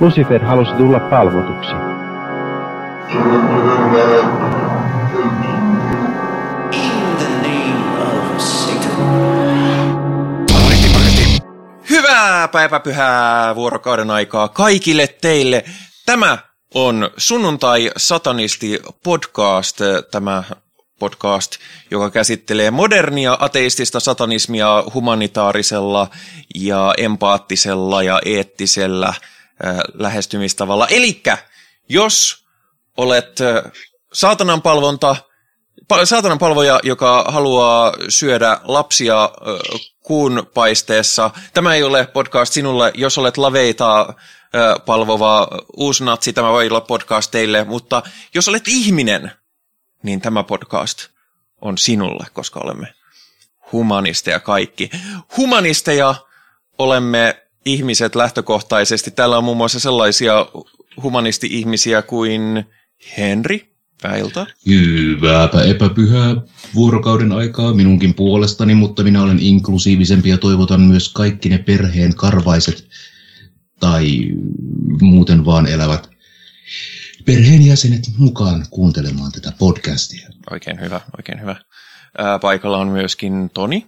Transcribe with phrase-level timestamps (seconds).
[0.00, 1.72] Lucifer halusi tulla palvotuksi.
[11.90, 15.64] Hyvää päiväpyhää vuorokauden aikaa kaikille teille.
[16.06, 16.38] Tämä
[16.74, 19.78] on Sunnuntai Satanisti podcast,
[20.10, 20.42] tämä
[20.98, 21.56] podcast,
[21.90, 26.08] joka käsittelee modernia ateistista satanismia humanitaarisella
[26.54, 29.14] ja empaattisella ja eettisellä
[29.94, 30.86] lähestymistavalla.
[30.88, 31.38] Elikkä,
[31.88, 32.44] jos
[32.96, 33.38] olet
[34.12, 35.16] saatanan palvonta,
[35.92, 39.30] pa- saatanan palvoja, joka haluaa syödä lapsia
[40.02, 44.14] kuun paisteessa, tämä ei ole podcast sinulle, jos olet laveita
[44.86, 48.02] palvova uusnatsi, tämä voi olla podcast teille, mutta
[48.34, 49.32] jos olet ihminen,
[50.02, 51.08] niin tämä podcast
[51.60, 52.94] on sinulle, koska olemme
[53.72, 54.90] humanisteja kaikki.
[55.36, 56.14] Humanisteja
[56.78, 59.10] olemme ihmiset lähtökohtaisesti.
[59.10, 60.46] Täällä on muun muassa sellaisia
[61.02, 62.64] humanisti-ihmisiä kuin
[63.16, 63.68] Henri
[64.02, 64.46] Päiltä.
[64.66, 66.36] Hyvääpä epäpyhää
[66.74, 72.88] vuorokauden aikaa minunkin puolestani, mutta minä olen inklusiivisempi ja toivotan myös kaikki ne perheen karvaiset
[73.80, 74.28] tai
[75.00, 76.10] muuten vaan elävät
[77.26, 80.28] perheenjäsenet mukaan kuuntelemaan tätä podcastia.
[80.50, 81.56] Oikein hyvä, oikein hyvä.
[82.18, 83.86] Ää, paikalla on myöskin Toni.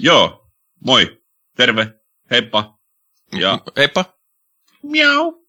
[0.00, 0.50] Joo,
[0.84, 1.23] moi,
[1.56, 1.86] terve,
[2.30, 2.78] heippa.
[3.38, 4.04] Ja Heippa.
[4.82, 5.44] miau,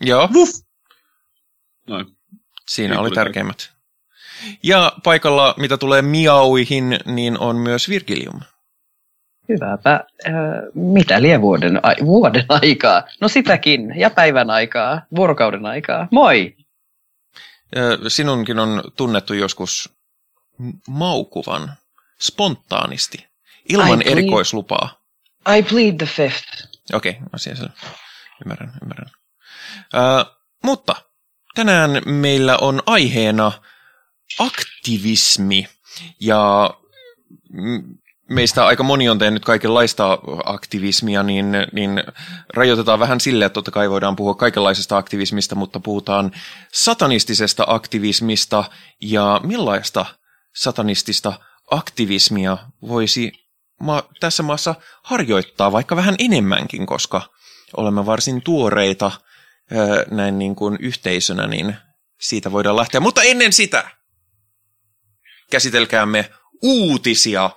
[0.00, 0.52] Joo, vuff.
[1.88, 2.06] Noin.
[2.68, 3.72] siinä Nyt oli tärkeimmät.
[4.62, 8.40] Ja paikalla, mitä tulee miauihin, niin on myös Virgilium.
[9.48, 10.00] Hyvääpä.
[10.26, 10.32] Äh,
[10.74, 13.02] mitä lie vuoden, ai, vuoden aikaa?
[13.20, 13.92] No sitäkin.
[13.96, 15.02] Ja päivän aikaa.
[15.16, 16.08] Vuorokauden aikaa.
[16.10, 16.56] Moi!
[17.76, 19.92] Ö, Sinunkin on tunnettu joskus
[20.88, 21.72] maukuvan
[22.20, 23.26] spontaanisti,
[23.68, 24.10] ilman Ai, please.
[24.12, 25.03] erikoislupaa.
[25.48, 26.66] I plead the fifth.
[26.92, 27.72] Okei, okay, asia selvä.
[28.44, 29.10] Ymmärrän, ymmärrän.
[29.94, 29.98] Ö,
[30.62, 30.96] mutta
[31.54, 33.52] tänään meillä on aiheena
[34.38, 35.68] aktivismi
[36.20, 36.70] ja
[38.30, 42.04] meistä aika moni on tehnyt kaikenlaista aktivismia, niin, niin
[42.54, 46.32] rajoitetaan vähän sille, että totta kai voidaan puhua kaikenlaisesta aktivismista, mutta puhutaan
[46.72, 48.64] satanistisesta aktivismista
[49.00, 50.06] ja millaista
[50.54, 51.32] satanistista
[51.70, 53.43] aktivismia voisi
[53.80, 57.22] ma- tässä maassa harjoittaa vaikka vähän enemmänkin, koska
[57.76, 59.10] olemme varsin tuoreita
[59.72, 61.76] ö, näin niin kuin yhteisönä, niin
[62.20, 63.00] siitä voidaan lähteä.
[63.00, 63.90] Mutta ennen sitä
[65.50, 66.30] käsitelkäämme
[66.62, 67.50] uutisia.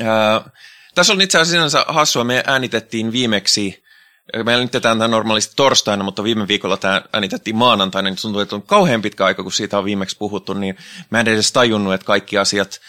[0.00, 0.50] Ää,
[0.94, 2.24] tässä on itse asiassa hassua.
[2.24, 3.84] Me äänitettiin viimeksi,
[4.44, 8.62] me äänitetään tämä normaalisti torstaina, mutta viime viikolla tämä äänitettiin maanantaina, niin tuntuu, että on
[8.62, 10.76] kauhean pitkä aika, kun siitä on viimeksi puhuttu, niin
[11.10, 12.80] mä en edes tajunnut, että kaikki asiat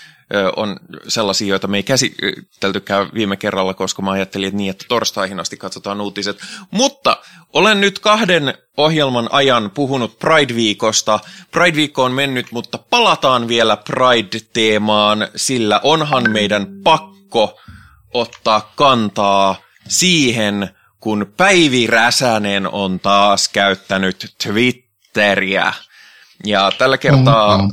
[0.55, 5.39] on sellaisia, joita me ei käsiteltykään viime kerralla, koska mä ajattelin, että niin, että torstaihin
[5.39, 6.37] asti katsotaan uutiset.
[6.71, 7.17] Mutta
[7.53, 11.19] olen nyt kahden ohjelman ajan puhunut Pride-viikosta.
[11.51, 17.59] Pride-viikko on mennyt, mutta palataan vielä Pride-teemaan, sillä onhan meidän pakko
[18.13, 19.55] ottaa kantaa
[19.87, 20.69] siihen,
[20.99, 25.73] kun Päivi Räsänen on taas käyttänyt Twitteriä.
[26.43, 27.69] Ja tällä kertaa.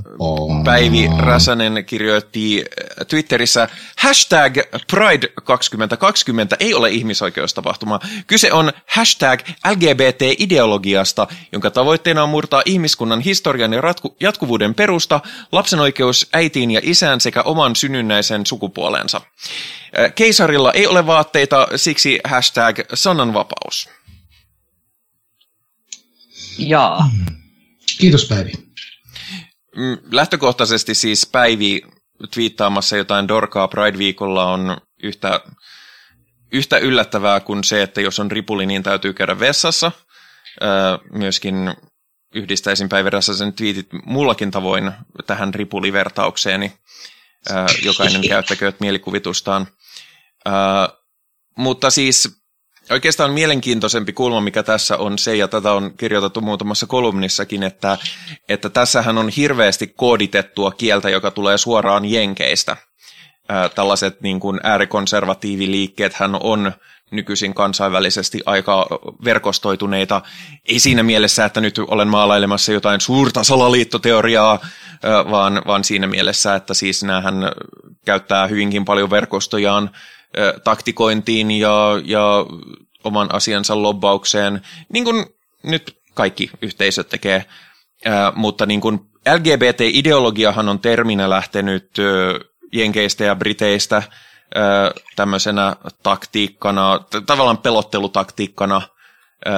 [0.65, 3.69] Päivi Räsänen kirjoitti äh, Twitterissä
[3.99, 4.55] hashtag
[4.91, 8.01] Pride 2020 ei ole ihmisoikeustapahtuma.
[8.27, 9.41] Kyse on hashtag
[9.71, 15.21] LGBT-ideologiasta, jonka tavoitteena on murtaa ihmiskunnan historian ja ratku- jatkuvuuden perusta,
[15.53, 19.21] lapsen oikeus äitiin ja isään sekä oman synnynnäisen sukupuolensa.
[19.99, 23.89] Äh, Keisarilla ei ole vaatteita, siksi hashtag sananvapaus.
[26.59, 27.11] Jaa.
[28.03, 28.53] Kiitos Päivi.
[29.77, 31.83] Mm, Lähtökohtaisesti siis Päivi
[32.35, 35.41] twiittaamassa jotain dorkaa Pride-viikolla on yhtä,
[36.53, 39.93] yhtä yllättävää kuin se, että jos on ripuli, niin täytyy käydä vessassa.
[41.13, 41.75] Myöskin
[42.35, 44.93] yhdistäisin Päivi Räsäsen twiitit mullakin tavoin
[45.27, 46.73] tähän ripulivertaukseeni.
[47.83, 49.67] Jokainen käyttäkööt mielikuvitustaan.
[51.57, 52.42] Mutta siis
[52.93, 57.99] oikeastaan mielenkiintoisempi kulma, mikä tässä on se, ja tätä on kirjoitettu muutamassa kolumnissakin, että,
[58.49, 62.77] että tässähän on hirveästi kooditettua kieltä, joka tulee suoraan jenkeistä.
[63.49, 66.73] Ää, tällaiset niin kuin äärikonservatiiviliikkeet hän on
[67.11, 68.87] nykyisin kansainvälisesti aika
[69.25, 70.23] verkostoituneita.
[70.69, 74.59] Ei siinä mielessä, että nyt olen maalailemassa jotain suurta salaliittoteoriaa,
[75.31, 77.35] vaan, vaan siinä mielessä, että siis näähän
[78.05, 79.91] käyttää hyvinkin paljon verkostojaan
[80.65, 82.47] taktikointiin ja, ja
[83.05, 85.27] oman asiansa lobbaukseen, niin kuin
[85.63, 87.45] nyt kaikki yhteisöt tekee.
[88.05, 89.01] Ää, mutta niin kuin
[89.35, 91.91] LGBT-ideologiahan on terminä lähtenyt
[92.73, 94.03] Jenkeistä ja Briteistä,
[94.57, 98.83] ö, tämmöisenä taktiikkana, t- tavallaan pelottelutaktiikkana,
[99.47, 99.51] ö,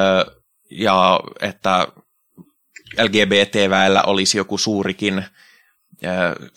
[0.71, 1.89] ja että
[3.03, 5.25] LGBT-väellä olisi joku suurikin,
[6.05, 6.09] ö,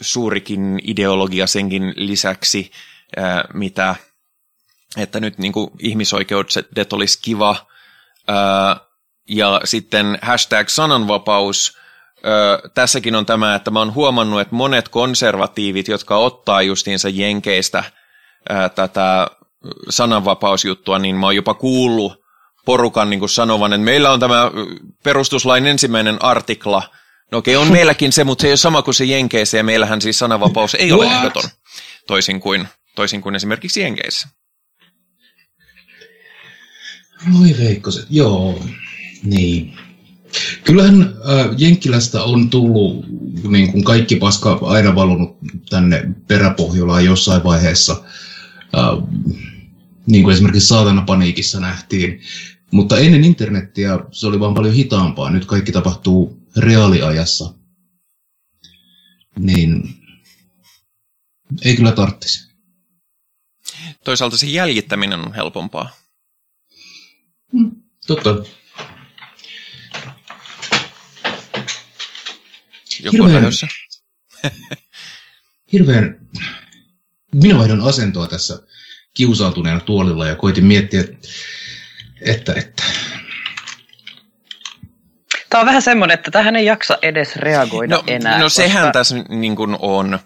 [0.02, 2.72] suurikin ideologia senkin lisäksi,
[3.18, 3.22] ö,
[3.54, 3.96] mitä
[4.98, 7.56] että nyt niin kuin ihmisoikeudet olisi kiva,
[8.30, 8.34] ö,
[9.30, 11.78] ja sitten hashtag sananvapaus,
[12.26, 17.84] Ö, tässäkin on tämä, että mä oon huomannut, että monet konservatiivit, jotka ottaa justiinsa Jenkeistä
[18.50, 19.28] ö, tätä
[19.90, 22.24] sananvapausjuttua, niin mä oon jopa kuullut
[22.66, 24.52] porukan niin sanovan, että meillä on tämä
[25.04, 26.84] perustuslain ensimmäinen artikla.
[27.32, 30.02] No okei, on meilläkin se, mutta se ei ole sama kuin se Jenkeissä, ja meillähän
[30.02, 31.44] siis sananvapaus ei ole ehdoton,
[32.08, 34.28] toisin kuin, toisin kuin esimerkiksi Jenkeissä.
[37.34, 38.64] Voi veikkoset, joo.
[39.24, 39.74] Niin.
[40.64, 43.06] Kyllähän äh, Jenkkilästä on tullut
[43.50, 45.38] niin kuin kaikki paska aina valunut
[45.70, 48.04] tänne peräpohjolaan jossain vaiheessa.
[48.78, 49.08] Äh,
[50.06, 52.22] niin kuin esimerkiksi saatana paniikissa nähtiin.
[52.72, 55.30] Mutta ennen internettiä se oli vaan paljon hitaampaa.
[55.30, 57.54] Nyt kaikki tapahtuu reaaliajassa.
[59.40, 59.96] Niin
[61.62, 62.48] ei kyllä tarttisi.
[64.04, 65.90] Toisaalta se jäljittäminen on helpompaa.
[68.08, 68.30] Totta.
[68.30, 68.48] Joku
[73.24, 73.68] on Hirveän- lähdössä.
[75.74, 76.28] hirveän...
[77.36, 78.62] Minä vaihdan asentoa tässä
[79.14, 81.18] kiusaantuneena tuolilla ja koitin miettiä, että,
[82.22, 82.84] että, että
[85.50, 88.40] Tämä on vähän semmoinen, että tähän ei jaksa edes reagoida No, enää.
[88.40, 90.20] no sehän koska, tässä niin kuin on.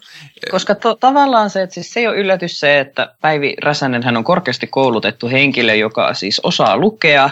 [0.50, 4.16] Koska to, tavallaan se, että siis se ei ole yllätys se, että Päivi Räsänen hän
[4.16, 7.30] on korkeasti koulutettu henkilö, joka siis osaa lukea.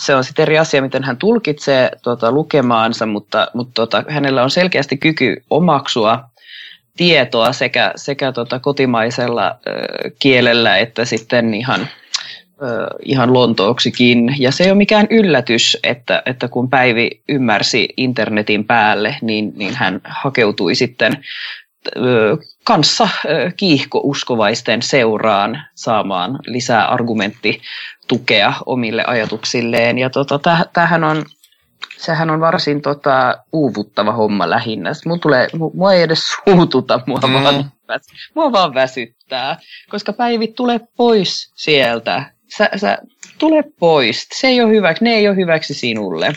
[0.00, 4.50] Se on sitten eri asia, miten hän tulkitsee tuota, lukemaansa, mutta, mutta tuota, hänellä on
[4.50, 6.24] selkeästi kyky omaksua
[6.96, 9.70] tietoa sekä, sekä tuota kotimaisella ö,
[10.18, 11.88] kielellä että sitten ihan,
[13.02, 14.36] ihan lontooksikin.
[14.38, 19.74] Ja se ei ole mikään yllätys, että, että kun Päivi ymmärsi internetin päälle, niin, niin
[19.74, 21.24] hän hakeutui sitten
[22.64, 23.08] kanssa
[23.56, 29.98] kiihkouskovaisten seuraan saamaan lisää argumenttitukea omille ajatuksilleen.
[29.98, 31.24] Ja tota, täh- tämähän on,
[31.96, 34.90] sehän on varsin tota, uuvuttava homma lähinnä.
[35.06, 37.32] Mulla tulee, mu- mua ei edes suututa, mua, Mm.
[37.32, 37.70] vaan,
[38.34, 39.58] mua vaan väsyttää.
[39.90, 42.24] Koska Päivi, tule pois sieltä.
[42.56, 42.98] Sä, sä,
[43.38, 44.28] tule pois.
[44.34, 46.32] Se ei ole hyväksi, ne ei ole hyväksi sinulle.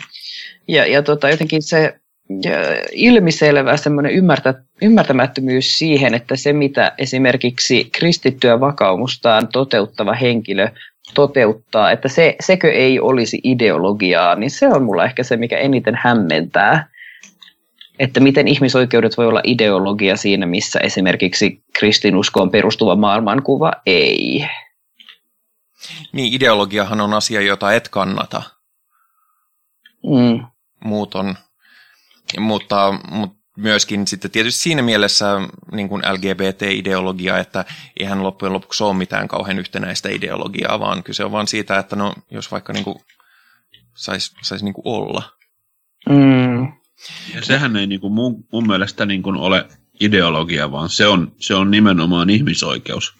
[0.68, 1.94] Ja, ja tota, jotenkin se
[2.28, 2.52] ja
[2.92, 10.68] ilmiselvä semmoinen ymmärtä, ymmärtämättömyys siihen, että se mitä esimerkiksi kristittyä vakaumustaan toteuttava henkilö
[11.14, 15.94] toteuttaa, että se, sekö ei olisi ideologiaa, niin se on mulla ehkä se, mikä eniten
[16.02, 16.88] hämmentää.
[17.98, 24.46] Että miten ihmisoikeudet voi olla ideologia siinä, missä esimerkiksi kristinuskoon perustuva maailmankuva ei.
[26.12, 28.42] Niin, ideologiahan on asia, jota et kannata.
[30.02, 30.46] Mm.
[30.84, 31.34] Muut on,
[32.38, 35.26] mutta, mutta myöskin sitten tietysti siinä mielessä
[35.72, 37.64] niin kuin LGBT-ideologia, että
[38.00, 42.14] eihän loppujen lopuksi ole mitään kauhean yhtenäistä ideologiaa, vaan kyse on vaan siitä, että no,
[42.30, 42.96] jos vaikka niin kuin
[43.94, 45.22] saisi sais niin kuin olla.
[46.08, 46.72] Mm.
[47.34, 49.68] Ja sehän ei niinku mun, mun mielestä niinku ole
[50.00, 53.14] ideologia, vaan se on, se on nimenomaan ihmisoikeus.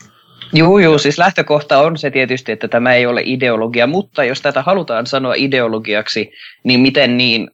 [0.54, 4.62] Joo, joo, siis lähtökohta on se tietysti, että tämä ei ole ideologia, mutta jos tätä
[4.62, 6.32] halutaan sanoa ideologiaksi,
[6.64, 7.50] niin miten niin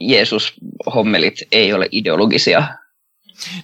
[0.00, 2.64] Jeesus-hommelit ei ole ideologisia?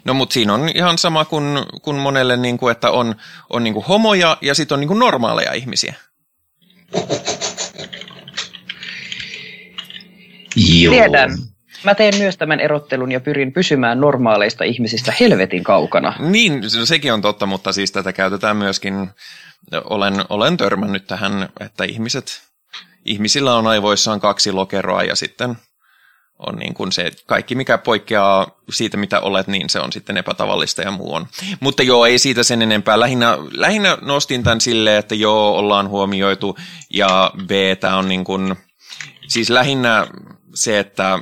[0.05, 1.45] No mutta siinä on ihan sama kuin,
[1.83, 3.15] kuin monelle, niin kuin, että on,
[3.51, 5.95] on niin kuin homoja ja sitten on niin kuin normaaleja ihmisiä.
[10.57, 10.95] Joo.
[10.95, 11.31] Tiedän.
[11.85, 16.15] Mä teen myös tämän erottelun ja pyrin pysymään normaaleista ihmisistä helvetin kaukana.
[16.19, 19.11] Niin, se- sekin on totta, mutta siis tätä käytetään myöskin,
[19.85, 22.43] olen, olen törmännyt tähän, että ihmiset,
[23.05, 25.57] ihmisillä on aivoissaan kaksi lokeroa ja sitten
[26.39, 30.83] on niin kuin se, kaikki mikä poikkeaa siitä mitä olet, niin se on sitten epätavallista
[30.83, 31.27] ja muu on.
[31.61, 33.01] Mutta joo, ei siitä sen enempää.
[33.01, 36.59] Lähinnä, lähinnä nostin tämän silleen, että joo, ollaan huomioitu
[36.91, 38.57] ja B, tämä on niin kuin,
[39.29, 40.07] siis lähinnä
[40.55, 41.19] se, että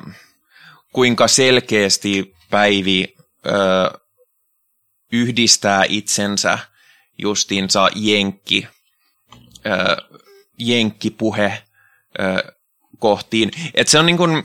[0.95, 3.15] kuinka selkeästi Päivi
[3.47, 3.51] ö,
[5.13, 6.59] yhdistää itsensä
[7.19, 8.69] justiinsa jenkki,
[9.67, 9.97] ö,
[10.59, 11.63] jenkkipuhe
[12.21, 12.55] ö,
[12.99, 13.51] kohtiin.
[13.75, 14.43] Et se on niin kuin,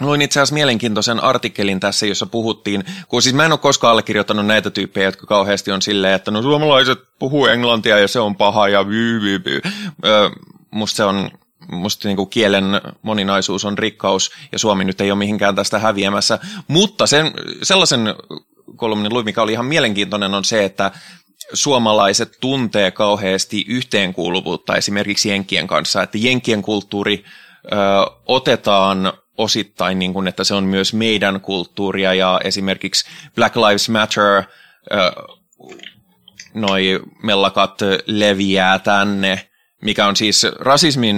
[0.00, 4.46] luin itse asiassa mielenkiintoisen artikkelin tässä, jossa puhuttiin, kun siis mä en ole koskaan allekirjoittanut
[4.46, 8.68] näitä tyyppejä, jotka kauheasti on silleen, että no suomalaiset puhuu englantia ja se on paha
[8.68, 9.60] ja vyy, vyy, vyy.
[10.04, 10.30] Ö,
[10.70, 11.30] musta se on
[11.72, 12.64] musta niin kuin kielen
[13.02, 16.38] moninaisuus on rikkaus ja Suomi nyt ei ole mihinkään tästä häviämässä.
[16.68, 18.14] Mutta sen, sellaisen
[18.76, 20.90] kolumnin luin, mikä oli ihan mielenkiintoinen, on se, että
[21.52, 27.76] suomalaiset tuntee kauheasti yhteenkuuluvuutta esimerkiksi Jenkien kanssa, että Jenkien kulttuuri ö,
[28.26, 34.42] otetaan osittain, niin kuin, että se on myös meidän kulttuuria ja esimerkiksi Black Lives Matter,
[34.92, 35.12] ö,
[36.54, 39.48] noi mellakat leviää tänne,
[39.82, 41.16] mikä on siis rasismin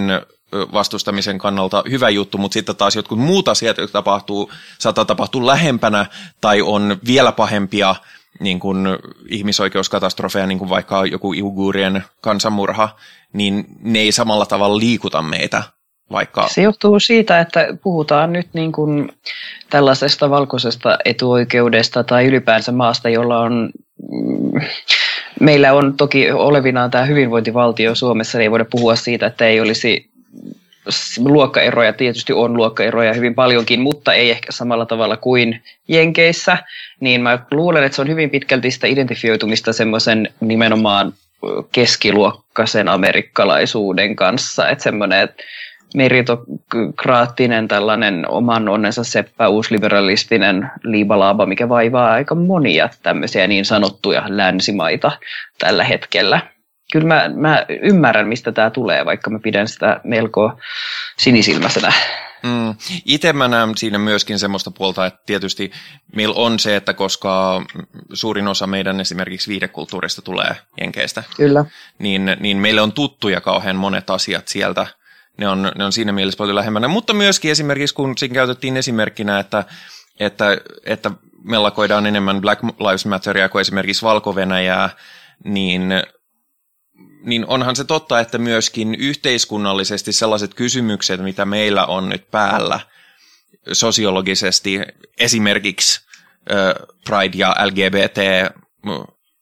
[0.73, 6.06] vastustamisen kannalta hyvä juttu, mutta sitten taas jotkut muut asiat, jotka tapahtuu, saattaa tapahtua lähempänä
[6.40, 7.94] tai on vielä pahempia
[8.40, 8.87] niin kuin
[9.28, 12.88] ihmisoikeuskatastrofeja, niin kuin vaikka joku Ugurien kansanmurha,
[13.32, 15.62] niin ne ei samalla tavalla liikuta meitä.
[16.11, 16.49] Vaikka...
[16.49, 19.12] Se johtuu siitä, että puhutaan nyt niin kuin
[19.70, 23.70] tällaisesta valkoisesta etuoikeudesta tai ylipäänsä maasta, jolla on
[24.12, 24.61] mm,
[25.40, 30.11] meillä on toki olevinaan tämä hyvinvointivaltio Suomessa, niin ei voida puhua siitä, että ei olisi
[31.19, 36.59] luokkaeroja, tietysti on luokkaeroja hyvin paljonkin, mutta ei ehkä samalla tavalla kuin Jenkeissä,
[37.00, 41.12] niin mä luulen, että se on hyvin pitkälti sitä identifioitumista semmoisen nimenomaan
[41.73, 45.43] keskiluokkaisen amerikkalaisuuden kanssa, että semmoinen, että
[45.95, 55.12] meritokraattinen tällainen oman onnensa seppä uusliberalistinen liibalaaba, mikä vaivaa aika monia tämmöisiä niin sanottuja länsimaita
[55.59, 56.53] tällä hetkellä.
[56.94, 60.58] Kyllä mä, mä ymmärrän, mistä tämä tulee, vaikka mä pidän sitä melko
[61.18, 61.92] sinisilmäisenä.
[62.42, 62.74] Mm.
[63.04, 65.72] Itse mä näen siinä myöskin semmoista puolta, että tietysti
[66.16, 67.62] meillä on se, että koska
[68.12, 71.64] suurin osa meidän esimerkiksi viidekulttuurista tulee Jenkeistä, Kyllä.
[71.98, 74.86] Niin, niin meille on tuttuja kauhean monet asiat sieltä–
[75.38, 76.88] ne on, ne on siinä mielessä paljon lähemmänä.
[76.88, 79.64] Mutta myöskin esimerkiksi, kun siinä käytettiin esimerkkinä, että,
[80.20, 81.10] että, että
[81.44, 84.34] mellakoidaan enemmän Black Lives Matteria kuin esimerkiksi valko
[85.44, 85.88] niin,
[87.22, 92.80] niin onhan se totta, että myöskin yhteiskunnallisesti sellaiset kysymykset, mitä meillä on nyt päällä
[93.72, 94.80] sosiologisesti,
[95.18, 96.00] esimerkiksi
[97.04, 98.18] Pride ja LGBT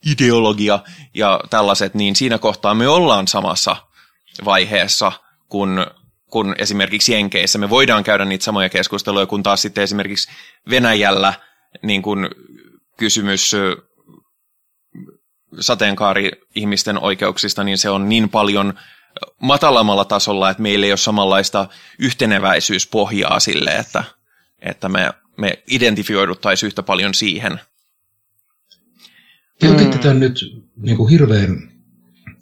[0.07, 0.79] ideologia
[1.15, 3.77] ja tällaiset, niin siinä kohtaa me ollaan samassa
[4.45, 5.13] vaiheessa
[5.49, 5.87] kun,
[6.31, 7.59] kun esimerkiksi Jenkeissä.
[7.59, 10.29] Me voidaan käydä niitä samoja keskusteluja, kun taas sitten esimerkiksi
[10.71, 11.35] Venäjällä
[11.83, 12.31] niin kun
[12.97, 13.53] kysymys
[15.61, 18.75] sateenkaari-ihmisten oikeuksista, niin se on niin paljon
[19.41, 21.69] matalammalla tasolla, että meillä ei ole samanlaista
[21.99, 24.05] yhteneväisyyspohjaa sille, että,
[24.59, 27.61] että me, me identifioiduttaisiin yhtä paljon siihen.
[29.59, 30.39] Te otitte tämän nyt
[30.77, 31.73] niin kuin hirveän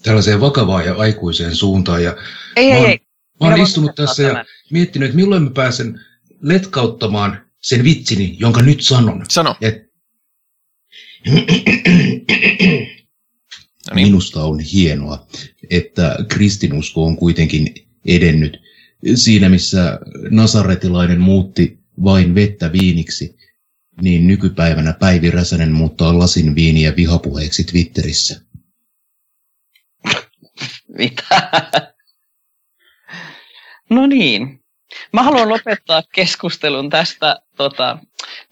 [0.03, 2.03] tällaiseen vakavaan ja aikuiseen suuntaan.
[2.03, 2.17] Ja
[2.57, 3.01] ei, mä oon, ei, ei.
[3.41, 4.37] Mä oon istunut tässä tämän.
[4.37, 6.01] ja miettinyt, että milloin mä pääsen
[6.41, 9.25] letkauttamaan sen vitsini, jonka nyt sanon.
[9.29, 9.57] Sano.
[9.61, 9.91] Et...
[13.91, 14.07] no niin.
[14.07, 15.27] Minusta on hienoa,
[15.71, 17.75] että kristinusko on kuitenkin
[18.07, 18.61] edennyt.
[19.15, 19.99] Siinä, missä
[20.31, 23.37] nasaretilainen muutti vain vettä viiniksi,
[24.03, 28.41] niin nykypäivänä Päivi Räsänen muuttaa lasin viiniä vihapuheeksi Twitterissä.
[30.99, 31.41] Mitä?
[33.91, 34.60] No niin.
[35.13, 37.99] Mä haluan lopettaa keskustelun tästä tota,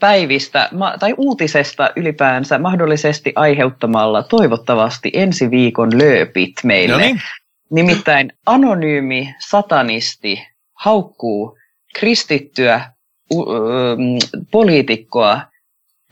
[0.01, 6.93] päivistä tai uutisesta ylipäänsä mahdollisesti aiheuttamalla toivottavasti ensi viikon lööpit meille.
[6.93, 7.23] No niin.
[7.71, 11.59] Nimittäin anonyymi satanisti haukkuu
[11.95, 12.93] kristittyä
[13.35, 13.47] u-
[14.51, 15.41] poliitikkoa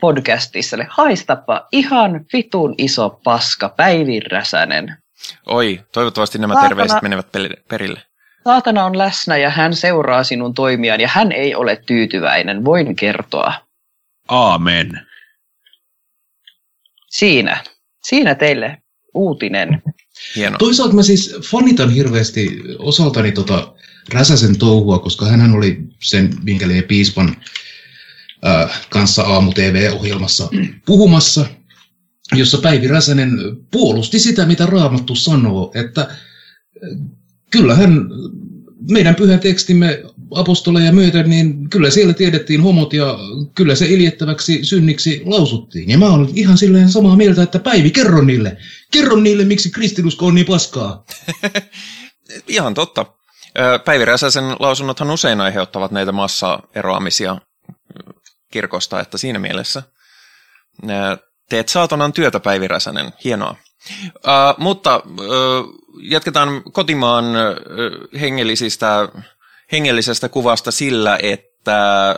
[0.01, 0.77] podcastissa.
[0.89, 4.97] Haistapa ihan vitun iso paska, Päivi Räsänen.
[5.45, 7.27] Oi, toivottavasti nämä Saatana, terveiset menevät
[7.67, 8.01] perille.
[8.47, 13.53] Saatana on läsnä ja hän seuraa sinun toimiaan ja hän ei ole tyytyväinen, voin kertoa.
[14.27, 15.01] Aamen.
[17.09, 17.63] Siinä.
[18.03, 18.77] Siinä teille
[19.13, 19.81] uutinen.
[20.35, 20.57] Hieno.
[20.57, 23.73] Toisaalta mä siis fanitan hirveästi osaltani tota
[24.13, 27.35] Räsäsen touhua, koska hän oli sen Vinkelien piispan
[28.45, 30.49] äh, kanssa aamu-tv-ohjelmassa
[30.85, 31.45] puhumassa
[32.35, 33.31] jossa Päivi Räsänen
[33.71, 36.07] puolusti sitä, mitä Raamattu sanoo, että
[37.51, 38.05] kyllähän
[38.91, 40.03] meidän pyhän tekstimme
[40.35, 43.19] apostoleja myöten, niin kyllä siellä tiedettiin homot ja
[43.55, 45.89] kyllä se iljettäväksi synniksi lausuttiin.
[45.89, 48.57] Ja mä olen ihan silleen samaa mieltä, että Päivi, kerro niille.
[48.91, 51.05] Kerro niille, miksi kristinusko on niin paskaa.
[52.47, 53.05] ihan totta.
[53.85, 57.37] Päivi Räsäsen lausunnothan usein aiheuttavat näitä massaeroamisia
[58.51, 59.83] kirkosta, että siinä mielessä
[61.49, 63.13] Teet saatanan työtä, Päivi Räsänen.
[63.23, 63.55] Hienoa.
[64.05, 65.13] Uh, mutta uh,
[66.01, 67.25] jatketaan kotimaan
[68.19, 69.09] hengellisistä,
[69.71, 72.15] hengellisestä kuvasta sillä, että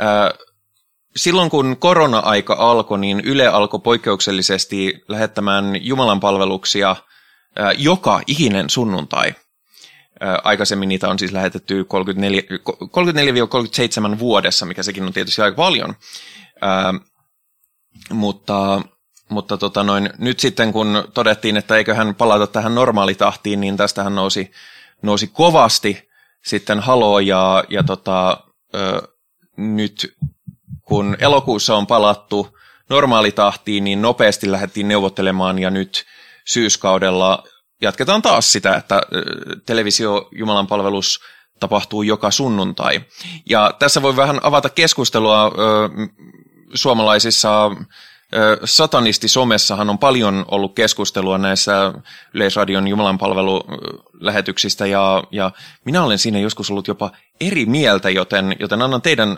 [0.00, 0.46] uh,
[1.16, 6.96] silloin kun korona-aika alkoi, niin Yle alkoi poikkeuksellisesti lähettämään Jumalan palveluksia
[7.78, 9.28] joka ikinen sunnuntai.
[9.28, 9.36] Uh,
[10.44, 12.42] aikaisemmin niitä on siis lähetetty 34,
[14.14, 15.90] 34-37 vuodessa, mikä sekin on tietysti aika paljon.
[15.90, 17.06] Uh,
[18.10, 18.80] mutta
[19.28, 24.50] mutta tota noin, nyt sitten kun todettiin, että eiköhän palata tähän normaalitahtiin, niin tästähän nousi,
[25.02, 26.08] nousi kovasti
[26.44, 29.02] sitten halo ja, ja tota, ö,
[29.56, 30.16] nyt
[30.82, 36.04] kun elokuussa on palattu normaalitahtiin, niin nopeasti lähdettiin neuvottelemaan ja nyt
[36.44, 37.44] syyskaudella
[37.82, 39.00] jatketaan taas sitä, että
[39.66, 41.20] televisio Jumalan palvelus
[41.60, 43.00] tapahtuu joka sunnuntai.
[43.50, 45.52] Ja tässä voi vähän avata keskustelua
[46.74, 47.70] suomalaisissa
[48.64, 51.92] satanistisomessahan on paljon ollut keskustelua näissä
[52.34, 55.52] Yleisradion Jumalanpalvelulähetyksistä ja, ja
[55.84, 59.34] minä olen siinä joskus ollut jopa eri mieltä, joten, joten annan teidän ö,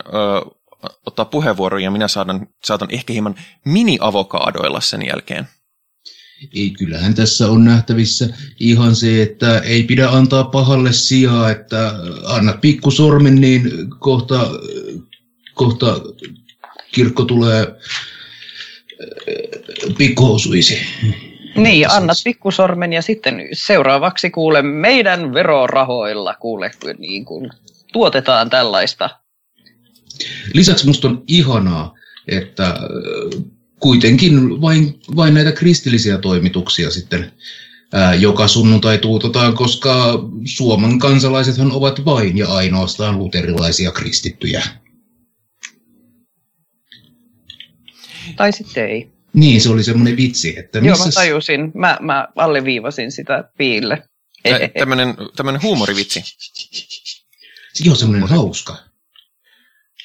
[1.06, 5.48] ottaa puheenvuoron ja minä saatan, saatan ehkä hieman mini-avokaadoilla sen jälkeen.
[6.54, 8.28] Ei, kyllähän tässä on nähtävissä
[8.60, 14.50] ihan se, että ei pidä antaa pahalle sijaa, että anna pikkusormen, niin kohta,
[15.54, 16.00] kohta
[16.92, 17.76] kirkko tulee
[19.98, 20.78] pikkuhousuisi.
[21.56, 27.50] Niin, annat pikkusormen ja sitten seuraavaksi kuule meidän verorahoilla kuule, niin kuin
[27.92, 29.10] tuotetaan tällaista.
[30.54, 31.94] Lisäksi musta on ihanaa,
[32.28, 32.74] että
[33.80, 37.32] kuitenkin vain, vain näitä kristillisiä toimituksia sitten
[37.92, 44.62] ää, joka sunnuntai tuutetaan, koska Suomen kansalaisethan ovat vain ja ainoastaan luterilaisia kristittyjä.
[48.38, 49.12] Tai sitten ei.
[49.32, 50.96] Niin, se oli semmoinen vitsi, että missä...
[50.96, 51.72] Joo, mä tajusin.
[51.74, 54.02] Mä, mä alleviivasin sitä piille.
[54.78, 56.22] Tämmöinen, tämmöinen huumorivitsi.
[57.84, 58.76] Joo, semmoinen hauska.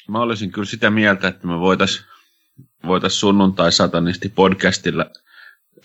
[0.08, 2.04] Mä olisin kyllä sitä mieltä, että me voitaisiin
[2.86, 5.10] voitais sunnuntai-satanisti podcastilla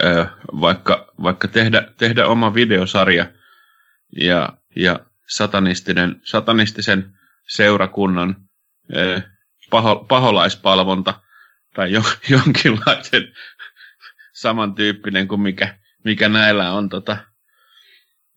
[0.04, 0.26] ö,
[0.62, 3.32] vaikka, vaikka tehdä, tehdä oma videosarja
[4.22, 7.14] ja, ja satanistinen, satanistisen
[7.48, 8.36] seurakunnan
[8.96, 9.22] ö,
[9.70, 11.14] paho, paholaispalvonta–
[11.76, 13.24] tai jo, jonkinlaisen
[14.34, 17.18] samantyyppinen kuin mikä, mikä näillä on tota,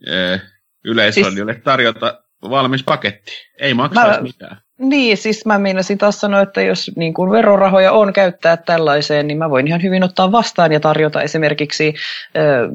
[0.07, 0.39] e,
[0.85, 3.33] yleisradiolle siis, tarjota valmis paketti.
[3.59, 4.57] Ei maksaa mitään.
[4.79, 9.38] Niin, siis mä meinasin taas sanoa, että jos niin kuin verorahoja on käyttää tällaiseen, niin
[9.38, 11.95] mä voin ihan hyvin ottaa vastaan ja tarjota esimerkiksi
[12.37, 12.68] ö,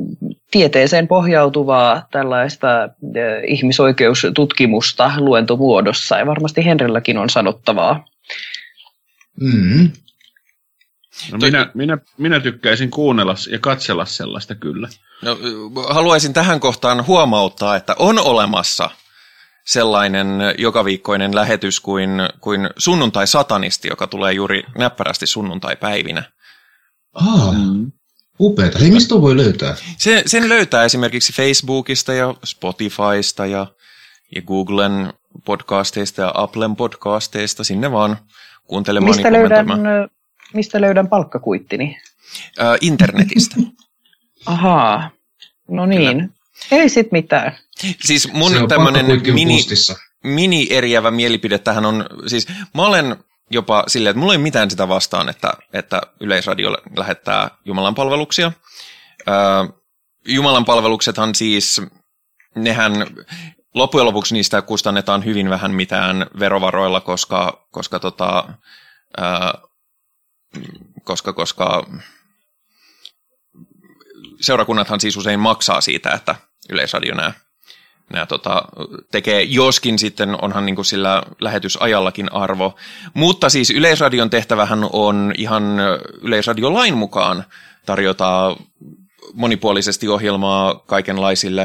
[0.52, 2.90] tieteeseen pohjautuvaa tällaista ö,
[3.48, 6.18] ihmisoikeustutkimusta luentomuodossa.
[6.18, 8.06] Ja varmasti Henrilläkin on sanottavaa.
[9.42, 9.92] Mm.
[11.32, 14.90] No minä, minä, minä tykkäisin kuunnella ja katsella sellaista kyllä.
[15.22, 15.38] No,
[15.90, 18.90] haluaisin tähän kohtaan huomauttaa, että on olemassa
[19.66, 20.28] sellainen
[20.58, 22.10] jokaviikkoinen lähetys kuin,
[22.42, 26.24] kuin sunnuntai-satanisti, joka tulee juuri näppärästi sunnuntai-päivinä.
[27.14, 27.92] Ah, mm.
[28.40, 28.80] upeata.
[28.80, 29.76] Hei, mistä voi löytää?
[29.98, 33.68] Se, sen löytää esimerkiksi Facebookista ja Spotifysta ja,
[34.36, 35.14] ja Googlen
[35.46, 37.64] podcasteista ja Applen podcasteista.
[37.64, 38.18] Sinne vaan
[38.64, 39.68] kuuntelemaan Mistä löydän
[40.54, 41.98] Mistä löydän palkkakuittini?
[42.60, 43.56] Äh, internetistä.
[44.46, 45.10] Ahaa,
[45.68, 46.18] no niin.
[46.18, 46.28] Kyllä.
[46.72, 47.58] Ei sit mitään.
[48.02, 49.60] Siis mun tämmönen mini,
[50.24, 53.16] mini eriävä mielipide tähän on, siis mä olen
[53.52, 58.52] jopa silleen, että mulla ei mitään sitä vastaan, että, että Yleisradio lähettää Jumalan palveluksia.
[59.28, 59.74] Äh,
[60.28, 61.82] Jumalan palveluksethan siis,
[62.56, 63.08] nehän
[63.74, 68.50] loppujen lopuksi niistä kustannetaan hyvin vähän mitään verovaroilla, koska, koska tota,
[69.20, 69.62] äh,
[71.04, 71.88] koska, koska
[74.42, 76.36] seurakunnathan siis usein maksaa siitä, että
[76.70, 77.34] Yleisradio nämä,
[78.14, 78.64] nämä tota,
[79.12, 82.76] tekee, joskin sitten onhan niin kuin sillä lähetysajallakin arvo.
[83.14, 85.64] Mutta siis Yleisradion tehtävähän on ihan
[86.22, 87.44] Yleisradiolain mukaan
[87.86, 88.58] tarjota
[89.34, 91.62] monipuolisesti ohjelmaa kaikenlaisille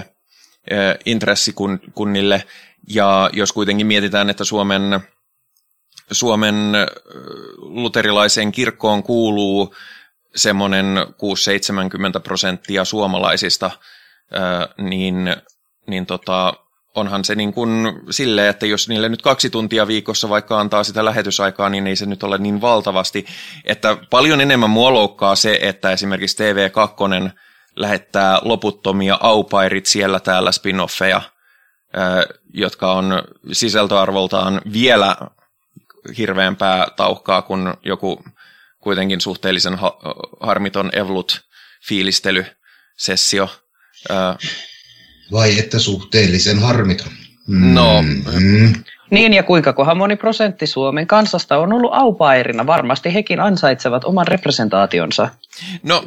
[0.70, 2.44] eh, intressikunnille,
[2.88, 5.00] ja jos kuitenkin mietitään, että Suomen
[6.12, 6.72] Suomen
[7.56, 9.74] luterilaiseen kirkkoon kuuluu
[10.36, 10.96] semmoinen
[12.18, 13.70] 6-70 prosenttia suomalaisista,
[14.78, 15.36] niin,
[15.86, 16.54] niin tota,
[16.94, 21.04] onhan se niin kuin silleen, että jos niille nyt kaksi tuntia viikossa vaikka antaa sitä
[21.04, 23.26] lähetysaikaa, niin ei se nyt ole niin valtavasti.
[23.64, 27.30] Että paljon enemmän mua loukkaa se, että esimerkiksi TV2
[27.76, 31.20] lähettää loputtomia aupairit siellä täällä spin-offeja,
[32.54, 33.22] jotka on
[33.52, 35.16] sisältöarvoltaan vielä
[36.18, 38.24] hirveämpää tauhkaa kuin joku
[38.80, 39.98] kuitenkin suhteellisen ha-
[40.40, 43.48] harmiton Evlut-fiilistelysessio.
[45.32, 47.12] Vai että suhteellisen harmiton?
[47.46, 47.74] Mm.
[47.74, 48.72] No, mm.
[49.10, 52.66] Niin ja kuinka kohan moni prosentti Suomen kansasta on ollut aupairina.
[52.66, 55.28] Varmasti hekin ansaitsevat oman representaationsa.
[55.82, 56.04] No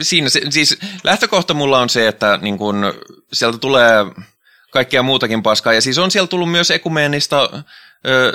[0.00, 2.94] siinä se, siis lähtökohta mulla on se, että niin kun,
[3.32, 4.06] sieltä tulee
[4.70, 5.72] kaikkea muutakin paskaa.
[5.72, 7.48] Ja siis on siellä tullut myös ekumeenista
[8.06, 8.32] ö,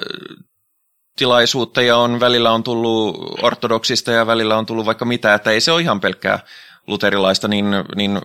[1.20, 5.62] tilaisuutta ja on, välillä on tullut ortodoksista ja välillä on tullut vaikka mitä, että ei
[5.62, 6.40] se ole ihan pelkkää
[6.88, 8.22] luterilaista, niin, niin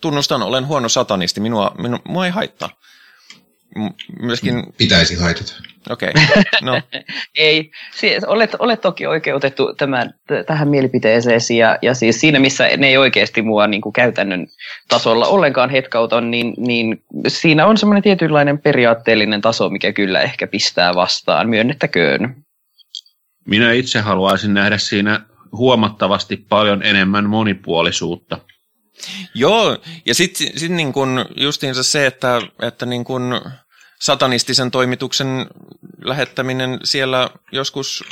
[0.00, 2.70] tunnustan, olen huono satanisti, minua, minua, minua ei haittaa.
[4.20, 4.72] Myöskin...
[4.76, 5.52] Pitäisi haitata.
[5.90, 6.42] Okei, okay.
[6.62, 6.80] no.
[7.36, 10.14] Ei, siis olet, olet toki oikeutettu tämän,
[10.46, 14.46] tähän mielipiteeseesi ja, ja siis siinä, missä ne ei oikeasti mua niin kuin käytännön
[14.88, 20.94] tasolla ollenkaan hetkauta, niin, niin siinä on semmoinen tietynlainen periaatteellinen taso, mikä kyllä ehkä pistää
[20.94, 22.44] vastaan, myönnettäköön.
[23.46, 25.20] Minä itse haluaisin nähdä siinä
[25.52, 28.38] huomattavasti paljon enemmän monipuolisuutta.
[29.34, 33.40] Joo, ja sitten sit niin kun justiinsa se, että, että niin kun
[34.02, 35.46] satanistisen toimituksen
[36.04, 38.04] lähettäminen siellä joskus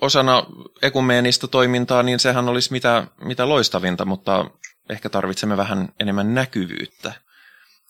[0.00, 0.46] osana
[0.82, 4.50] ekumeenista toimintaa, niin sehän olisi mitä, mitä loistavinta, mutta
[4.90, 7.12] ehkä tarvitsemme vähän enemmän näkyvyyttä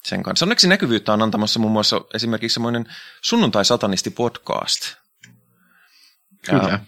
[0.04, 0.44] sen kanssa.
[0.44, 2.86] Onneksi näkyvyyttä on antamassa muun muassa esimerkiksi semmoinen
[3.22, 4.96] sunnuntai-satanisti-podcast.
[6.46, 6.68] Kyllä.
[6.68, 6.78] Ja,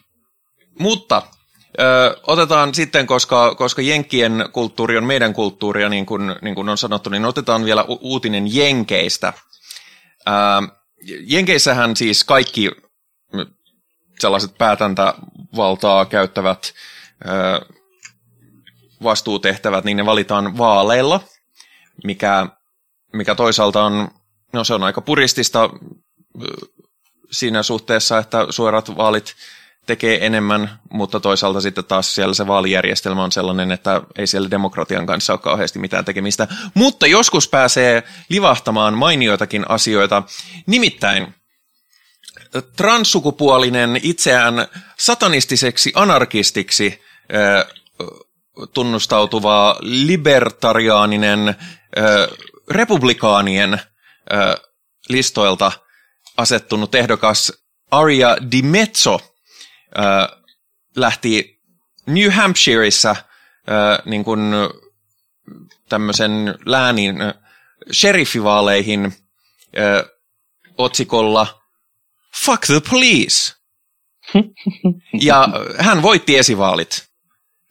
[0.79, 1.23] mutta
[1.81, 6.79] Ö, otetaan sitten, koska, koska Jenkkien kulttuuri on meidän kulttuuria, niin kuin, niin kuin on
[6.79, 9.33] sanottu, niin otetaan vielä u- uutinen Jenkeistä.
[10.29, 10.33] Ö,
[11.03, 12.71] Jenkeissähän siis kaikki
[14.19, 16.75] sellaiset päätäntävaltaa käyttävät
[19.03, 21.21] vastuutehtävät, niin ne valitaan vaaleilla,
[22.05, 22.47] mikä,
[23.13, 24.09] mikä toisaalta on,
[24.53, 25.71] no se on aika puristista
[27.31, 29.35] siinä suhteessa, että suorat vaalit–
[29.89, 35.07] tekee enemmän, mutta toisaalta sitten taas siellä se vaalijärjestelmä on sellainen, että ei siellä demokratian
[35.07, 36.49] kanssa ole kauheasti mitään tekemistä.
[36.75, 40.23] Mutta joskus pääsee livahtamaan mainioitakin asioita.
[40.67, 41.35] Nimittäin
[42.77, 44.67] transsukupuolinen itseään
[44.99, 47.03] satanistiseksi anarkistiksi
[48.73, 51.57] tunnustautuva libertariaaninen
[52.71, 53.81] republikaanien
[55.09, 55.73] listoilta
[56.37, 57.53] asettunut ehdokas
[57.91, 59.21] Aria Di Mezzo–
[59.99, 60.29] äh,
[60.97, 61.61] lähti
[62.07, 63.17] New Hampshireissa
[64.05, 64.41] niin kuin
[65.89, 67.17] tämmöisen läänin
[67.93, 69.05] sheriffivaaleihin
[69.79, 70.05] äh,
[70.79, 71.61] otsikolla
[72.45, 73.53] Fuck the police!
[75.29, 75.49] ja
[75.79, 77.09] hän voitti esivaalit.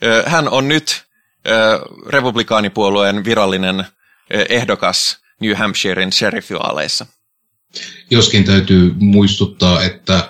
[0.06, 1.03] Äh, hän on nyt
[1.47, 3.88] äh, republikaanipuolueen virallinen äh,
[4.49, 7.06] ehdokas New Hampshirein sheriffivaaleissa.
[8.10, 10.30] Joskin täytyy muistuttaa, että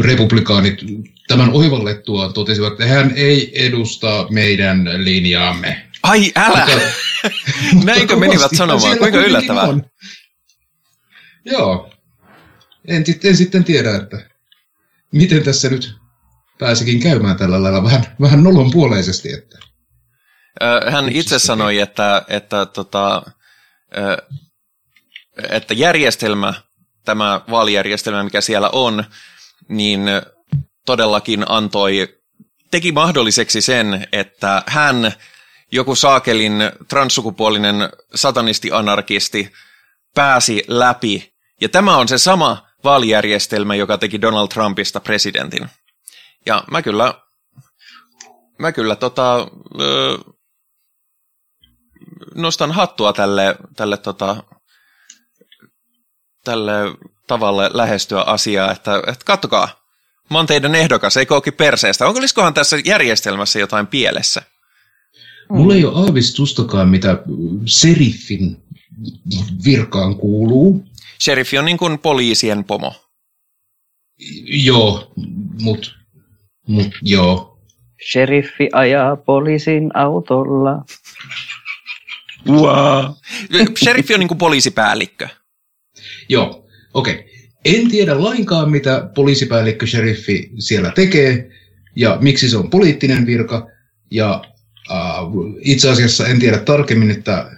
[0.00, 0.80] republikaanit
[1.28, 5.88] tämän oivallettuaan totesivat, että hän ei edusta meidän linjaamme.
[6.02, 6.66] Ai älä!
[7.72, 8.98] Mutta, Näinkö menivät sanomaan?
[8.98, 9.62] Kuinka yllättävää?
[9.62, 9.84] On.
[11.44, 11.90] Joo.
[12.88, 14.30] En, en sitten tiedä, että
[15.12, 15.94] miten tässä nyt
[16.58, 19.32] pääsikin käymään tällä lailla vähän, vähän nolonpuoleisesti.
[19.32, 19.58] Että.
[20.90, 23.22] Hän itse sanoi, että, että, tota,
[25.50, 26.54] että järjestelmä
[27.08, 29.04] tämä vaalijärjestelmä, mikä siellä on,
[29.68, 30.00] niin
[30.86, 32.08] todellakin antoi,
[32.70, 35.12] teki mahdolliseksi sen, että hän,
[35.72, 36.52] joku saakelin
[36.88, 37.76] transsukupuolinen
[38.14, 39.52] satanisti-anarkisti,
[40.14, 41.32] pääsi läpi.
[41.60, 45.68] Ja tämä on se sama vaalijärjestelmä, joka teki Donald Trumpista presidentin.
[46.46, 47.14] Ja mä kyllä,
[48.58, 49.48] mä kyllä tota,
[49.80, 50.18] ö,
[52.34, 54.42] nostan hattua tälle, tälle tota,
[56.48, 56.72] tälle
[57.26, 59.68] tavalle lähestyä asiaa, että, että kattokaa,
[60.30, 62.06] mä oon teidän ehdokas, ei kooki perseestä.
[62.06, 64.42] Onko olisikohan tässä järjestelmässä jotain pielessä?
[65.50, 67.18] Mulla ei ole aavistustakaan, mitä
[67.66, 68.62] seriffin
[69.64, 70.84] virkaan kuuluu.
[71.20, 72.94] Sheriffi on niin kuin poliisien pomo.
[74.44, 75.12] Joo,
[75.62, 75.98] mut,
[76.68, 77.58] mut joo.
[78.12, 80.84] Sheriffi ajaa poliisin autolla.
[82.48, 83.04] Wow.
[83.84, 85.28] Sheriffi on niin kuin poliisipäällikkö.
[86.28, 87.14] Joo, okei.
[87.14, 87.28] Okay.
[87.64, 91.50] En tiedä lainkaan, mitä poliisipäällikkö, sheriffi siellä tekee
[91.96, 93.70] ja miksi se on poliittinen virka.
[94.10, 94.44] Ja
[94.90, 94.98] äh,
[95.60, 97.50] itse asiassa en tiedä tarkemmin, että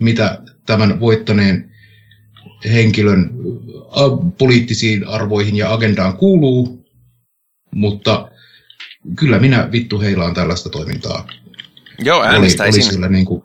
[0.00, 1.70] mitä tämän voittaneen
[2.72, 3.30] henkilön
[3.70, 6.86] äh, poliittisiin arvoihin ja agendaan kuuluu,
[7.74, 8.28] mutta
[9.16, 11.28] kyllä minä vittu heilaan tällaista toimintaa.
[11.98, 12.80] Joo, äänestäisin.
[12.82, 13.44] Oli, oli sillä niin kuin,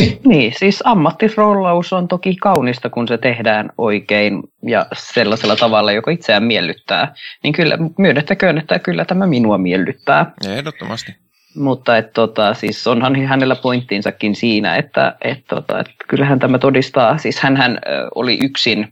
[0.00, 0.20] Niin.
[0.24, 6.44] niin, siis ammattisrollaus on toki kaunista, kun se tehdään oikein ja sellaisella tavalla, joka itseään
[6.44, 7.14] miellyttää.
[7.42, 10.32] Niin kyllä myönnettäköön, että kyllä tämä minua miellyttää.
[10.48, 11.16] Ehdottomasti.
[11.56, 17.18] Mutta et, tota, siis onhan hänellä pointtiinsakin siinä, että et, tota, et kyllähän tämä todistaa,
[17.18, 17.78] siis hän
[18.14, 18.88] oli yksin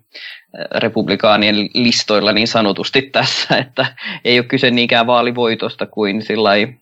[0.74, 3.86] republikaanien listoilla niin sanotusti tässä, että
[4.24, 6.74] ei ole kyse niinkään vaalivoitosta kuin sillai,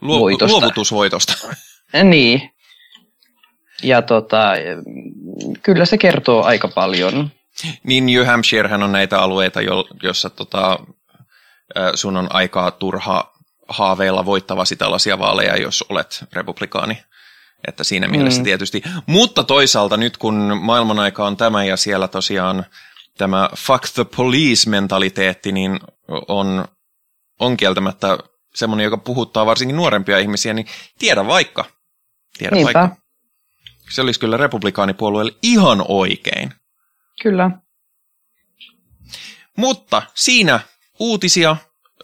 [0.00, 0.56] Luo, voitosta.
[0.56, 1.32] Luovutusvoitosta.
[2.04, 2.50] Niin,
[3.82, 4.52] Ja tota,
[5.62, 7.30] kyllä se kertoo aika paljon.
[7.82, 10.78] Niin New Hampshirehän on näitä alueita, jo, jossa tota,
[11.94, 13.32] sun on aikaa turha
[13.68, 16.98] haaveilla voittavasi tällaisia vaaleja, jos olet republikaani.
[17.68, 18.44] Että siinä mielessä mm.
[18.44, 18.82] tietysti.
[19.06, 22.66] Mutta toisaalta nyt kun maailman aika on tämä ja siellä tosiaan
[23.18, 25.80] tämä fuck the police-mentaliteetti, niin
[26.28, 26.64] on,
[27.40, 28.18] on kieltämättä
[28.54, 30.66] semmoinen, joka puhuttaa varsinkin nuorempia ihmisiä, niin
[30.98, 31.64] tiedä vaikka.
[32.38, 32.80] Tiedä Niinpä.
[32.80, 32.96] vaikka.
[33.90, 36.54] Se olisi kyllä republikaanipuolueelle ihan oikein.
[37.22, 37.50] Kyllä.
[39.56, 40.60] Mutta siinä
[40.98, 41.56] uutisia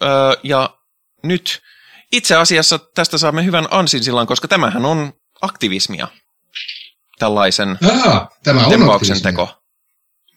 [0.02, 0.08] öö,
[0.42, 0.78] ja
[1.22, 1.62] nyt
[2.12, 6.08] itse asiassa tästä saamme hyvän ansin silloin, koska tämähän on aktivismia.
[7.18, 9.62] Tällaisen Aa, tämä on teko.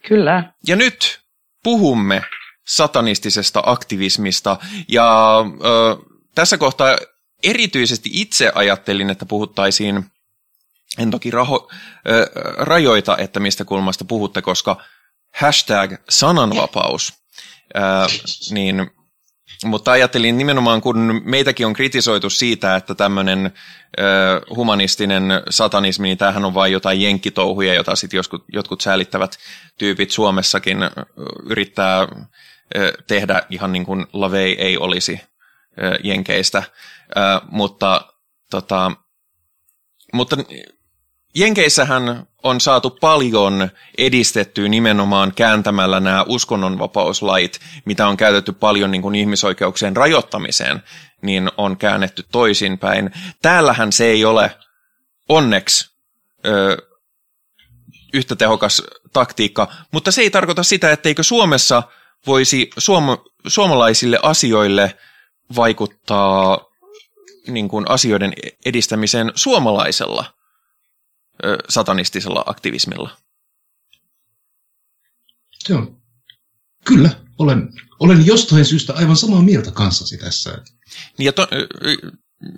[0.07, 0.53] Kyllä.
[0.67, 1.19] Ja nyt
[1.63, 2.23] puhumme
[2.67, 4.57] satanistisesta aktivismista
[4.87, 5.97] ja ö,
[6.35, 6.97] tässä kohtaa
[7.43, 10.05] erityisesti itse ajattelin, että puhuttaisiin,
[10.97, 11.69] en toki raho,
[12.09, 14.83] ö, rajoita, että mistä kulmasta puhutte, koska
[15.35, 17.13] hashtag sananvapaus,
[17.75, 17.79] ö,
[18.51, 18.91] niin
[19.65, 23.51] mutta ajattelin nimenomaan, kun meitäkin on kritisoitu siitä, että tämmöinen
[24.55, 29.37] humanistinen satanismi, niin tämähän on vain jotain jenkkitouhuja, jota sitten jotkut, jotkut säälittävät
[29.77, 30.77] tyypit Suomessakin
[31.45, 32.07] yrittää
[33.07, 35.21] tehdä ihan niin kuin Lavei ei olisi
[36.03, 36.63] jenkeistä.
[37.51, 38.13] Mutta,
[38.51, 38.91] tota,
[40.13, 40.37] mutta
[41.35, 49.15] Jenkeissähän on saatu paljon edistettyä nimenomaan kääntämällä nämä uskonnonvapauslait, mitä on käytetty paljon niin kuin
[49.15, 50.83] ihmisoikeuksien rajoittamiseen,
[51.21, 53.11] niin on käännetty toisinpäin.
[53.41, 54.57] Täällähän se ei ole
[55.29, 55.91] onneksi
[56.45, 56.77] ö,
[58.13, 61.83] yhtä tehokas taktiikka, mutta se ei tarkoita sitä, etteikö Suomessa
[62.27, 64.97] voisi suom- suomalaisille asioille
[65.55, 66.65] vaikuttaa
[67.47, 68.33] niin kuin asioiden
[68.65, 70.36] edistämiseen suomalaisella
[71.69, 73.17] satanistisella aktivismilla.
[75.69, 76.01] Joo.
[76.85, 77.69] Kyllä, olen,
[77.99, 80.57] olen jostain syystä aivan samaa mieltä kanssasi tässä.
[81.19, 81.47] Ja to,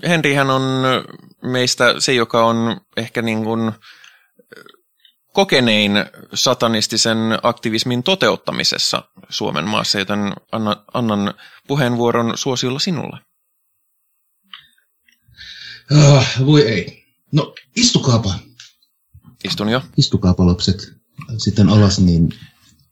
[0.08, 0.62] Henrihän on
[1.42, 3.72] meistä se, joka on ehkä niin kuin
[5.34, 5.92] kokenein
[6.34, 11.34] satanistisen aktivismin toteuttamisessa Suomen maassa, joten anna, annan
[11.68, 13.20] puheenvuoron suosiolla sinulle.
[15.92, 17.06] Uh, voi ei.
[17.32, 18.34] No, istukaapa.
[19.44, 19.82] Istun jo.
[19.98, 21.00] Istukaapa lapset
[21.38, 22.30] sitten alas, niin...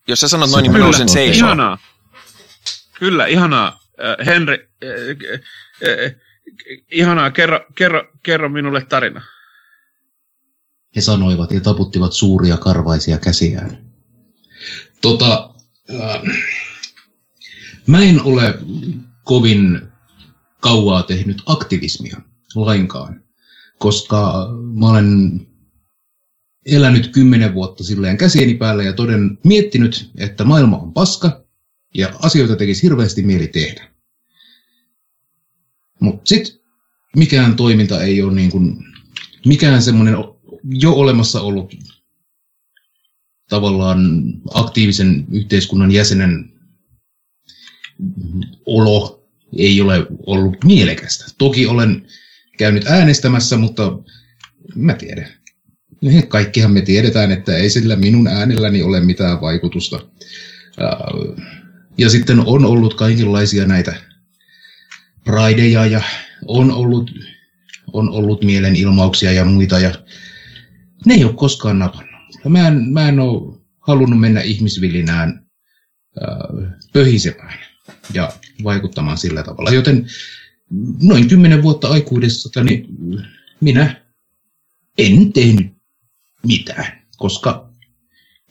[0.08, 1.58] Jos sä sanot noin, niin mä nousen seisomaan.
[1.58, 1.78] Ihanaa.
[3.00, 3.80] Kyllä, ihanaa.
[4.00, 4.90] Äh, Henri, äh,
[5.90, 6.16] äh,
[6.92, 7.32] ihanaa.
[7.32, 9.22] Kerro, kerro, kerro minulle tarina.
[10.96, 13.92] He sanoivat ja taputtivat suuria karvaisia käsiään.
[15.02, 15.54] Tota,
[15.90, 16.22] äh,
[17.88, 18.60] mä en ole
[19.24, 19.82] kovin
[20.60, 22.22] kauaa tehnyt aktivismia
[22.56, 23.24] lainkaan,
[23.78, 24.48] koska
[24.80, 25.47] mä olen
[26.68, 31.44] elänyt kymmenen vuotta silleen käsieni päällä ja toden miettinyt, että maailma on paska
[31.94, 33.92] ja asioita tekisi hirveästi mieli tehdä.
[36.00, 36.60] Mutta sitten
[37.16, 38.86] mikään toiminta ei ole niin kuin,
[39.46, 40.16] mikään semmoinen
[40.64, 41.76] jo olemassa ollut
[43.50, 46.54] tavallaan aktiivisen yhteiskunnan jäsenen
[48.66, 49.28] olo
[49.58, 51.26] ei ole ollut mielekästä.
[51.38, 52.08] Toki olen
[52.58, 54.00] käynyt äänestämässä, mutta
[54.76, 55.28] mä tiedän.
[56.02, 60.00] Niin, kaikkihan me tiedetään, että ei sillä minun äänelläni ole mitään vaikutusta.
[61.98, 63.96] Ja sitten on ollut kaikenlaisia näitä
[65.26, 66.02] raideja ja
[66.46, 67.12] on ollut,
[67.94, 69.94] on ollut mielenilmauksia ja muita ja
[71.06, 72.22] ne ei ole koskaan napannut.
[72.50, 75.46] Mä en, mä en ole halunnut mennä ihmisvilinään
[76.94, 77.60] pöhisemään
[78.14, 78.34] ja
[78.64, 79.72] vaikuttamaan sillä tavalla.
[79.72, 80.08] Joten
[81.02, 82.88] noin kymmenen vuotta aikuudessa niin
[83.62, 84.06] minä
[84.98, 85.77] en tehnyt
[86.48, 87.74] mitään, koska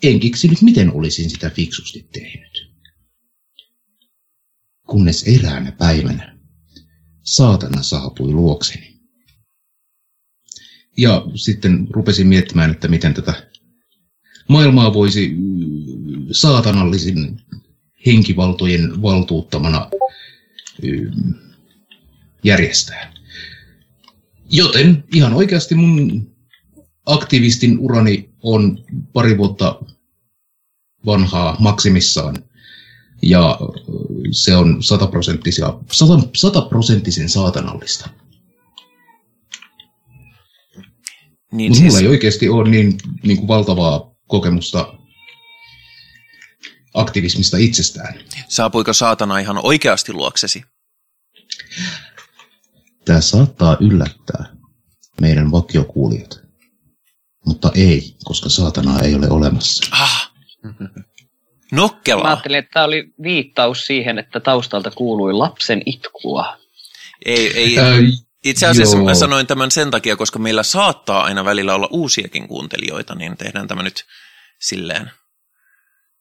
[0.03, 2.73] en keksinyt, miten olisin sitä fiksusti tehnyt.
[4.87, 6.39] Kunnes eräänä päivänä
[7.23, 8.97] saatana saapui luokseni.
[10.97, 13.51] Ja sitten rupesin miettimään, että miten tätä
[14.49, 15.37] maailmaa voisi
[16.33, 17.41] saatanallisin
[18.07, 19.91] henkivaltojen valtuuttamana
[22.45, 23.13] järjestää.
[24.51, 26.36] Joten ihan oikeasti mun
[27.07, 29.81] aktivistin urani on pari vuotta
[31.07, 32.45] vanhaa maksimissaan.
[33.23, 33.59] Ja
[34.31, 35.75] se on sataprosenttisia,
[36.35, 38.09] sataprosenttisen saatanallista.
[41.53, 42.03] Niin Mulla siis...
[42.03, 44.95] ei oikeasti ole niin, niin kuin valtavaa kokemusta
[46.95, 48.15] aktivismista itsestään.
[48.49, 50.63] Saapuiko saatana ihan oikeasti luoksesi?
[53.05, 54.45] Tämä saattaa yllättää
[55.21, 56.46] meidän vakiokuulijat.
[57.47, 59.87] Mutta ei, koska saatanaa ei ole olemassa.
[59.91, 60.33] Ah.
[60.63, 60.89] Mä
[61.73, 62.27] Nokkelaa.
[62.27, 66.59] ajattelin, että tämä oli viittaus siihen, että taustalta kuului lapsen itkua.
[67.25, 67.79] Ei, ei.
[67.79, 67.87] Ää,
[68.45, 69.05] Itse asiassa joo.
[69.05, 73.69] mä sanoin tämän sen takia, koska meillä saattaa aina välillä olla uusiakin kuuntelijoita, niin tehdään
[73.69, 74.05] tämä nyt
[74.61, 75.11] silleen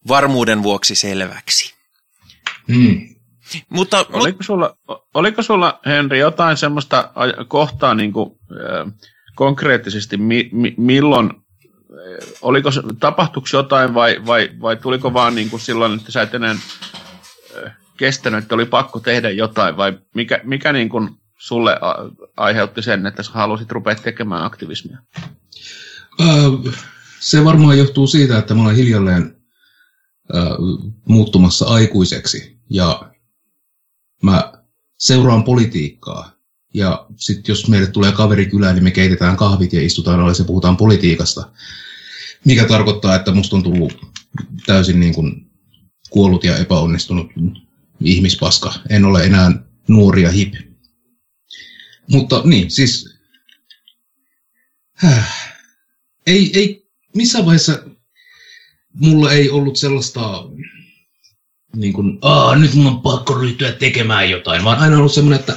[0.08, 1.74] varmuuden vuoksi selväksi.
[2.74, 3.16] Hmm.
[3.70, 4.78] Mutta, mut, Oliko sulla,
[5.14, 7.12] oliko sulla, Henri, jotain semmoista
[7.48, 8.94] kohtaa niin kuin, äh,
[9.36, 11.32] konkreettisesti, mi, mi, milloin,
[12.42, 16.34] oliko se, tapahtuiko jotain vai, vai, vai tuliko vaan niin kuin silloin, että sä et
[16.34, 16.56] enää
[17.98, 21.80] kestänyt, että oli pakko tehdä jotain, vai mikä, mikä niin kuin sulle
[22.38, 24.98] aiheutti sen, että sä halusit rupea tekemään aktivismia?
[27.20, 29.36] Se varmaan johtuu siitä, että mä olen hiljalleen
[31.06, 33.12] muuttumassa aikuiseksi ja
[34.24, 34.54] mä
[34.98, 36.35] seuraan politiikkaa.
[36.76, 40.46] Ja sitten jos meille tulee kaveri kylään, niin me keitetään kahvit ja istutaan alas ja
[40.46, 41.50] puhutaan politiikasta.
[42.46, 43.98] Mikä tarkoittaa, että musta on tullut
[44.66, 45.52] täysin niin kuin
[46.10, 47.32] kuollut ja epäonnistunut
[48.02, 48.74] ihmispaska.
[48.90, 49.52] En ole enää
[49.88, 50.54] nuori ja hip.
[52.08, 53.16] Mutta niin, siis
[54.96, 55.56] Häh.
[56.28, 57.84] Ei, ei, missään vaiheessa
[58.94, 60.44] mulla ei ollut sellaista,
[61.76, 65.56] niin kuin, Aa, nyt mun on pakko ryhtyä tekemään jotain, vaan aina ollut semmoinen, että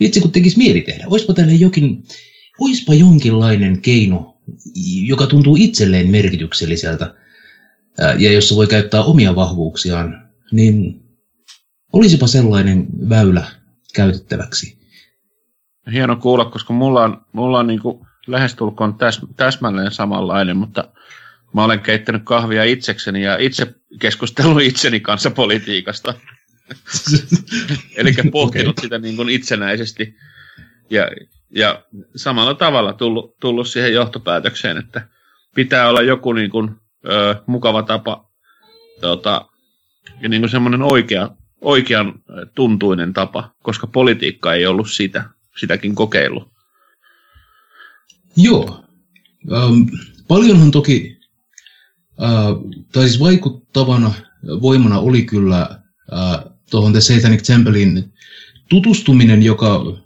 [0.00, 2.02] vitsi kun tekisi mieli tehdä, oispa tälle jokin,
[2.58, 4.36] oispa jonkinlainen keino,
[5.06, 7.14] joka tuntuu itselleen merkitykselliseltä,
[8.18, 11.02] ja jossa voi käyttää omia vahvuuksiaan, niin
[11.92, 13.46] olisipa sellainen väylä
[13.94, 14.78] käytettäväksi.
[15.92, 20.88] Hieno kuulla, koska mulla on, mulla on niin kuin lähestulkoon täs, täsmälleen samanlainen, mutta
[21.54, 26.14] mä olen keittänyt kahvia itsekseni ja itse keskustellut itseni kanssa politiikasta.
[27.96, 28.82] Eli pohtinut Okei.
[28.82, 30.16] sitä niin kuin itsenäisesti
[30.90, 31.08] ja,
[31.50, 31.84] ja
[32.16, 35.08] samalla tavalla tullut, tullut siihen johtopäätökseen, että
[35.54, 36.70] pitää olla joku niin kuin,
[37.06, 38.30] ö, mukava tapa
[39.00, 39.48] tota,
[40.20, 41.30] ja niin kuin semmoinen oikea,
[41.60, 42.14] oikean
[42.54, 45.24] tuntuinen tapa, koska politiikka ei ollut sitä,
[45.60, 46.50] sitäkin kokeillut.
[48.36, 48.84] Joo.
[49.52, 49.82] Ähm,
[50.28, 51.18] paljonhan toki,
[52.22, 52.28] äh,
[52.92, 54.14] tai siis vaikuttavana
[54.62, 55.60] voimana oli kyllä
[56.12, 58.12] äh, tuohon The Satanic Templein
[58.68, 60.00] tutustuminen, joka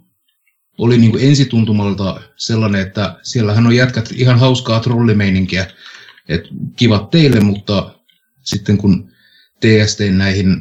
[0.79, 5.66] oli niin kuin ensituntumalta sellainen, että siellähän on jätkät ihan hauskaa trollimeininkiä,
[6.29, 7.94] että kivat teille, mutta
[8.42, 9.11] sitten kun
[9.61, 10.57] TST näihin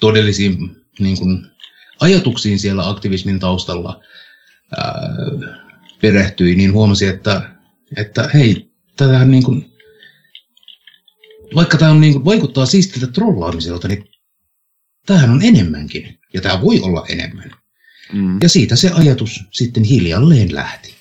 [0.00, 1.46] todellisiin niin kuin,
[2.00, 4.00] ajatuksiin siellä aktivismin taustalla
[4.76, 5.16] ää,
[6.00, 7.50] perehtyi, niin huomasi, että,
[7.96, 9.72] että hei, tätähän niin kuin,
[11.54, 14.15] vaikka tämä on niin kuin, vaikuttaa siistiltä trollaamiselta, niin
[15.06, 17.50] tämähän on enemmänkin, ja tämä voi olla enemmän.
[18.12, 18.38] Mm.
[18.42, 20.94] Ja siitä se ajatus sitten hiljalleen lähti.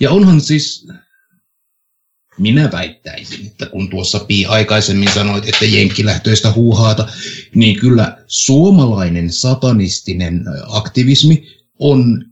[0.00, 0.88] Ja onhan siis,
[2.38, 7.08] minä väittäisin, että kun tuossa Pi aikaisemmin sanoit, että jenkkilähtöistä huuhaata,
[7.54, 11.46] niin kyllä suomalainen satanistinen aktivismi
[11.78, 12.24] on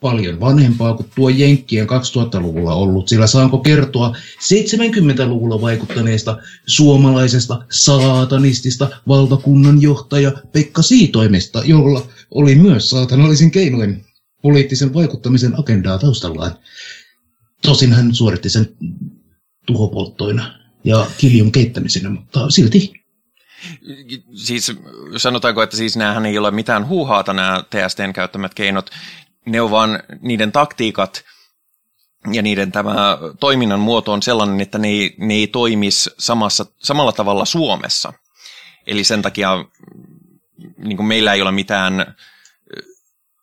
[0.00, 9.82] paljon vanhempaa kuin tuo Jenkkien 2000-luvulla ollut, sillä saanko kertoa 70-luvulla vaikuttaneesta suomalaisesta saatanistista valtakunnan
[9.82, 14.04] johtaja Pekka Siitoimesta, jolla oli myös saatanallisen keinoin
[14.42, 16.52] poliittisen vaikuttamisen agendaa taustallaan.
[17.62, 18.68] Tosin hän suoritti sen
[19.66, 22.92] tuhopolttoina ja kiljun keittämisenä, mutta silti.
[24.34, 24.72] siis
[25.16, 28.90] sanotaanko, että siis näähän ei ole mitään huuhaata nämä TSTn käyttämät keinot,
[29.48, 31.24] ne on vaan niiden taktiikat
[32.32, 37.12] ja niiden tämä toiminnan muoto on sellainen, että ne ei, ne ei toimisi samassa, samalla
[37.12, 38.12] tavalla Suomessa.
[38.86, 39.64] Eli sen takia
[40.78, 42.14] niin kuin meillä ei ole mitään,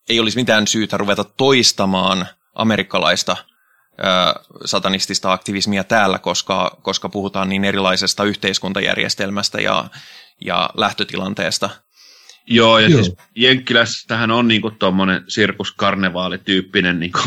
[0.10, 3.38] ei olisi mitään syytä ruveta toistamaan amerikkalaista
[4.66, 9.86] satanistista aktivismia täällä, koska, koska puhutaan niin erilaisesta yhteiskuntajärjestelmästä ja,
[10.46, 11.70] ja lähtötilanteesta.
[12.48, 13.04] Joo, ja Joo.
[13.04, 17.20] Siis Jenkkilässähän on niinku tuommoinen sirkuskarnevaalityyppinen niinku,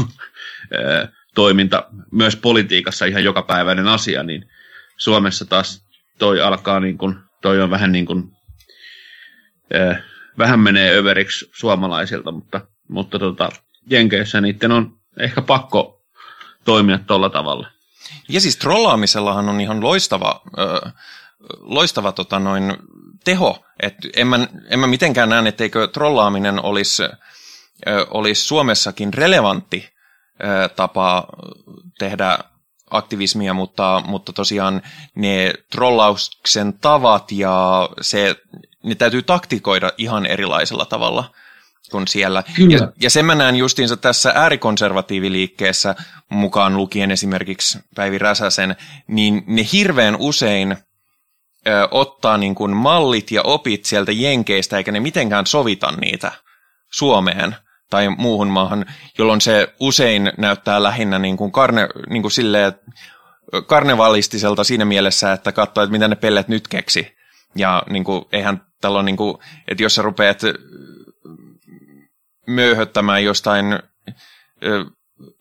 [1.35, 4.49] toiminta, myös politiikassa ihan jokapäiväinen asia, niin
[4.97, 5.85] Suomessa taas
[6.19, 8.33] toi alkaa niin kuin, toi on vähän niin kuin,
[10.39, 13.49] vähän menee överiksi suomalaisilta, mutta, mutta tota,
[13.91, 16.03] Jenkeissä niiden on ehkä pakko
[16.65, 17.69] toimia tuolla tavalla.
[18.29, 20.91] Ja siis trollaamisellahan on ihan loistava, ö,
[21.61, 22.77] loistava tota noin,
[23.25, 23.65] teho.
[23.83, 29.89] Et en, mä, en mä mitenkään näe, etteikö trollaaminen olisi, ö, olisi Suomessakin relevantti
[30.77, 31.27] tapa
[31.99, 32.39] tehdä
[32.91, 34.83] aktivismia, mutta, mutta tosiaan
[35.15, 38.37] ne trollauksen tavat ja se,
[38.85, 41.33] ne täytyy taktikoida ihan erilaisella tavalla.
[41.91, 42.45] kuin siellä.
[42.55, 42.77] Kyllä.
[42.77, 45.95] Ja, ja sen mä näen justiinsa tässä äärikonservatiiviliikkeessä,
[46.29, 48.77] mukaan lukien esimerkiksi Päivi Räsäsen,
[49.07, 50.77] niin ne hirveän usein
[51.67, 56.33] ö, ottaa niin kuin mallit ja opit sieltä jenkeistä, eikä ne mitenkään sovita niitä
[56.93, 57.57] Suomeen
[57.91, 58.87] tai muuhun maahan,
[59.19, 62.73] jolloin se usein näyttää lähinnä niin kuin karne, niin kuin silleen,
[63.67, 67.17] karnevalistiselta siinä mielessä, että katsoo, että mitä ne pellet nyt keksi.
[67.57, 69.39] Ja niin kuin, eihän tällä niin kuin,
[69.69, 70.41] että jos sä rupeat
[72.47, 73.65] myöhöttämään jostain,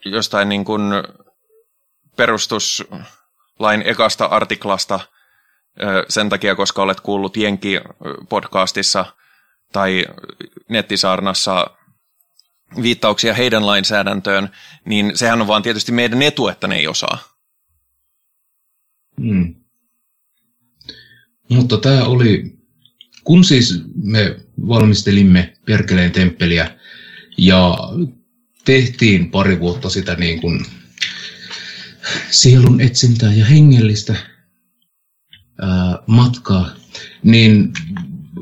[0.06, 0.82] jostain niin kuin
[2.18, 5.00] perustuslain ekasta artiklasta
[6.10, 9.06] sen takia, koska olet kuullut Jenki-podcastissa
[9.72, 10.06] tai
[10.70, 11.68] nettisaarnassa
[12.82, 14.50] viittauksia heidän lainsäädäntöön,
[14.86, 17.18] niin sehän on vaan tietysti meidän etu, että ne ei osaa.
[19.18, 19.56] Mm.
[21.50, 22.58] Mutta tämä oli,
[23.24, 24.36] kun siis me
[24.68, 26.78] valmistelimme Perkeleen temppeliä
[27.38, 27.78] ja
[28.66, 30.66] tehtiin pari vuotta sitä niin kuin
[32.30, 34.16] sielun etsintää ja hengellistä
[35.62, 36.70] ää, matkaa,
[37.24, 37.74] niin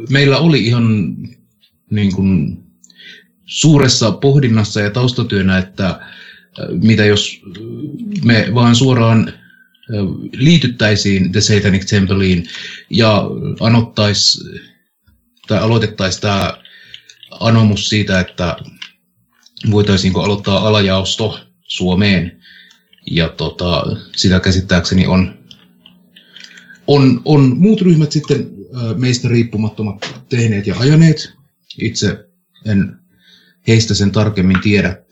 [0.09, 1.16] meillä oli ihan
[1.91, 2.63] niin kuin
[3.45, 5.99] suuressa pohdinnassa ja taustatyönä, että
[6.82, 7.41] mitä jos
[8.26, 9.34] me vaan suoraan
[10.34, 12.47] liityttäisiin The Satanic Templeen
[12.89, 13.24] ja
[13.59, 14.43] anottais,
[15.47, 16.57] tai aloitettaisiin tämä
[17.39, 18.57] anomus siitä, että
[19.72, 22.41] voitaisiinko aloittaa alajaosto Suomeen.
[23.11, 23.84] Ja tota,
[24.16, 25.38] sitä käsittääkseni on,
[26.88, 28.49] on, on muut ryhmät sitten
[28.97, 31.33] meistä riippumattomat tehneet ja ajaneet.
[31.81, 32.29] Itse
[32.65, 32.95] en
[33.67, 35.03] heistä sen tarkemmin tiedä.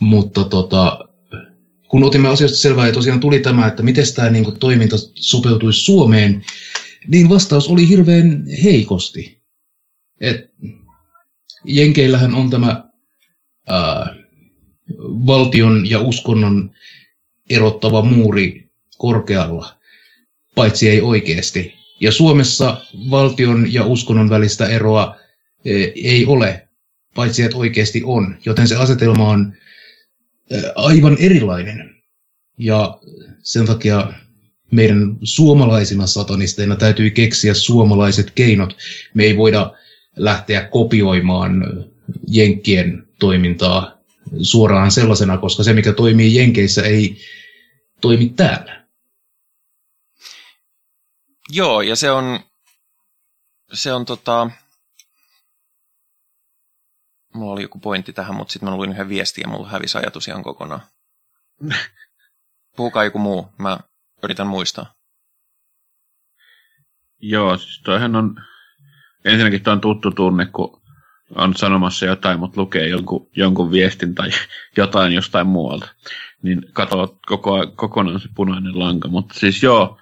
[0.00, 1.08] Mutta tota,
[1.88, 5.80] kun otimme asiasta selvää ja tosiaan tuli tämä, että miten tämä niin kuin, toiminta sopeutuisi
[5.80, 6.44] Suomeen,
[7.08, 9.42] niin vastaus oli hirveän heikosti.
[10.20, 10.50] Et
[11.64, 12.84] Jenkeillähän on tämä
[13.68, 14.16] ää,
[15.02, 16.70] valtion ja uskonnon
[17.50, 19.77] erottava muuri korkealla,
[20.58, 21.74] paitsi ei oikeasti.
[22.00, 22.80] Ja Suomessa
[23.10, 25.16] valtion ja uskonnon välistä eroa
[25.64, 26.68] e, ei ole,
[27.14, 28.36] paitsi että oikeasti on.
[28.44, 29.52] Joten se asetelma on
[30.74, 31.94] aivan erilainen.
[32.58, 32.98] Ja
[33.42, 34.12] sen takia
[34.70, 38.76] meidän suomalaisina satanisteina täytyy keksiä suomalaiset keinot.
[39.14, 39.72] Me ei voida
[40.16, 41.84] lähteä kopioimaan
[42.28, 43.98] Jenkkien toimintaa
[44.40, 47.16] suoraan sellaisena, koska se, mikä toimii Jenkeissä, ei
[48.00, 48.87] toimi täällä.
[51.48, 52.40] Joo, ja se on,
[53.72, 54.50] se on tota,
[57.34, 60.28] mulla oli joku pointti tähän, mutta sitten mä luin yhden viestin ja mulla hävisi ajatus
[60.28, 60.80] ihan kokonaan.
[62.76, 63.78] Puhukaa joku muu, mä
[64.22, 64.94] yritän muistaa.
[67.20, 68.34] Joo, siis toihan on,
[69.24, 70.82] ensinnäkin toi on tuttu tunne, kun
[71.34, 74.30] on sanomassa jotain, mutta lukee jonkun, jonkun viestin tai
[74.76, 75.88] jotain jostain muualta.
[76.42, 79.08] Niin katoo koko, kokonaan se punainen lanka.
[79.08, 79.98] Mutta siis joo,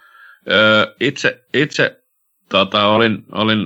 [1.01, 2.03] itse, itse
[2.49, 3.59] tota, olin, olin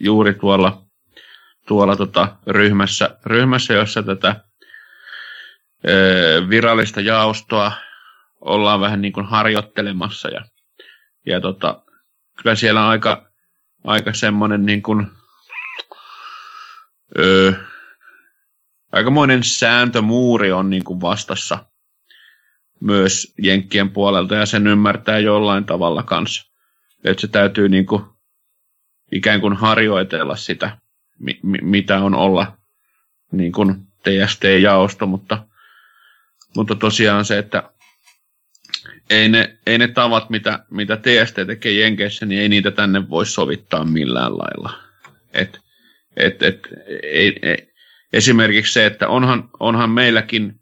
[0.00, 0.88] juuri tuolla
[1.68, 4.44] tuolla tota, ryhmässä, ryhmässä, jossa tätä
[5.88, 7.72] ö, virallista jaostoa
[8.40, 10.28] ollaan vähän niin kuin harjoittelemassa.
[10.28, 10.44] Ja,
[11.26, 11.82] ja tota,
[12.42, 13.30] kyllä siellä on aika,
[13.84, 15.06] aika semmoinen niin kuin,
[17.18, 17.52] ö,
[18.92, 21.64] aikamoinen sääntömuuri on niin kuin vastassa
[22.80, 26.52] myös Jenkkien puolelta, ja sen ymmärtää jollain tavalla kanssa.
[27.04, 28.02] Että se täytyy niin kuin,
[29.12, 30.78] ikään kuin harjoitella sitä
[31.18, 32.58] mi, mi, mitä on olla
[33.32, 35.46] niin kuin TST-jaosto, mutta,
[36.56, 37.70] mutta tosiaan se, että
[39.10, 43.26] ei ne, ei ne tavat, mitä, mitä TST tekee Jenkeissä, niin ei niitä tänne voi
[43.26, 44.78] sovittaa millään lailla.
[45.32, 45.60] Et,
[46.16, 46.68] et, et,
[47.02, 47.72] ei, ei,
[48.12, 50.57] esimerkiksi se, että onhan, onhan meilläkin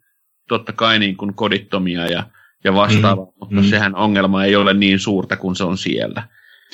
[0.47, 2.23] totta kai niin kuin kodittomia ja,
[2.63, 3.63] ja vastaavaa, mm, mutta mm.
[3.63, 6.27] sehän ongelma ei ole niin suurta kuin se on siellä.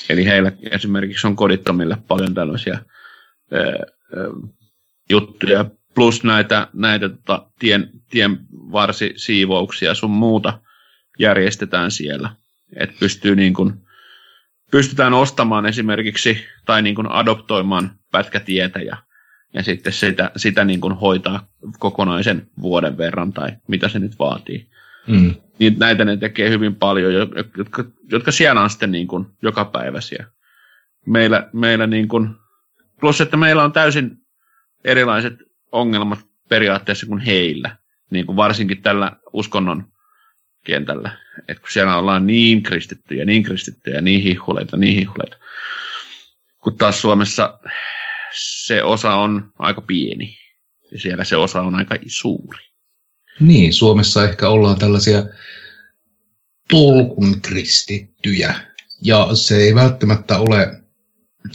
[0.10, 2.80] Eli heillä esimerkiksi on kodittomille paljon tällaisia
[5.10, 5.66] juttuja,
[5.96, 10.60] plus näitä, näitä tota, tien, tien varsisiivouksia sun muuta
[11.20, 12.30] järjestetään siellä.
[12.76, 13.84] Et pystyy niin kun,
[14.72, 18.98] pystytään ostamaan esimerkiksi tai niin kun adoptoimaan pätkätietä ja,
[19.54, 21.48] ja sitten sitä, sitä niin kun hoitaa
[21.80, 24.68] kokonaisen vuoden verran tai mitä se nyt vaatii.
[25.08, 25.36] Mm.
[25.60, 27.14] Niin näitä ne tekee hyvin paljon,
[27.58, 30.26] jotka, jotka siellä on sitten niin kun jokapäiväisiä.
[31.06, 32.44] Meillä, meillä niin kun
[33.04, 34.18] Plus, että meillä on täysin
[34.84, 35.34] erilaiset
[35.72, 37.78] ongelmat periaatteessa kuin heillä,
[38.10, 39.84] niin kuin varsinkin tällä uskonnon
[40.64, 41.12] kentällä.
[41.48, 45.38] Et kun siellä ollaan niin kristittyjä, niin kristittyjä, niin hihuleita, niin hihuleita.
[46.60, 47.60] Kun taas Suomessa,
[48.34, 50.38] se osa on aika pieni.
[50.92, 52.60] Ja siellä se osa on aika suuri.
[53.40, 55.24] Niin, Suomessa ehkä ollaan tällaisia
[56.70, 58.56] tolkun kristittyjä.
[59.02, 60.82] Ja se ei välttämättä ole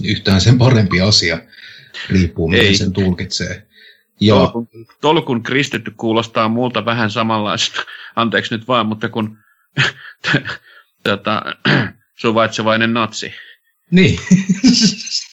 [0.04, 1.38] yhtään sen parempi asia,
[2.10, 2.76] riippuu miten Ei.
[2.76, 3.66] sen tulkitsee.
[4.20, 4.68] Ja Tolkun,
[5.00, 7.82] tolkun kristitty kuulostaa multa vähän samanlaista,
[8.16, 9.38] anteeksi nyt vaan, mutta kun
[11.04, 11.42] tota,
[12.20, 13.32] suvaitsevainen natsi.
[13.90, 14.18] niin,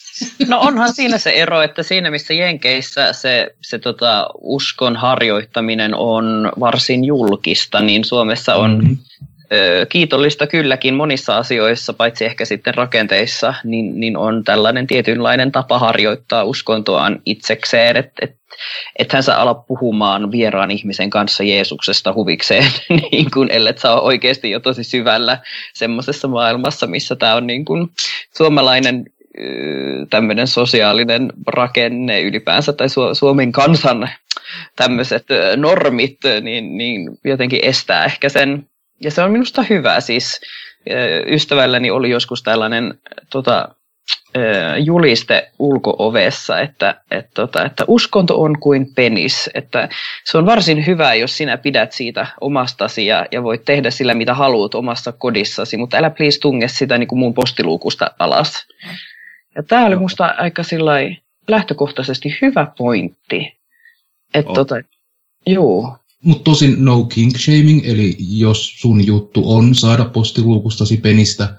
[0.47, 6.51] No onhan siinä se ero, että siinä missä Jenkeissä se, se tota, uskon harjoittaminen on
[6.59, 8.93] varsin julkista, niin Suomessa on Mhm.
[9.53, 15.79] ö, kiitollista kylläkin monissa asioissa, paitsi ehkä sitten rakenteissa, niin, niin on tällainen tietynlainen tapa
[15.79, 18.35] harjoittaa uskontoaan itsekseen, että et,
[18.99, 22.71] ethän sä ala puhumaan vieraan ihmisen kanssa Jeesuksesta huvikseen,
[23.11, 25.37] niin kuin, ellet sä ole oikeasti jo tosi syvällä
[25.73, 27.89] semmoisessa maailmassa, missä tämä on niin kuin
[28.37, 29.05] suomalainen
[30.09, 34.09] tämmöinen sosiaalinen rakenne ylipäänsä tai Su- Suomen kansan
[34.75, 35.25] tämmöiset
[35.55, 38.65] normit, niin, niin jotenkin estää ehkä sen.
[39.03, 39.99] Ja se on minusta hyvä.
[39.99, 40.41] Siis
[41.27, 42.93] ystävälläni oli joskus tällainen
[43.29, 43.69] tota,
[44.83, 49.49] juliste ulkoovessa, että, että, tota, että uskonto on kuin penis.
[49.53, 49.89] Että
[50.23, 54.33] se on varsin hyvä, jos sinä pidät siitä omastasi ja, ja voit tehdä sillä, mitä
[54.33, 58.67] haluat omassa kodissasi, mutta älä please tunge sitä niin kuin mun postiluukusta alas.
[59.55, 63.57] Ja tämä oli musta aika sillai lähtökohtaisesti hyvä pointti.
[64.33, 64.55] Että On.
[64.55, 64.75] tota,
[65.47, 71.49] juu, mutta tosin no kink shaming, eli jos sun juttu on saada postiluukustasi penistä,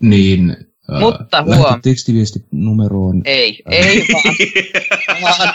[0.00, 0.56] niin
[1.00, 1.82] Mutta lähetä huom.
[1.82, 3.22] tekstiviesti numeroon.
[3.24, 4.34] ei, ei vaan,
[5.22, 5.54] vaan,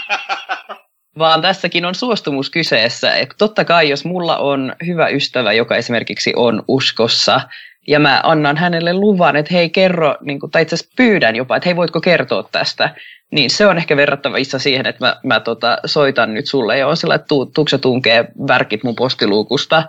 [1.19, 3.15] vaan tässäkin on suostumus kyseessä.
[3.15, 7.41] Et totta kai, jos mulla on hyvä ystävä, joka esimerkiksi on uskossa,
[7.87, 11.55] ja mä annan hänelle luvan, että hei kerro, niin kun, tai itse asiassa pyydän jopa,
[11.55, 12.95] että hei voitko kertoa tästä,
[13.31, 16.97] niin se on ehkä verrattavissa siihen, että mä, mä tota, soitan nyt sulle ja on
[16.97, 19.83] sillä, että tuu, tuukse tunkee värkit mun postiluukusta,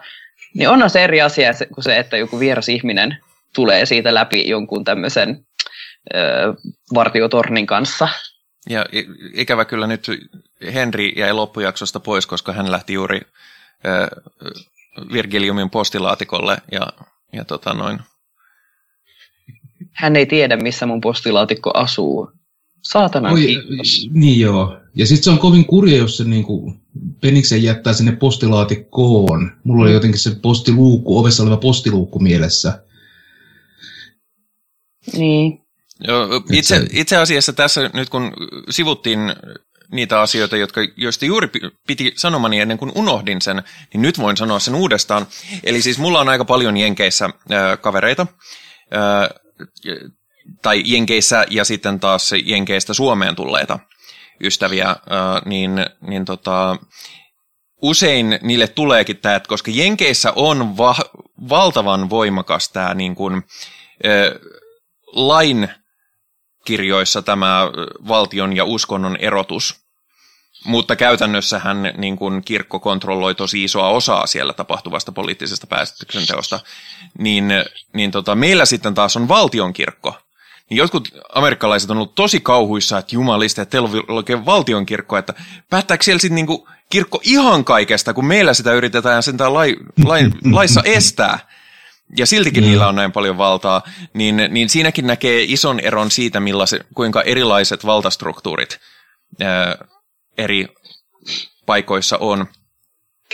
[0.54, 3.16] niin onhan se eri asia kuin se, että joku vieras ihminen
[3.54, 5.46] tulee siitä läpi jonkun tämmöisen
[6.14, 6.18] ö,
[6.94, 8.08] vartiotornin kanssa.
[8.70, 8.86] Ja
[9.34, 10.06] ikävä kyllä nyt
[10.74, 13.20] Henri jäi loppujaksosta pois, koska hän lähti juuri
[13.86, 14.08] ö,
[15.12, 16.86] Virgiliumin postilaatikolle ja,
[17.32, 17.98] ja tota noin.
[19.92, 22.30] Hän ei tiedä, missä mun postilaatikko asuu.
[22.82, 24.08] Saatana Oi, kiitos.
[24.10, 24.78] niin joo.
[24.94, 26.74] Ja sitten se on kovin kurja, jos se niinku
[27.20, 29.52] peniksen jättää sinne postilaatikkoon.
[29.64, 32.82] Mulla oli jotenkin se postiluukku, ovessa oleva postiluukku mielessä.
[35.12, 35.60] Niin.
[36.08, 38.32] Joo, itse, itse asiassa tässä nyt kun
[38.70, 39.18] sivuttiin
[39.90, 43.62] niitä asioita, jotka, joista juuri pi- piti sanomani ennen kuin unohdin sen,
[43.92, 45.26] niin nyt voin sanoa sen uudestaan.
[45.64, 48.26] Eli siis mulla on aika paljon Jenkeissä ää, kavereita,
[48.90, 49.30] ää,
[50.62, 53.78] tai Jenkeissä ja sitten taas Jenkeistä Suomeen tulleita
[54.40, 54.96] ystäviä, ää,
[55.44, 56.76] niin, niin tota,
[57.82, 61.10] usein niille tuleekin tämä, että koska Jenkeissä on va-
[61.48, 63.42] valtavan voimakas tämä niin kuin,
[64.04, 64.12] ää,
[65.06, 65.68] lain
[66.66, 67.60] kirjoissa tämä
[68.08, 69.86] valtion ja uskonnon erotus,
[70.64, 76.60] mutta käytännössähän niin kuin kirkko kontrolloi tosi isoa osaa siellä tapahtuvasta poliittisesta päätöksenteosta,
[77.18, 77.52] niin,
[77.92, 80.16] niin tota, meillä sitten taas on valtionkirkko.
[80.70, 85.34] Niin jotkut amerikkalaiset on ollut tosi kauhuissa, että jumalista, että teillä on oikein valtionkirkko, että
[85.70, 90.82] päättääkö siellä sitten niin kirkko ihan kaikesta, kun meillä sitä yritetään sentään lai, lai, laissa
[90.84, 91.38] estää
[92.16, 92.70] ja siltikin Joo.
[92.70, 93.82] niillä on näin paljon valtaa,
[94.12, 98.78] niin, niin siinäkin näkee ison eron siitä, millaise, kuinka erilaiset valtastruktuurit
[99.40, 99.76] ää,
[100.38, 100.68] eri
[101.66, 102.46] paikoissa on.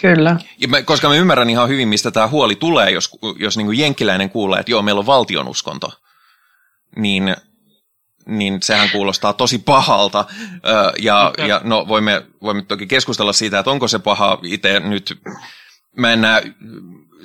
[0.01, 0.37] Kyllä.
[0.59, 4.31] Ja mä, koska mä ymmärrän ihan hyvin, mistä tämä huoli tulee, jos, jos niin jenkkiläinen
[4.31, 5.93] kuulee, että joo, meillä on valtionuskonto,
[6.97, 7.37] niin,
[8.27, 10.25] niin sehän kuulostaa tosi pahalta.
[10.67, 15.21] Ö, ja, ja no, voimme, voimme toki keskustella siitä, että onko se paha itse nyt.
[15.97, 16.43] Mä en näe,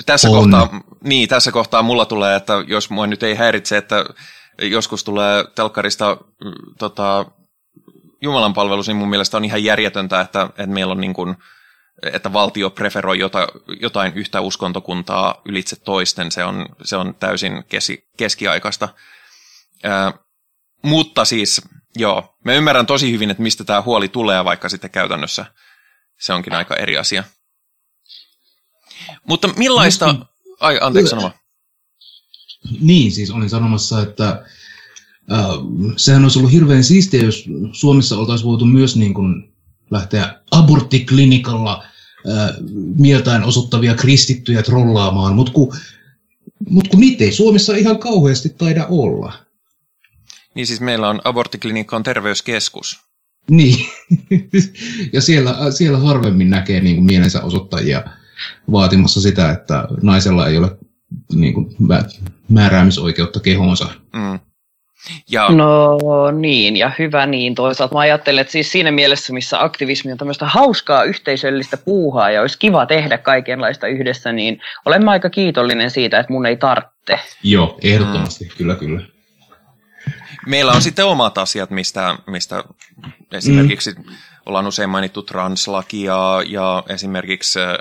[0.05, 0.35] tässä On.
[0.35, 4.05] kohtaa, niin, tässä kohtaa mulla tulee, että jos mua nyt ei häiritse, että
[4.61, 7.25] joskus tulee telkkarista mm, tota,
[8.21, 11.35] Jumalan palvelus, niin mun mielestä on ihan järjetöntä, että, että meillä on niin kuin,
[12.03, 13.47] että valtio preferoi jota,
[13.81, 18.89] jotain yhtä uskontokuntaa ylitse toisten, se on, se on täysin kesi, keskiaikaista.
[19.83, 20.13] Ää,
[20.81, 21.61] mutta siis,
[21.95, 25.45] joo, mä ymmärrän tosi hyvin, että mistä tämä huoli tulee, vaikka sitten käytännössä
[26.19, 27.23] se onkin aika eri asia.
[29.27, 30.15] Mutta millaista...
[30.59, 31.31] Ai, anteeksi sanoma.
[32.79, 34.45] Niin, siis olin sanomassa, että
[35.31, 35.45] äh,
[35.97, 39.53] sehän olisi ollut hirveän siistiä, jos Suomessa oltaisiin voitu myös niin kuin
[39.91, 41.83] lähteä aborttiklinikalla
[42.29, 42.55] äh,
[42.97, 45.75] mieltään osoittavia kristittyjä trollaamaan, mutta kun,
[46.69, 49.33] mut kun niitä ei Suomessa ihan kauheasti taida olla.
[50.55, 52.99] Niin siis meillä on aborttiklinikka on terveyskeskus.
[53.49, 53.85] Niin.
[55.13, 58.03] ja siellä, siellä harvemmin näkee niin kuin mielensä osoittajia
[58.71, 60.77] vaatimassa sitä, että naisella ei ole
[61.33, 61.75] niin kuin,
[62.49, 63.87] määräämisoikeutta kehoonsa.
[64.13, 64.39] Mm.
[65.29, 65.49] Ja...
[65.49, 65.97] No
[66.31, 67.55] niin, ja hyvä niin.
[67.55, 72.41] Toisaalta mä ajattelen, että siis siinä mielessä, missä aktivismi on tämmöistä hauskaa yhteisöllistä puuhaa ja
[72.41, 77.19] olisi kiva tehdä kaikenlaista yhdessä, niin olen aika kiitollinen siitä, että mun ei tarvitse.
[77.43, 78.51] Joo, ehdottomasti, mm.
[78.57, 79.01] kyllä kyllä.
[80.45, 82.63] Meillä on sitten omat asiat, mistä, mistä
[83.31, 84.03] esimerkiksi mm.
[84.45, 87.79] ollaan usein mainittu translaki ja, ja esimerkiksi ja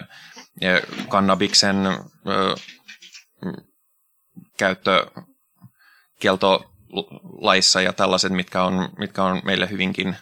[1.08, 1.76] kannabiksen
[4.58, 5.06] käyttö
[6.20, 10.16] kieltolaissa ja tällaiset, mitkä on, mitkä on meille hyvinkin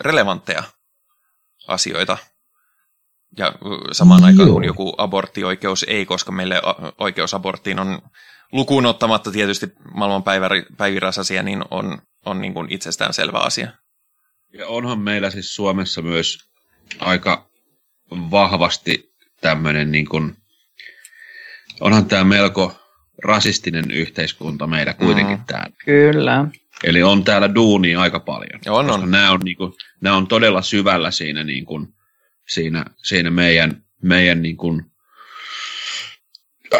[0.00, 0.62] relevantteja
[1.68, 2.16] asioita.
[3.38, 3.52] Ja
[3.92, 4.26] samaan Joo.
[4.26, 6.62] aikaan kun joku aborttioikeus ei, koska meille
[6.98, 8.02] oikeus aborttiin on
[8.52, 10.22] lukuun ottamatta tietysti maailman
[10.76, 13.72] päivirasasia, niin on, on niin kuin itsestäänselvä asia.
[14.52, 16.38] Ja onhan meillä siis Suomessa myös
[17.00, 17.50] aika
[18.10, 19.13] vahvasti
[19.44, 20.36] tämmöinen, niin kuin,
[21.80, 22.76] onhan tämä melko
[23.24, 25.44] rasistinen yhteiskunta meillä kuitenkin mm.
[25.46, 25.76] täällä.
[25.84, 26.46] Kyllä.
[26.84, 28.60] Eli on täällä duuni aika paljon.
[28.66, 29.10] On, on.
[29.10, 31.88] Nämä on, niin kuin, nämä on todella syvällä siinä, niin kuin,
[32.48, 34.82] siinä, siinä meidän, meidän niin kuin,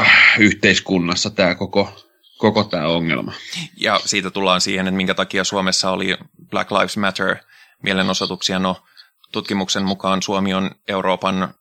[0.01, 2.09] äh, yhteiskunnassa tämä koko,
[2.39, 3.33] koko tämä ongelma.
[3.77, 6.17] Ja siitä tullaan siihen, että minkä takia Suomessa oli
[6.51, 7.37] Black Lives Matter
[7.83, 8.59] mielenosoituksia.
[8.59, 8.85] No,
[9.33, 11.55] tutkimuksen mukaan Suomi on Euroopan,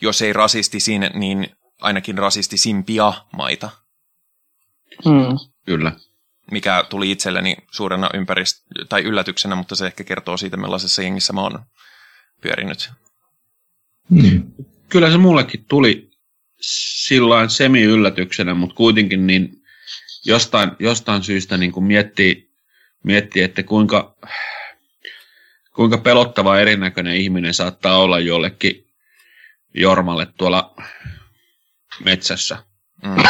[0.00, 3.70] jos ei rasistisin, niin ainakin rasistisimpia maita.
[5.04, 5.38] Mm.
[5.66, 5.92] Kyllä.
[6.50, 11.40] Mikä tuli itselleni suurena ympärist- tai yllätyksenä, mutta se ehkä kertoo siitä, millaisessa jengissä mä
[11.40, 11.58] oon
[12.40, 12.90] pyörinyt.
[14.10, 14.52] Mm.
[14.88, 16.10] Kyllä se mullekin tuli
[17.06, 19.62] silloin semi-yllätyksenä, mutta kuitenkin niin
[20.24, 22.50] jostain, jostain syystä niin kuin miettii,
[23.04, 24.16] miettii, että kuinka,
[25.74, 28.89] kuinka pelottava erinäköinen ihminen saattaa olla jollekin
[29.74, 30.74] Jormalle tuolla
[32.04, 32.58] metsässä.
[33.02, 33.16] Mm.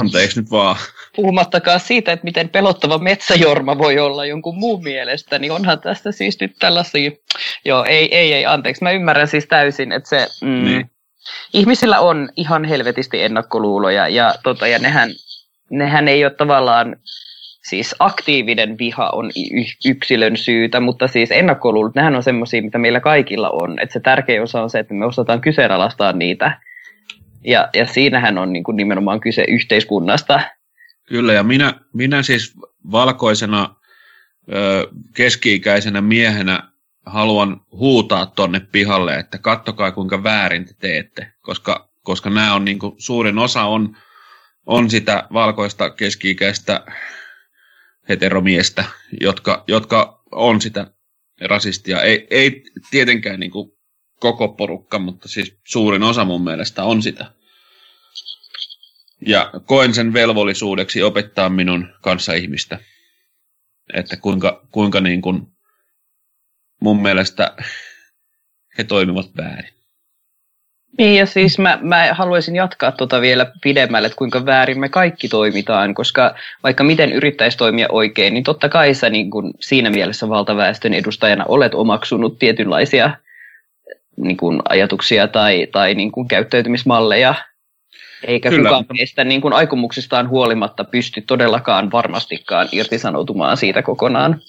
[0.00, 0.76] Anteeksi nyt vaan.
[1.16, 6.40] Puhumattakaan siitä, että miten pelottava metsäjorma voi olla jonkun muun mielestä, niin onhan tästä siis
[6.40, 7.10] nyt tällaisia,
[7.64, 10.90] joo ei, ei, ei, anteeksi, mä ymmärrän siis täysin, että se, mm, niin.
[11.54, 15.10] ihmisillä on ihan helvetisti ennakkoluuloja ja, tota, ja nehän,
[15.70, 16.96] nehän ei ole tavallaan
[17.68, 19.30] siis aktiivinen viha on
[19.84, 23.78] yksilön syytä, mutta siis ennakkoluulut, nehän on semmoisia, mitä meillä kaikilla on.
[23.78, 26.60] Että se tärkein osa on se, että me osataan kyseenalaistaa niitä.
[27.44, 30.40] Ja, ja siinähän on niin kuin nimenomaan kyse yhteiskunnasta.
[31.08, 32.54] Kyllä, ja minä, minä siis
[32.90, 33.74] valkoisena
[35.14, 36.62] keski-ikäisenä miehenä
[37.06, 42.78] haluan huutaa tonne pihalle, että kattokaa kuinka väärin te teette, koska, koska nämä on niin
[42.78, 43.96] kuin, suurin osa on,
[44.66, 46.84] on sitä valkoista keski-ikäistä
[48.08, 48.84] heteromiestä,
[49.20, 50.90] jotka, jotka on sitä
[51.40, 52.02] rasistia.
[52.02, 53.70] Ei, ei tietenkään niin kuin
[54.20, 57.32] koko porukka, mutta siis suurin osa mun mielestä on sitä.
[59.26, 62.78] Ja koen sen velvollisuudeksi opettaa minun kanssa ihmistä,
[63.94, 65.46] että kuinka, kuinka niin kuin
[66.80, 67.56] mun mielestä
[68.78, 69.75] he toimivat väärin.
[70.98, 75.28] Niin ja siis mä, mä haluaisin jatkaa tuota vielä pidemmälle, että kuinka väärin me kaikki
[75.28, 80.28] toimitaan, koska vaikka miten yrittäisi toimia oikein, niin totta kai sä niin kun siinä mielessä
[80.28, 83.10] valtaväestön edustajana olet omaksunut tietynlaisia
[84.16, 87.34] niin kun ajatuksia tai, tai niin kun käyttäytymismalleja,
[88.26, 88.68] eikä Kyllä.
[88.68, 94.40] kukaan meistä niin kun aikomuksistaan huolimatta pysty todellakaan varmastikaan irtisanoutumaan siitä kokonaan.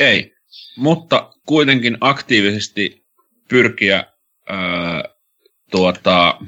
[0.00, 0.34] Ei,
[0.76, 3.04] mutta kuitenkin aktiivisesti
[3.48, 4.04] pyrkiä
[5.74, 6.38] tuota,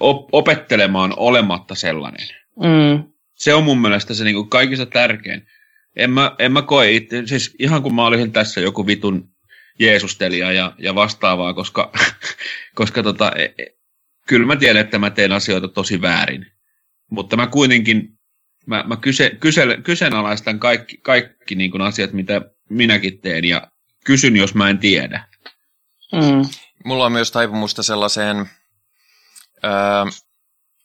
[0.00, 2.28] op- opettelemaan olematta sellainen.
[2.56, 3.04] Mm.
[3.34, 5.46] Se on mun mielestä se niin kuin kaikista tärkein.
[5.96, 9.28] En mä, en mä koe itse, siis ihan kun mä olisin tässä joku vitun
[9.78, 11.92] Jeesustelija ja, ja vastaavaa, koska,
[12.78, 13.66] koska tota, e, e,
[14.28, 16.46] kyllä mä tiedän, että mä teen asioita tosi väärin.
[17.10, 18.08] Mutta mä kuitenkin,
[18.66, 22.40] mä, mä kyse, kyse, kyseenalaistan kaikki, kaikki niin kuin asiat, mitä
[22.70, 23.68] minäkin teen ja
[24.04, 25.24] kysyn, jos mä en tiedä.
[26.12, 28.50] Mm mulla on myös taipumusta sellaiseen
[29.62, 30.06] ää,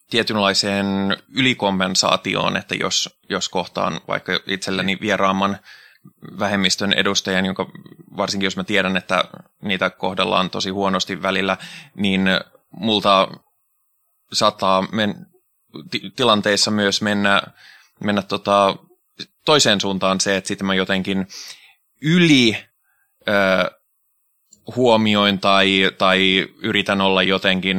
[0.10, 5.58] tietynlaiseen ylikompensaatioon, että jos, jos kohtaan vaikka itselleni vieraamman
[6.39, 7.66] vähemmistön edustajan, jonka
[8.18, 9.24] varsinkin jos mä tiedän, että
[9.62, 11.58] niitä kohdellaan tosi huonosti välillä,
[11.95, 12.26] niin
[12.72, 13.28] multa
[14.34, 15.26] saattaa men,
[15.91, 17.41] t- tilanteissa myös mennä,
[18.04, 18.76] mennä tota,
[19.45, 21.28] toiseen suuntaan se, että sitten mä jotenkin
[22.02, 22.58] yli
[24.76, 27.78] huomioin tai, tai yritän olla jotenkin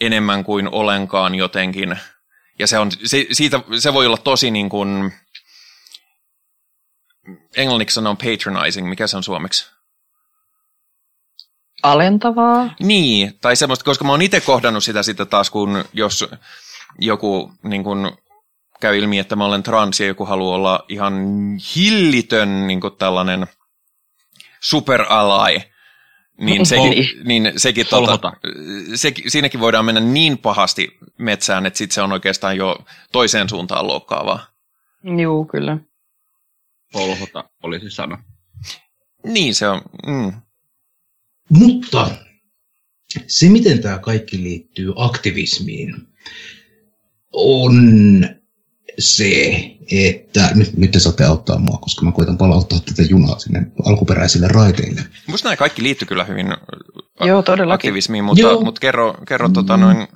[0.00, 1.98] enemmän kuin olenkaan jotenkin
[2.58, 5.12] Ja se, on, se, siitä, se voi olla tosi niin kuin,
[7.56, 9.70] englanniksi sanon patronizing, mikä se on suomeksi?
[11.82, 12.74] Alentavaa.
[12.80, 16.28] Niin, tai semmoista, koska mä oon itse kohdannut sitä sitten taas, kun jos
[16.98, 18.16] joku niin kun,
[18.80, 21.14] käy ilmi, että mä olen trans ja joku haluaa olla ihan
[21.76, 23.46] hillitön niin kuin tällainen
[24.64, 25.62] superalai,
[26.38, 28.32] niin, sekin, niin sekin tota,
[28.94, 32.78] se, siinäkin voidaan mennä niin pahasti metsään, että sitten se on oikeastaan jo
[33.12, 34.46] toiseen suuntaan loukkaavaa.
[35.20, 35.78] Joo, kyllä.
[36.92, 38.24] Polhota olisi sana.
[39.24, 39.82] Niin se on.
[40.06, 40.32] Mm.
[41.50, 42.10] Mutta
[43.26, 45.94] se, miten tämä kaikki liittyy aktivismiin,
[47.32, 47.74] on
[48.98, 49.54] se,
[49.92, 54.48] että nyt, nyt te saatte auttaa mua, koska mä koitan palauttaa tätä junaa sinne alkuperäisille
[54.48, 55.00] raiteille.
[55.26, 56.46] Musta nämä kaikki liittyy kyllä hyvin
[57.20, 57.74] Joo, todellakin.
[57.74, 58.60] aktivismiin, mutta, Joo.
[58.60, 59.54] mutta kerro, kerro mm.
[59.54, 60.08] tota noin,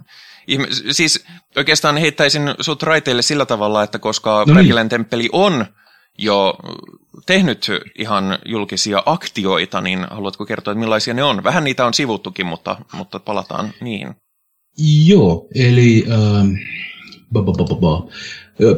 [0.47, 1.25] ihme, siis
[1.57, 4.89] oikeastaan heittäisin sut raiteille sillä tavalla, että koska no niin.
[4.89, 5.67] temppeli on
[6.19, 6.59] jo
[7.27, 7.67] tehnyt
[7.99, 11.45] ihan julkisia aktioita, niin haluatko kertoa, että millaisia ne on?
[11.45, 14.15] Vähän niitä on sivuttukin, mutta, mutta palataan niihin.
[15.07, 16.47] Joo, eli äh,
[17.33, 18.09] ba, ba, ba, ba, ba.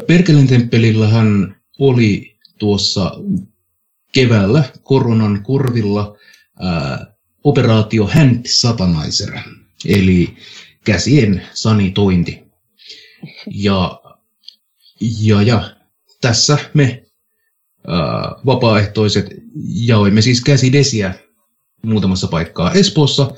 [0.07, 3.13] Perkelen temppelillähän oli tuossa
[4.13, 6.17] keväällä koronan korvilla
[6.61, 7.15] ää,
[7.45, 9.39] operaatio Hand Satanizer,
[9.85, 10.37] eli
[10.85, 12.43] käsien sanitointi.
[13.47, 14.01] Ja,
[15.01, 15.77] ja, ja
[16.21, 17.03] tässä me
[17.87, 19.27] ää, vapaaehtoiset
[19.75, 21.15] jaoimme siis käsidesiä
[21.83, 23.31] muutamassa paikkaa Espoossa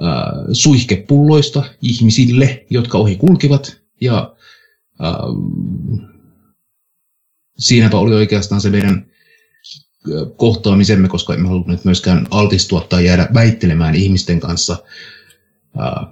[0.00, 3.82] ää, suihkepulloista ihmisille, jotka ohi kulkivat.
[4.00, 4.36] Ja
[7.58, 9.06] siinäpä oli oikeastaan se meidän
[10.36, 14.76] kohtaamisemme, koska emme halunneet myöskään altistua tai jäädä väittelemään ihmisten kanssa.
[15.80, 16.08] Äh,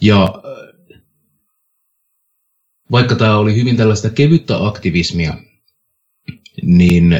[0.00, 0.42] ja
[2.90, 5.34] vaikka tämä oli hyvin tällaista kevyttä aktivismia,
[6.62, 7.16] niin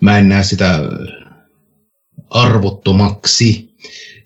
[0.00, 0.80] mä en näe sitä
[2.30, 3.74] arvottomaksi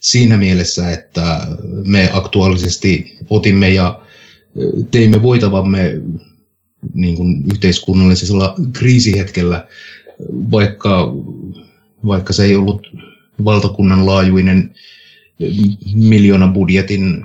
[0.02, 1.46] siinä mielessä, että
[1.84, 4.00] me aktuaalisesti otimme ja
[4.90, 6.00] teimme voitavamme
[6.94, 9.66] niin kuin yhteiskunnallisella kriisihetkellä,
[10.50, 11.14] vaikka,
[12.06, 12.86] vaikka se ei ollut
[13.44, 14.74] valtakunnan laajuinen
[15.94, 17.24] miljoonan budjetin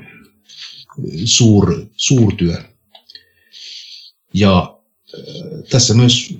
[1.26, 2.56] suur, suurtyö.
[4.34, 4.78] Ja
[5.70, 6.38] tässä myös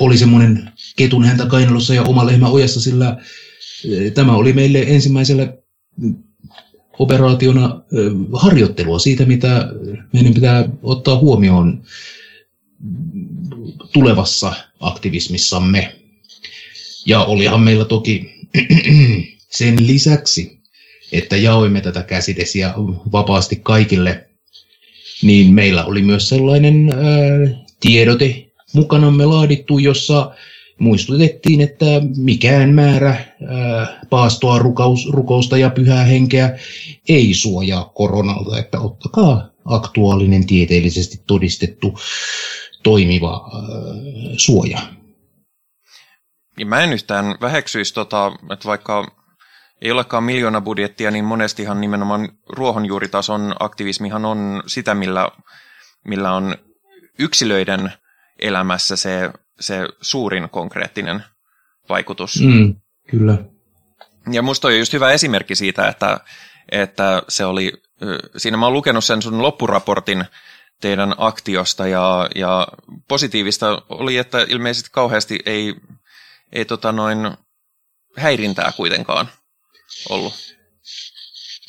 [0.00, 3.16] oli semmoinen ketun häntä kainalossa ja oma lehmä ojassa, sillä
[4.14, 5.52] Tämä oli meille ensimmäisellä
[6.98, 7.82] operaationa
[8.32, 9.68] harjoittelua siitä, mitä
[10.12, 11.82] meidän pitää ottaa huomioon
[13.92, 15.94] tulevassa aktivismissamme.
[17.06, 18.34] Ja olihan meillä toki
[19.58, 20.58] sen lisäksi,
[21.12, 22.74] että jaoimme tätä käsidesiä
[23.12, 24.28] vapaasti kaikille,
[25.22, 30.34] niin meillä oli myös sellainen ää, tiedote mukanamme laadittu, jossa
[30.78, 31.84] muistutettiin, että
[32.16, 36.58] mikään määrä ää, paastoa, rukaus, rukousta ja pyhää henkeä
[37.08, 41.98] ei suojaa koronalta, että ottakaa aktuaalinen tieteellisesti todistettu
[42.82, 43.60] toimiva ää,
[44.36, 44.78] suoja.
[46.58, 49.18] Ja mä en yhtään väheksyisi, tota, että vaikka
[49.82, 55.28] ei olekaan miljoona budjettia, niin monestihan nimenomaan ruohonjuuritason aktivismihan on sitä, millä,
[56.04, 56.56] millä on
[57.18, 57.92] yksilöiden
[58.38, 61.24] elämässä se se suurin konkreettinen
[61.88, 62.42] vaikutus.
[62.42, 62.74] Mm,
[63.10, 63.38] kyllä.
[64.32, 66.20] Ja musta on just hyvä esimerkki siitä, että,
[66.72, 67.72] että se oli,
[68.36, 70.24] siinä mä oon lukenut sen sun loppuraportin
[70.80, 72.68] teidän aktiosta ja, ja
[73.08, 75.74] positiivista oli, että ilmeisesti kauheasti ei,
[76.52, 77.18] ei tota noin
[78.16, 79.28] häirintää kuitenkaan
[80.08, 80.34] ollut.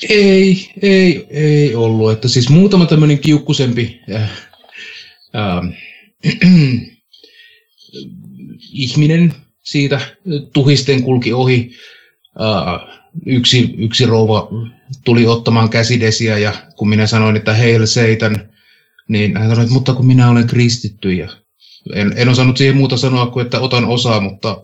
[0.10, 2.12] Ei, ei, ei ollut.
[2.12, 4.32] Että siis muutama tämmöinen kiukkusempi äh,
[5.36, 5.64] äh,
[8.72, 9.34] ihminen
[9.64, 10.02] siitä
[10.54, 11.72] tuhisten kulki ohi.
[13.26, 14.50] Yksi, yksi rouva
[15.06, 18.54] tuli ottamaan käsidesiä ja kun minä sanoin, että heil seitän,
[19.08, 21.30] niin hän sanoi, että mutta kun minä olen kristitty ja
[21.94, 24.62] en, en osannut siihen muuta sanoa kuin, että otan osaa, mutta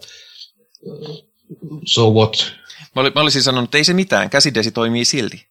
[1.86, 2.55] so what?
[2.95, 5.45] Mä, olin, mä olisin sanonut, että ei se mitään, käsidesi toimii silti.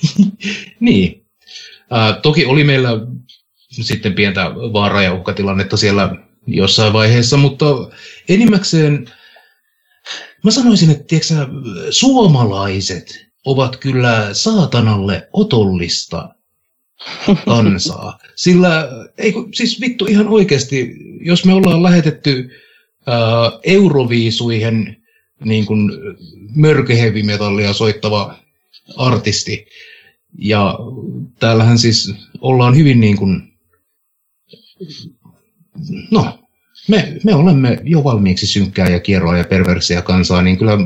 [0.80, 1.26] niin.
[1.92, 2.90] Äh, toki oli meillä
[3.70, 6.16] sitten pientä vaaraa ja uhkatilannetta siellä
[6.46, 7.66] jossain vaiheessa, mutta
[8.28, 9.10] enimmäkseen
[10.44, 11.34] mä sanoisin, että tiedätkö,
[11.90, 16.34] suomalaiset ovat kyllä saatanalle otollista
[17.44, 18.18] kansaa.
[18.36, 18.88] Sillä,
[19.18, 22.50] ei, siis vittu ihan oikeasti, jos me ollaan lähetetty
[23.06, 23.18] ää,
[23.62, 25.02] Euroviisuihin
[25.44, 25.90] niin kuin
[26.54, 28.34] mörköhevimetallia soittava
[28.96, 29.66] artisti,
[30.38, 30.78] Ja
[31.38, 33.52] täällähän siis ollaan hyvin niin kuin,
[36.10, 36.38] no,
[36.88, 40.78] me, me olemme jo valmiiksi synkkää ja kierroa ja perversiä kansaa, niin kyllä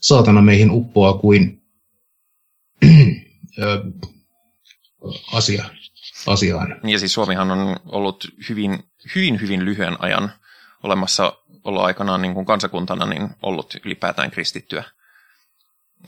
[0.00, 1.62] saatana meihin uppoaa kuin
[5.32, 5.64] asia,
[6.26, 6.76] asiaan.
[6.84, 8.84] Ja siis Suomihan on ollut hyvin,
[9.14, 10.32] hyvin, hyvin lyhyen ajan
[10.82, 11.32] olemassa
[11.64, 14.84] olla aikanaan niin kuin kansakuntana niin ollut ylipäätään kristittyä.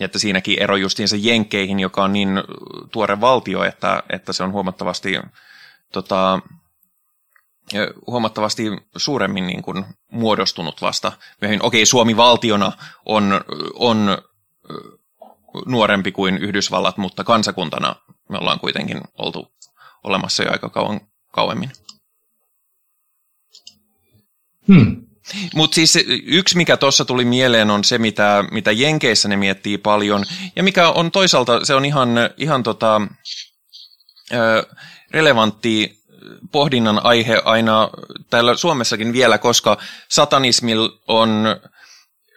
[0.00, 2.28] Ja että siinäkin ero justiinsa Jenkkeihin, joka on niin
[2.92, 5.20] tuore valtio, että, että se on huomattavasti,
[5.92, 6.40] tota,
[8.06, 8.64] huomattavasti
[8.96, 11.66] suuremmin niin kuin muodostunut vasta myöhemmin.
[11.66, 12.72] Okei, Suomi valtiona
[13.06, 13.40] on,
[13.74, 14.18] on
[15.66, 17.96] nuorempi kuin Yhdysvallat, mutta kansakuntana
[18.28, 19.52] me ollaan kuitenkin oltu
[20.04, 21.00] olemassa jo aika kauan
[21.32, 21.72] kauemmin.
[24.68, 25.06] Hmm.
[25.54, 30.24] Mutta siis yksi, mikä tuossa tuli mieleen, on se, mitä, mitä Jenkeissä ne miettii paljon,
[30.56, 33.00] ja mikä on toisaalta, se on ihan, ihan tota,
[34.32, 34.66] ö,
[35.10, 36.02] relevantti
[36.52, 37.90] pohdinnan aihe aina
[38.30, 41.44] täällä Suomessakin vielä, koska satanismil on,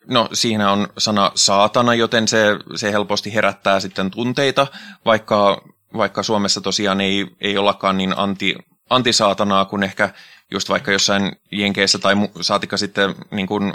[0.07, 4.67] no siinä on sana saatana, joten se, se helposti herättää sitten tunteita,
[5.05, 5.61] vaikka,
[5.97, 8.55] vaikka Suomessa tosiaan ei, ei ollakaan niin anti,
[8.89, 10.09] antisaatanaa kuin ehkä
[10.51, 13.73] just vaikka jossain Jenkeissä tai saatika sitten niin kuin,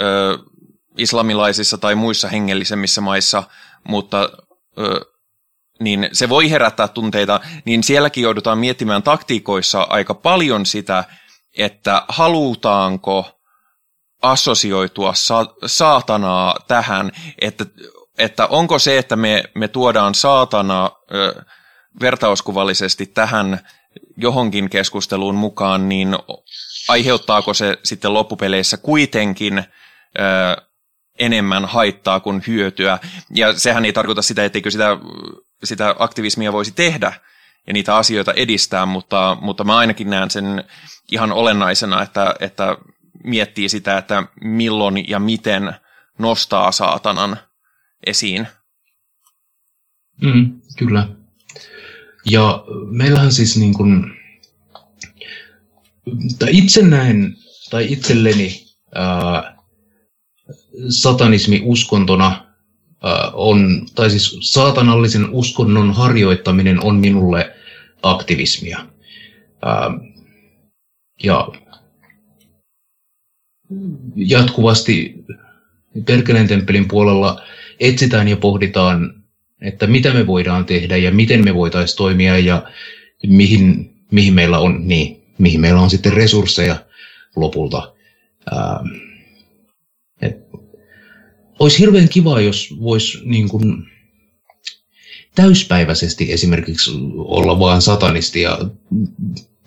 [0.00, 0.38] ö,
[0.98, 3.42] islamilaisissa tai muissa hengellisemmissä maissa,
[3.88, 4.28] mutta
[4.78, 5.13] ö,
[5.80, 11.04] niin se voi herättää tunteita, niin sielläkin joudutaan miettimään taktiikoissa aika paljon sitä,
[11.58, 13.40] että halutaanko
[14.22, 17.66] assosioitua sa- saatanaa tähän, että,
[18.18, 21.44] että onko se, että me, me tuodaan saatana ö,
[22.00, 23.60] vertauskuvallisesti tähän
[24.16, 26.16] johonkin keskusteluun mukaan, niin
[26.88, 29.64] aiheuttaako se sitten loppupeleissä kuitenkin ö,
[31.18, 32.98] enemmän haittaa kuin hyötyä.
[33.34, 34.98] Ja sehän ei tarkoita sitä, etteikö sitä,
[35.64, 37.12] sitä aktivismia voisi tehdä
[37.66, 40.64] ja niitä asioita edistää, mutta, mutta mä ainakin näen sen
[41.12, 42.76] ihan olennaisena, että, että
[43.24, 45.74] miettii sitä, että milloin ja miten
[46.18, 47.38] nostaa saatanan
[48.06, 48.46] esiin.
[50.22, 51.08] Mm, kyllä.
[52.30, 54.04] Ja meillähän siis niin kuin,
[56.38, 57.36] tai itse näen,
[57.70, 59.56] tai itselleni ää,
[60.88, 62.43] satanismi uskontona
[63.32, 67.52] on, tai siis saatanallisen uskonnon harjoittaminen on minulle
[68.02, 68.86] aktivismia.
[71.22, 71.48] Ja
[74.16, 75.14] jatkuvasti
[76.06, 77.42] Perkeleen temppelin puolella
[77.80, 79.24] etsitään ja pohditaan
[79.64, 82.62] että mitä me voidaan tehdä ja miten me voitaisiin toimia ja
[83.26, 86.76] mihin, mihin, meillä on, niin, mihin meillä on sitten resursseja
[87.36, 87.94] lopulta.
[88.46, 89.13] Et,
[91.58, 93.86] olisi hirveän kiva, jos voisi niin kuin,
[95.34, 98.58] täyspäiväisesti esimerkiksi olla vain satanisti ja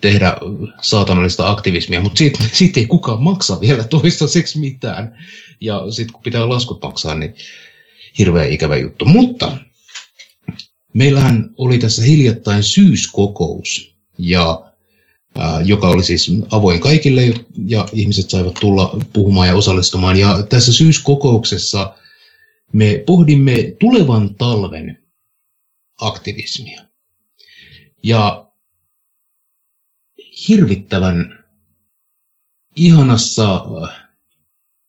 [0.02, 0.38] tehdä
[0.82, 5.18] saatanallista aktivismia, mutta siitä, siitä ei kukaan maksa vielä toistaiseksi mitään.
[5.62, 7.36] Ja sitten kun pitää laskut maksaa, niin
[8.18, 9.06] hirveän ikävä juttu.
[9.06, 9.58] Mutta
[10.98, 14.67] Meillähän oli tässä hiljattain syyskokous, ja,
[15.66, 17.22] joka oli siis avoin kaikille,
[17.66, 20.18] ja ihmiset saivat tulla puhumaan ja osallistumaan.
[20.18, 21.96] Ja tässä syyskokouksessa
[22.74, 25.04] me pohdimme tulevan talven
[26.02, 26.82] aktivismia.
[28.04, 28.48] Ja
[30.50, 31.44] hirvittävän
[32.76, 33.66] ihanassa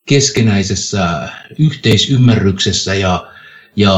[0.09, 1.29] keskenäisessä
[1.59, 3.33] yhteisymmärryksessä ja
[3.77, 3.95] ja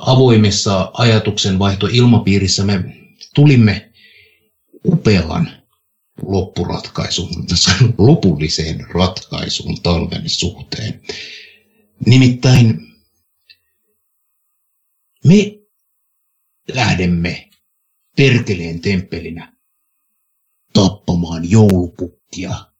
[0.00, 2.84] avoimessa ajatuksen vaihto ilmapiirissä me
[3.34, 3.92] tulimme
[4.84, 5.61] upeaan
[6.22, 7.46] loppuratkaisuun,
[7.98, 11.02] lopulliseen ratkaisuun talven suhteen.
[12.06, 12.92] Nimittäin
[15.24, 15.58] me
[16.74, 17.50] lähdemme
[18.16, 19.56] perkeleen temppelinä
[20.72, 22.72] tappamaan joulupukkia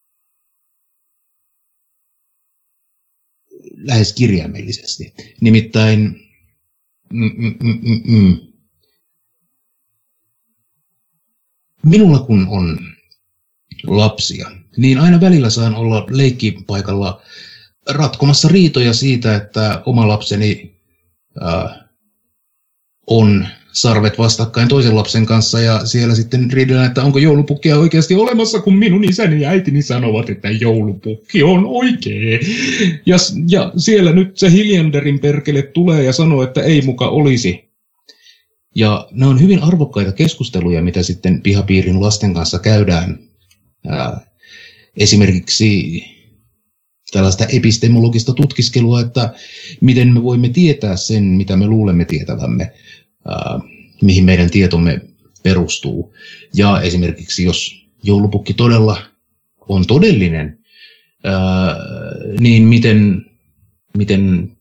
[3.77, 5.15] lähes kirjaimellisesti.
[5.41, 6.01] Nimittäin
[7.13, 8.53] mm, mm, mm, mm, mm.
[11.87, 12.92] minulla kun on
[13.87, 17.23] lapsia, niin aina välillä saan olla leikkipaikalla
[17.91, 20.75] ratkomassa riitoja siitä, että oma lapseni
[21.41, 21.89] ää,
[23.07, 28.61] on sarvet vastakkain toisen lapsen kanssa ja siellä sitten riidellään, että onko joulupukkia oikeasti olemassa,
[28.61, 32.41] kun minun isäni ja äitini sanovat, että joulupukki on oikee.
[33.07, 33.17] Ja,
[33.49, 37.73] ja siellä nyt se Hiljanderin perkele tulee ja sanoo, että ei muka olisi.
[38.75, 43.19] Ja nämä on hyvin arvokkaita keskusteluja, mitä sitten pihapiirin lasten kanssa käydään.
[44.97, 46.05] Esimerkiksi
[47.13, 49.35] tällaista epistemologista tutkiskelua, että
[49.81, 52.73] miten me voimme tietää sen, mitä me luulemme tietävämme
[54.03, 55.01] mihin meidän tietomme
[55.43, 56.15] perustuu.
[56.55, 58.97] Ja esimerkiksi jos joulupukki todella
[59.69, 60.59] on todellinen,
[62.41, 63.27] niin miten,
[63.99, 64.53] miten,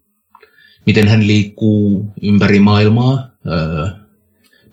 [0.86, 3.32] miten hän liikkuu ympäri maailmaa,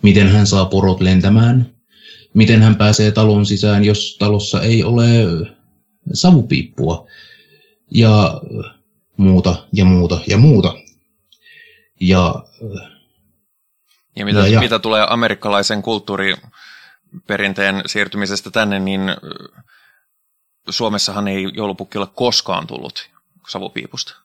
[0.02, 1.74] miten hän saa porot lentämään,
[2.38, 5.06] miten hän pääsee talon sisään, jos talossa ei ole
[6.12, 7.06] savupiippua
[7.90, 8.40] ja
[9.16, 10.74] muuta ja muuta ja muuta.
[12.00, 12.34] Ja,
[14.16, 19.00] ja, mitä, ja, ja mitä tulee amerikkalaisen kulttuuriperinteen siirtymisestä tänne, niin
[20.70, 23.10] Suomessahan ei joulupukki ole koskaan tullut
[23.48, 24.16] savupiipusta.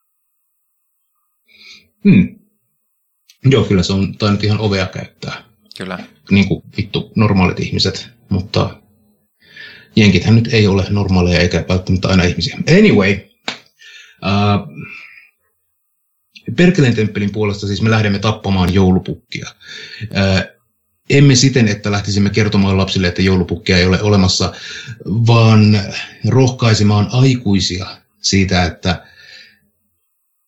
[2.04, 2.40] Hmm.
[3.46, 5.53] Joo, kyllä se on tainnut ihan ovea käyttää.
[5.78, 6.00] Kyllä.
[6.32, 8.82] Niin kuin vittu normaalit ihmiset, mutta
[9.96, 12.58] jenkithän nyt ei ole normaaleja eikä välttämättä aina ihmisiä.
[12.80, 13.18] Anyway,
[14.22, 14.68] uh,
[16.56, 19.50] Perkeleen temppelin puolesta siis me lähdemme tappamaan joulupukkia.
[20.04, 20.60] Uh,
[21.10, 24.54] emme siten, että lähtisimme kertomaan lapsille, että joulupukkia ei ole olemassa,
[25.06, 25.80] vaan
[26.28, 27.86] rohkaisemaan aikuisia
[28.22, 29.06] siitä, että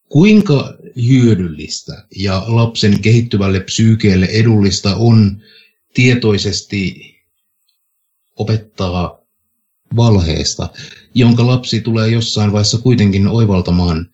[0.09, 0.73] kuinka
[1.07, 5.41] hyödyllistä ja lapsen kehittyvälle psyykeelle edullista on
[5.93, 7.15] tietoisesti
[8.35, 9.19] opettaa
[9.95, 10.69] valheesta,
[11.15, 14.09] jonka lapsi tulee jossain vaiheessa kuitenkin oivaltamaan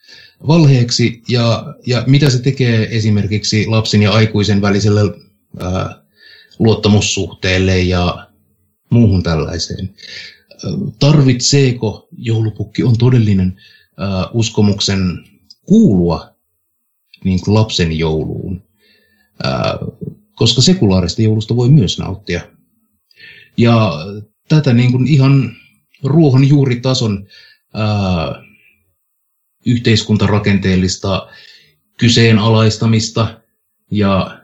[0.47, 5.01] valheeksi, ja, ja mitä se tekee esimerkiksi lapsen ja aikuisen väliselle
[5.59, 6.03] ää,
[6.59, 8.27] luottamussuhteelle ja
[8.89, 9.93] muuhun tällaiseen.
[10.99, 13.57] Tarvitseeko joulupukki on todellinen
[13.97, 14.99] ää, uskomuksen
[15.65, 16.30] kuulua
[17.23, 18.63] niin kuin lapsen jouluun,
[20.35, 22.41] koska sekulaarista joulusta voi myös nauttia.
[23.57, 23.93] Ja
[24.47, 25.51] tätä niin kuin ihan
[26.03, 27.27] ruohonjuuritason
[27.73, 28.43] ää,
[29.65, 31.27] yhteiskuntarakenteellista
[31.97, 33.41] kyseenalaistamista
[33.91, 34.41] ja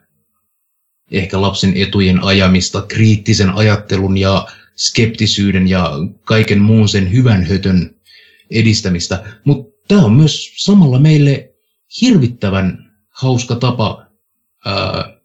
[1.11, 5.91] ehkä lapsen etujen ajamista, kriittisen ajattelun ja skeptisyyden ja
[6.23, 7.95] kaiken muun sen hyvän hötön
[8.51, 9.23] edistämistä.
[9.45, 11.46] Mutta tämä on myös samalla meille
[12.01, 14.05] hirvittävän hauska tapa
[14.65, 15.17] ää,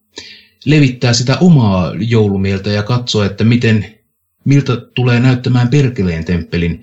[0.64, 3.98] levittää sitä omaa joulumieltä ja katsoa, että miten,
[4.44, 6.82] miltä tulee näyttämään Perkeleen temppelin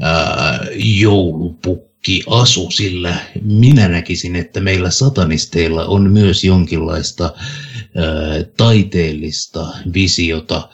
[0.00, 7.34] ää, joulupukki asu, sillä minä näkisin, että meillä satanisteilla on myös jonkinlaista ää,
[8.56, 10.68] taiteellista visiota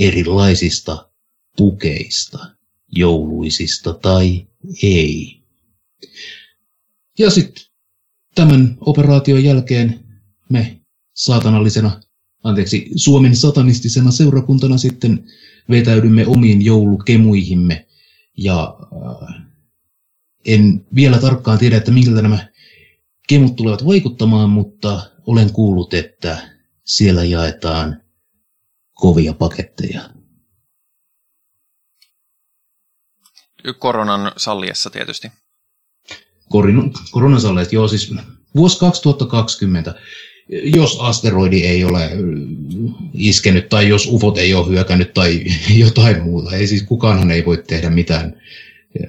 [0.00, 1.08] erilaisista
[1.56, 2.38] pukeista,
[2.96, 4.46] jouluisista tai
[4.82, 5.42] ei.
[7.18, 7.71] Ja sitten
[8.34, 10.04] tämän operaation jälkeen
[10.48, 10.80] me
[11.14, 12.00] saatanallisena,
[12.44, 15.24] anteeksi, Suomen satanistisena seurakuntana sitten
[15.70, 17.86] vetäydymme omiin joulukemuihimme.
[18.36, 19.44] Ja äh,
[20.46, 22.48] en vielä tarkkaan tiedä, että miltä nämä
[23.28, 26.48] kemut tulevat vaikuttamaan, mutta olen kuullut, että
[26.84, 28.02] siellä jaetaan
[28.94, 30.10] kovia paketteja.
[33.78, 35.32] Koronan salliessa tietysti
[37.10, 38.14] koronasalleet, joo siis
[38.56, 39.94] vuosi 2020,
[40.64, 42.10] jos asteroidi ei ole
[43.14, 45.44] iskenyt tai jos ufot ei ole hyökännyt tai
[45.84, 48.42] jotain muuta, ei siis kukaanhan ei voi tehdä mitään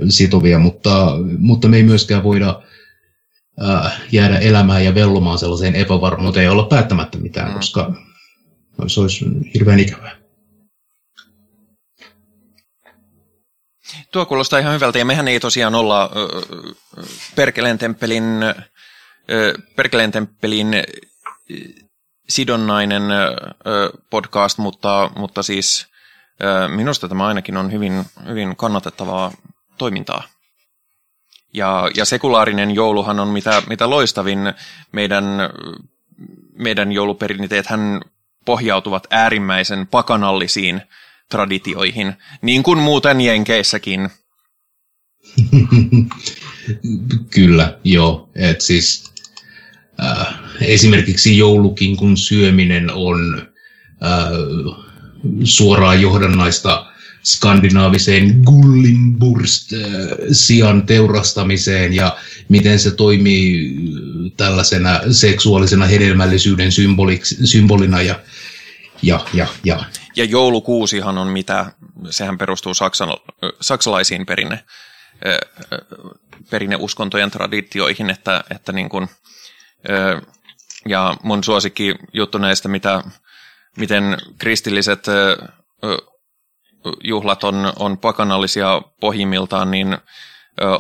[0.09, 2.61] sitovia, mutta, mutta me ei myöskään voida
[3.63, 7.53] äh, jäädä elämään ja vellomaan sellaiseen epävarmuuteen ja olla päättämättä mitään, mm.
[7.53, 7.93] koska
[8.87, 10.23] se olisi hirveän ikävää.
[14.11, 16.11] Tuo kuulostaa ihan hyvältä, ja mehän ei tosiaan olla
[17.35, 18.23] Perkeleen temppelin,
[19.75, 20.67] Perkeleen temppelin
[22.29, 23.03] sidonnainen
[24.09, 25.87] podcast, mutta, mutta siis
[26.75, 29.31] minusta tämä ainakin on hyvin, hyvin kannatettavaa
[29.77, 30.23] toimintaa.
[31.53, 34.39] Ja, ja sekulaarinen jouluhan on mitä, mitä loistavin
[34.91, 35.25] meidän,
[36.57, 38.01] meidän jouluperinteet, hän
[38.45, 40.81] pohjautuvat äärimmäisen pakanallisiin
[41.29, 44.09] traditioihin, niin kuin muuten Jenkeissäkin.
[47.35, 48.29] Kyllä, joo.
[48.35, 49.03] Et siis,
[50.03, 50.27] äh,
[50.61, 53.47] esimerkiksi joulukinkun syöminen on
[54.03, 54.29] äh,
[55.43, 56.85] suoraan johdannaista
[57.23, 59.79] skandinaaviseen gullinburst äh,
[60.31, 62.17] sian teurastamiseen ja
[62.49, 63.75] miten se toimii
[64.37, 66.71] tällaisena seksuaalisena hedelmällisyyden
[67.43, 68.19] symbolina ja,
[69.01, 71.71] ja, ja, ja ja joulukuusihan on mitä,
[72.09, 73.09] sehän perustuu saksan,
[73.61, 74.63] saksalaisiin perinne,
[76.49, 79.09] perinneuskontojen traditioihin, että, että niin kuin,
[80.87, 83.03] ja mun suosikki juttu näistä, mitä,
[83.77, 85.05] miten kristilliset
[87.03, 89.97] juhlat on, on pakanallisia pohjimmiltaan, niin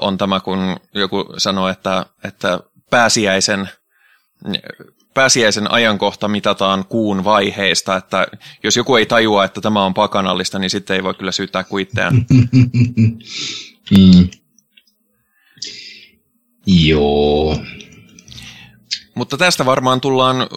[0.01, 3.69] on tämä, kun joku sanoo, että, että pääsiäisen
[5.13, 8.27] pääsiäisen ajankohta mitataan kuun vaiheista, että
[8.63, 12.25] jos joku ei tajua, että tämä on pakanallista, niin sitten ei voi kyllä syyttää kuitteaan.
[13.91, 14.29] mm.
[16.65, 17.57] Joo.
[19.15, 20.47] Mutta tästä varmaan tullaan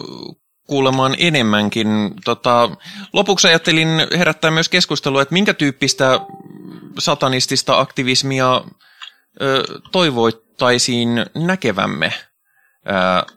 [0.67, 1.87] kuulemaan enemmänkin.
[2.25, 2.69] Tota,
[3.13, 6.19] lopuksi ajattelin herättää myös keskustelua, että minkä tyyppistä
[6.99, 8.61] satanistista aktivismia
[9.41, 12.13] ö, toivoittaisiin näkevämme
[12.87, 13.35] ö,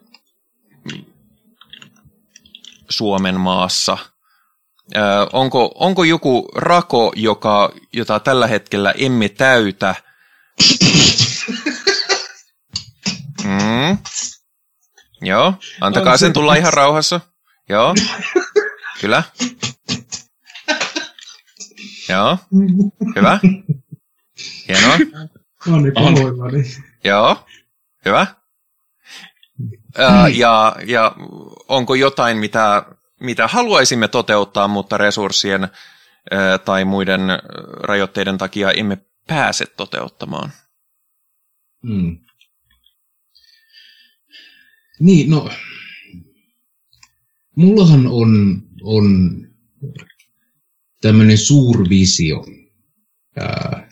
[2.89, 3.97] Suomen maassa.
[5.33, 9.95] Onko, onko joku rako, joka, jota tällä hetkellä emme täytä?
[13.43, 13.97] Mm.
[15.21, 17.21] Joo, antakaa sen tulla ihan rauhassa.
[17.69, 17.95] Joo,
[19.01, 19.23] kyllä.
[22.09, 22.37] Joo,
[23.15, 23.39] hyvä.
[24.67, 24.97] Hienoa.
[25.67, 26.63] Onni pahoillani.
[27.03, 27.45] Joo,
[28.05, 28.27] hyvä.
[29.97, 31.15] Ää, ja, ja
[31.67, 32.85] onko jotain, mitä,
[33.21, 35.67] mitä haluaisimme toteuttaa, mutta resurssien
[36.65, 37.21] tai muiden
[37.83, 38.97] rajoitteiden takia emme
[39.27, 40.51] pääse toteuttamaan?
[41.83, 42.17] Mm.
[44.99, 45.49] Niin, no,
[47.55, 49.37] mullahan on, on
[51.01, 52.45] tämmöinen suurvisio
[53.37, 53.89] ää,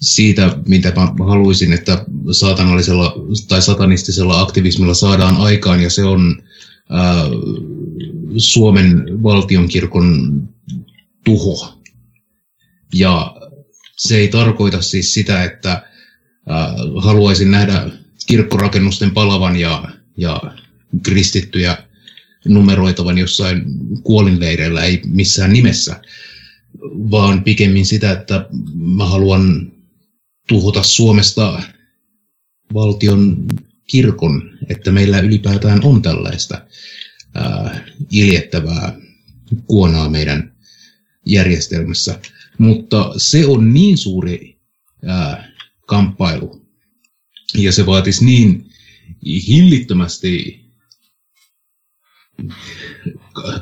[0.00, 3.14] siitä, mitä mä haluaisin, että saatanallisella
[3.48, 6.42] tai satanistisella aktivismilla saadaan aikaan, ja se on
[6.90, 7.24] ää,
[8.36, 10.42] Suomen valtionkirkon
[11.24, 11.82] tuho.
[12.94, 13.36] Ja
[13.96, 15.86] se ei tarkoita siis sitä, että
[17.02, 17.90] haluaisin nähdä
[18.26, 19.84] kirkkorakennusten palavan ja
[20.16, 20.40] ja
[21.02, 21.78] kristittyjä
[22.44, 23.64] numeroitavan jossain
[24.02, 26.00] kuolinleireillä, ei missään nimessä,
[27.10, 29.72] vaan pikemmin sitä, että mä haluan
[30.48, 31.62] tuhota Suomesta
[32.74, 33.46] valtion
[33.86, 36.66] kirkon, että meillä ylipäätään on tällaista
[37.34, 38.98] ää, iljettävää
[39.66, 40.56] kuonaa meidän
[41.26, 42.20] järjestelmässä.
[42.58, 44.60] Mutta se on niin suuri
[45.06, 45.52] ää,
[45.86, 46.66] kamppailu
[47.54, 48.70] ja se vaatisi niin
[49.24, 50.62] hillittömästi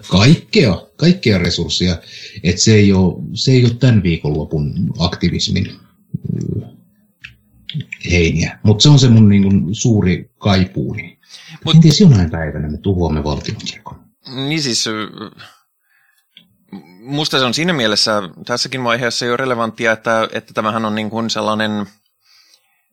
[0.09, 2.03] kaikkea, kaikkea resursseja,
[2.43, 5.73] että se ei ole, se ei ole tämän viikonlopun aktivismin
[8.11, 8.59] heiniä.
[8.63, 11.20] Mutta se on se mun niin kuin, suuri kaipuuni.
[11.65, 14.05] Mut, Kenties jonain päivänä me tuhoamme valtionkirkon.
[14.35, 14.85] Niin siis,
[17.01, 21.31] musta se on siinä mielessä tässäkin vaiheessa jo relevanttia, että, että tämähän on niin kuin
[21.31, 21.87] sellainen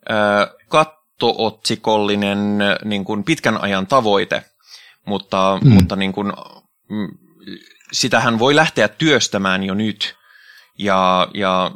[0.10, 4.44] ää, kat, kattootsikollinen niin kuin pitkän ajan tavoite,
[5.06, 5.74] mutta, hmm.
[5.74, 6.34] mutta niin kuin,
[6.90, 7.08] mm,
[7.92, 10.16] sitähän voi lähteä työstämään jo nyt.
[10.78, 11.72] Ja, ja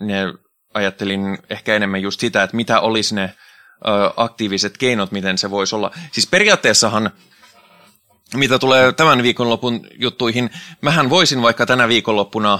[0.00, 0.34] ne
[0.74, 3.34] ajattelin ehkä enemmän just sitä, että mitä olisi ne
[4.16, 5.90] aktiiviset keinot, miten se voisi olla.
[6.12, 7.10] Siis periaatteessahan,
[8.34, 12.58] mitä tulee tämän viikonlopun juttuihin, mähän voisin vaikka tänä viikonloppuna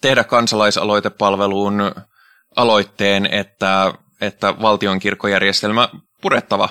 [0.00, 1.92] tehdä kansalaisaloitepalveluun
[2.56, 5.88] aloitteen, että että valtion kirkkojärjestelmä
[6.22, 6.68] purettava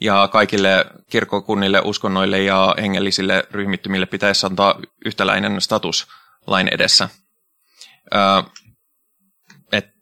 [0.00, 6.06] ja kaikille kirkkokunnille, uskonnoille ja hengellisille ryhmittymille pitäisi antaa yhtäläinen status
[6.46, 7.08] lain edessä.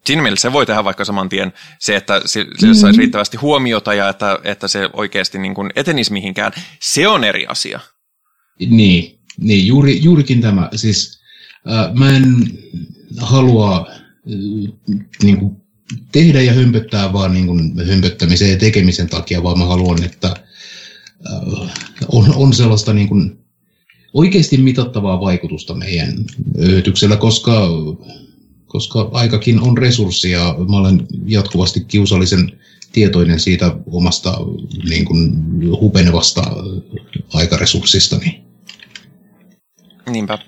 [0.09, 3.95] Siinä mielessä se voi tehdä vaikka saman tien se, että se, se saisi riittävästi huomiota
[3.95, 7.81] ja että, että se oikeasti niin kuin etenisi mihinkään, se on eri asia.
[8.71, 10.69] Niin, niin juuri, juurikin tämä.
[10.75, 11.21] Siis
[11.71, 12.25] äh, mä en
[13.19, 13.95] halua äh,
[15.23, 15.57] niin kuin
[16.13, 21.71] tehdä ja hömpöttää vaan niin kuin hömpöttämisen ja tekemisen takia, vaan mä haluan, että äh,
[22.09, 23.39] on, on sellaista niin kuin
[24.15, 26.15] oikeasti mitattavaa vaikutusta meidän
[26.59, 27.69] öötyksellä, koska,
[28.69, 32.61] koska aikakin on resurssi ja mä olen jatkuvasti kiusallisen
[32.93, 34.39] tietoinen siitä omasta
[34.89, 35.33] niin kuin,
[35.81, 36.43] hupenevasta
[37.35, 38.45] aikaresurssistani.
[40.11, 40.39] Niinpä.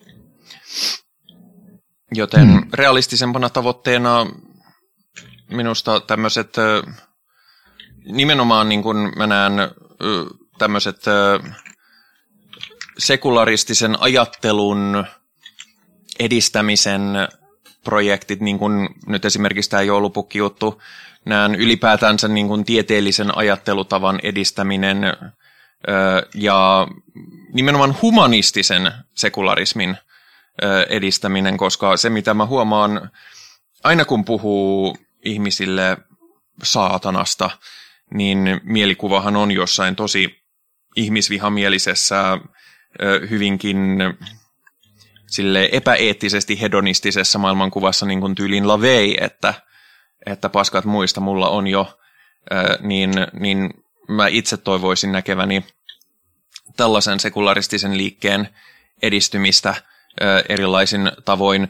[2.15, 2.69] Joten hmm.
[2.73, 4.27] realistisempana tavoitteena
[5.51, 6.57] minusta tämmöiset,
[8.05, 9.53] nimenomaan niin kuin mä näen
[10.59, 11.05] tämmöiset
[12.99, 15.05] sekularistisen ajattelun
[16.19, 17.01] edistämisen
[17.85, 20.83] projektit, niin kuin nyt esimerkiksi tämä joulupukki-juttu,
[21.25, 24.99] näen ylipäätänsä niin kuin tieteellisen ajattelutavan edistäminen
[26.35, 26.89] ja
[27.53, 29.97] nimenomaan humanistisen sekularismin
[30.89, 33.11] edistäminen, koska se mitä mä huomaan,
[33.85, 35.97] aina kun puhuu ihmisille
[36.63, 37.51] saatanasta,
[38.15, 40.43] niin mielikuvahan on jossain tosi
[40.97, 42.39] ihmisvihamielisessä,
[43.31, 43.99] hyvinkin
[45.31, 49.55] sille epäeettisesti hedonistisessa maailmankuvassa niin kuin tyylin lavei, että,
[50.27, 51.99] että paskat muista mulla on jo,
[52.81, 53.71] niin, niin
[54.09, 55.65] mä itse toivoisin näkeväni
[56.77, 58.49] tällaisen sekularistisen liikkeen
[59.03, 59.75] edistymistä
[60.49, 61.69] erilaisin tavoin.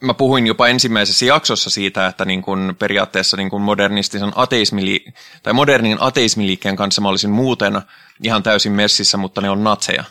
[0.00, 5.12] Mä puhuin jopa ensimmäisessä jaksossa siitä, että niin kun periaatteessa niin kun modernistisen ateismili-
[5.42, 7.80] tai modernin ateismiliikkeen kanssa mä olisin muuten
[8.22, 10.04] ihan täysin messissä, mutta ne on natseja,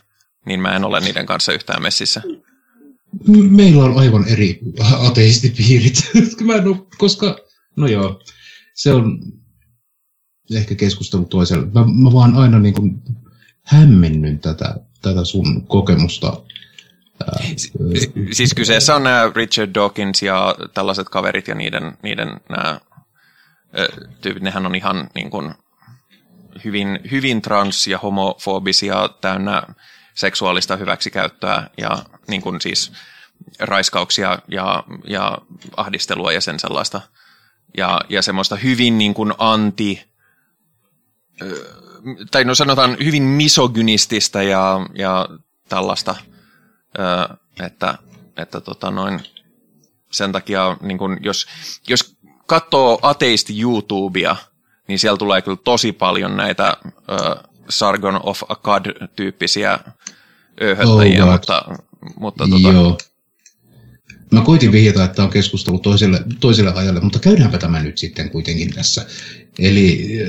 [0.46, 2.22] niin mä en ole niiden kanssa yhtään messissä.
[3.50, 4.60] Meillä on aivan eri
[5.00, 6.12] ateistipiirit,
[6.46, 7.38] mä en ole, koska,
[7.76, 8.22] no joo,
[8.76, 9.20] se on
[10.52, 11.66] ehkä keskustelu toisella.
[11.66, 13.02] Mä, mä vaan aina niin kuin
[13.64, 16.42] hämmennyn tätä, tätä sun kokemusta
[18.32, 22.80] siis kyseessä on nämä Richard Dawkins ja tällaiset kaverit ja niiden, niiden nämä
[24.22, 25.54] tyypit, nehän on ihan niin kuin
[26.64, 29.64] hyvin, hyvin trans- ja homofobisia, täynnä
[30.16, 32.92] seksuaalista hyväksikäyttöä ja niin kuin siis
[33.60, 35.38] raiskauksia ja, ja
[35.78, 37.02] ahdistelua ja sen sellaista.
[37.78, 40.04] Ja, ja semmoista hyvin niin kuin anti,
[42.32, 45.28] tai no sanotaan hyvin misogynististä ja, ja
[45.70, 46.16] tällaista–
[47.66, 47.98] että,
[48.38, 49.20] että tota noin,
[50.12, 51.48] sen takia, niin kun, jos,
[51.88, 52.18] jos
[52.48, 54.36] katsoo ateisti YouTubea,
[54.88, 56.78] niin siellä tulee kyllä tosi paljon näitä
[57.72, 59.80] Sargon of Akkad-tyyppisiä
[60.62, 61.66] ööhöttäjiä, oh mutta,
[62.20, 62.72] mutta tota...
[62.74, 62.98] Joo.
[64.32, 68.30] Mä koitin vihjata, että tämä on keskustelu toiselle, toiselle ajalle, mutta käydäänpä tämä nyt sitten
[68.30, 69.06] kuitenkin tässä.
[69.60, 70.28] Eli äh,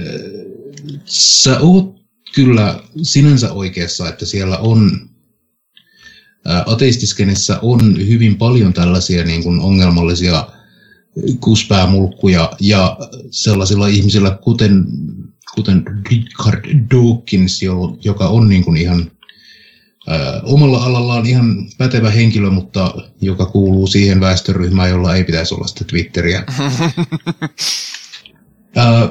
[1.05, 2.03] sä oot
[2.35, 5.09] kyllä sinänsä oikeassa, että siellä on
[6.67, 10.49] ateistiskenessä on hyvin paljon tällaisia niin kuin ongelmallisia
[11.41, 12.99] kuspäämulkkuja ja
[13.31, 14.85] sellaisilla ihmisillä, kuten,
[15.55, 17.61] kuten Richard Dawkins,
[18.05, 19.11] joka on niin kuin ihan
[20.09, 25.67] ää, omalla alallaan ihan pätevä henkilö, mutta joka kuuluu siihen väestöryhmään, jolla ei pitäisi olla
[25.67, 26.45] sitä Twitteriä.
[28.77, 29.09] ää,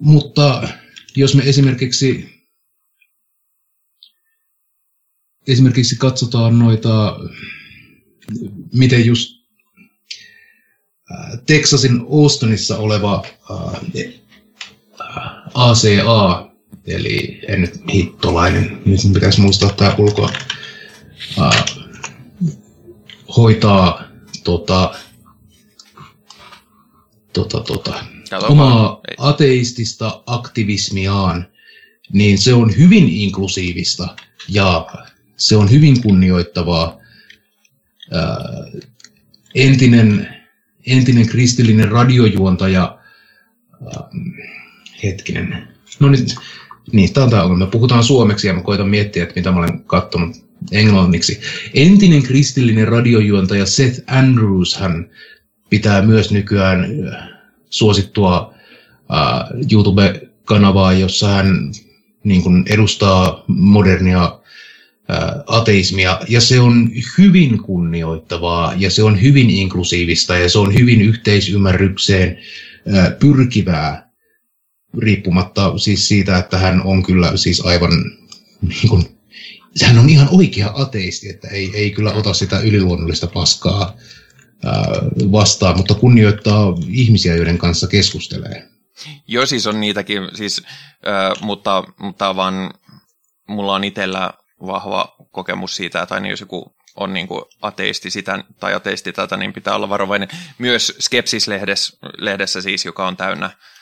[0.00, 0.68] mutta
[1.16, 2.34] jos me esimerkiksi
[5.46, 7.18] esimerkiksi katsotaan noita,
[8.72, 9.34] miten just
[11.46, 13.24] Texasin Austinissa oleva
[15.54, 16.50] ACA,
[16.86, 20.30] eli en nyt hittolainen, nyt pitäisi muistaa tämä ulkoa,
[23.36, 24.02] hoitaa
[24.44, 24.94] tota,
[27.32, 28.04] tota, tota,
[28.48, 31.46] omaa ateistista aktivismiaan,
[32.12, 34.16] niin se on hyvin inklusiivista
[34.48, 34.86] ja
[35.36, 36.98] se on hyvin kunnioittavaa.
[38.12, 38.38] Ää,
[39.54, 40.36] entinen,
[40.86, 42.98] entinen kristillinen radiojuontaja,
[45.04, 45.68] hetkinen,
[46.00, 46.26] no niin,
[46.92, 47.64] niin tämä on tämä ongelma.
[47.64, 50.36] Me puhutaan suomeksi ja mä koitan miettiä, että mitä mä olen katsonut
[50.72, 51.40] englanniksi.
[51.74, 55.10] Entinen kristillinen radiojuontaja Seth Andrews, hän
[55.70, 56.86] pitää myös nykyään
[57.70, 58.54] suosittua
[59.08, 61.70] ää, YouTube-kanavaa, jossa hän
[62.24, 64.38] niin kuin edustaa modernia
[65.46, 71.02] ateismia, ja se on hyvin kunnioittavaa, ja se on hyvin inklusiivista, ja se on hyvin
[71.02, 72.38] yhteisymmärrykseen
[73.18, 74.10] pyrkivää,
[74.98, 77.90] riippumatta siis siitä, että hän on kyllä siis aivan,
[78.60, 79.18] niin kuin,
[79.82, 83.96] hän on ihan oikea ateisti, että ei, ei kyllä ota sitä yliluonnollista paskaa
[85.32, 88.68] vastaan, mutta kunnioittaa ihmisiä, joiden kanssa keskustelee.
[89.26, 90.62] Joo, siis on niitäkin, siis,
[91.08, 92.70] äh, mutta, mutta vaan
[93.48, 94.32] mulla on itsellä
[94.66, 99.36] vahva kokemus siitä, että aina jos joku on niin kuin ateisti sitä tai ateisti tätä,
[99.36, 100.28] niin pitää olla varovainen.
[100.58, 103.73] Myös Skepsis-lehdessä, lehdessä siis, joka on täynnä ää,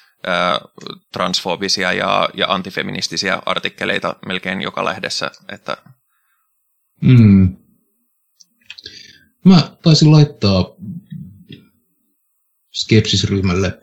[1.13, 5.31] transfobisia ja, ja antifeministisiä artikkeleita melkein joka lehdessä.
[5.49, 5.77] Että...
[7.01, 7.57] Mm.
[9.45, 10.67] Mä taisin laittaa
[12.73, 13.79] Skepsis-ryhmälle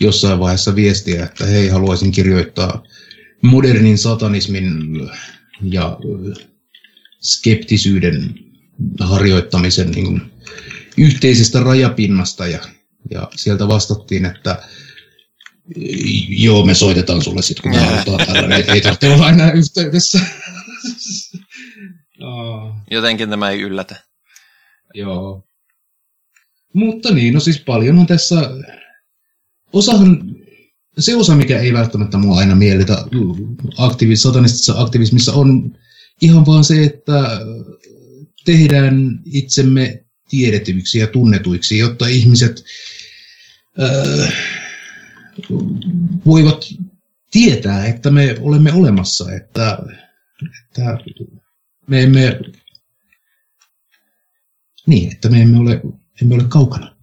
[0.00, 2.82] jossain vaiheessa viestiä, että hei, haluaisin kirjoittaa
[3.42, 4.64] modernin satanismin
[5.62, 5.98] ja
[7.20, 8.34] skeptisyyden
[9.00, 10.32] harjoittamisen niin kuin,
[10.96, 12.58] yhteisestä rajapinnasta ja,
[13.10, 14.62] ja sieltä vastattiin, että
[16.28, 20.20] joo, me soitetaan sulle sitten, kun me halutaan tällainen, ei tarvitse olla aina yhteydessä.
[22.90, 23.96] Jotenkin tämä ei yllätä.
[24.94, 25.44] Joo.
[26.72, 28.50] Mutta niin, no siis paljon on tässä,
[29.72, 30.36] osahan
[30.98, 33.04] se osa, mikä ei välttämättä mua aina miellytä
[33.78, 35.76] aktivis, satanistisessa aktivismissa, on
[36.20, 37.40] ihan vaan se, että
[38.44, 42.64] tehdään itsemme tiedetyiksi ja tunnetuiksi, jotta ihmiset
[43.82, 44.34] äh,
[46.26, 46.64] voivat
[47.30, 49.78] tietää, että me olemme olemassa, että,
[50.42, 50.98] että
[51.86, 52.40] me emme,
[54.86, 55.80] niin, että me emme ole,
[56.22, 56.96] emme ole kaukana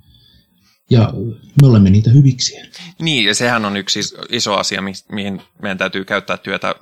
[0.90, 1.14] ja
[1.62, 2.56] me olemme niitä hyviksi.
[3.00, 4.00] Niin, ja sehän on yksi
[4.30, 4.82] iso asia,
[5.12, 6.76] mihin meidän täytyy käyttää työtä,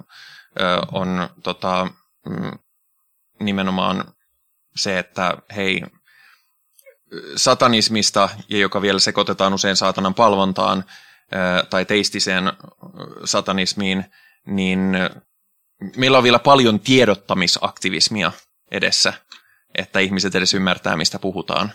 [0.91, 1.87] on tota,
[2.29, 2.51] mm,
[3.39, 4.13] nimenomaan
[4.75, 5.81] se, että hei,
[7.35, 10.83] satanismista, ja joka vielä sekoitetaan usein saatanan palvontaan
[11.69, 12.53] tai teistiseen
[13.25, 14.05] satanismiin,
[14.45, 14.97] niin
[15.97, 18.31] meillä on vielä paljon tiedottamisaktivismia
[18.71, 19.13] edessä,
[19.75, 21.71] että ihmiset edes ymmärtää, mistä puhutaan.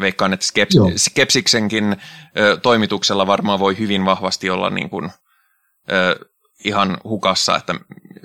[0.00, 1.96] Veikkaan, että Skeps- Skepsiksenkin
[2.38, 5.10] ö, toimituksella varmaan voi hyvin vahvasti olla niin kuin,
[5.92, 6.30] ö,
[6.64, 7.74] ihan hukassa, että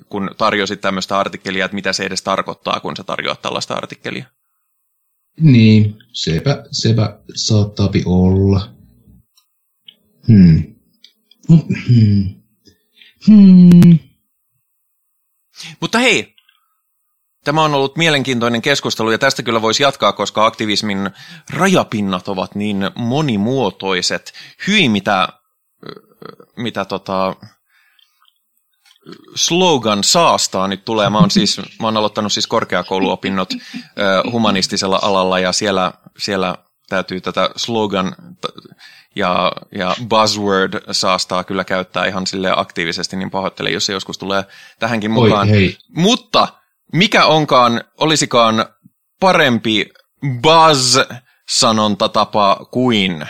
[0.10, 4.26] kun tarjosit tämmöistä artikkelia, että mitä se edes tarkoittaa, kun sä tarjoat tällaista artikkelia.
[5.40, 8.77] Niin, sepä, sepä saattaapi olla.
[10.28, 10.64] Hmm.
[11.50, 12.36] Hmm.
[13.28, 14.00] Hmm.
[15.80, 16.36] Mutta hei,
[17.44, 21.10] tämä on ollut mielenkiintoinen keskustelu ja tästä kyllä voisi jatkaa, koska aktivismin
[21.54, 24.34] rajapinnat ovat niin monimuotoiset.
[24.68, 25.28] Hyi, mitä,
[26.58, 27.36] mitä tota,
[29.36, 31.10] slogan saastaa nyt tulee.
[31.10, 33.50] Mä oon, siis, mä oon aloittanut siis korkeakouluopinnot
[34.32, 36.56] humanistisella alalla ja siellä, siellä
[36.90, 38.16] täytyy tätä slogan
[39.16, 44.44] ja, ja buzzword saastaa kyllä käyttää ihan sille aktiivisesti, niin pahoittelen, jos se joskus tulee
[44.80, 45.48] tähänkin mukaan.
[45.48, 45.78] Oi, hei.
[45.90, 46.48] Mutta
[46.94, 48.66] mikä onkaan, olisikaan
[49.20, 49.90] parempi
[50.42, 53.28] buzz-sanontatapa kuin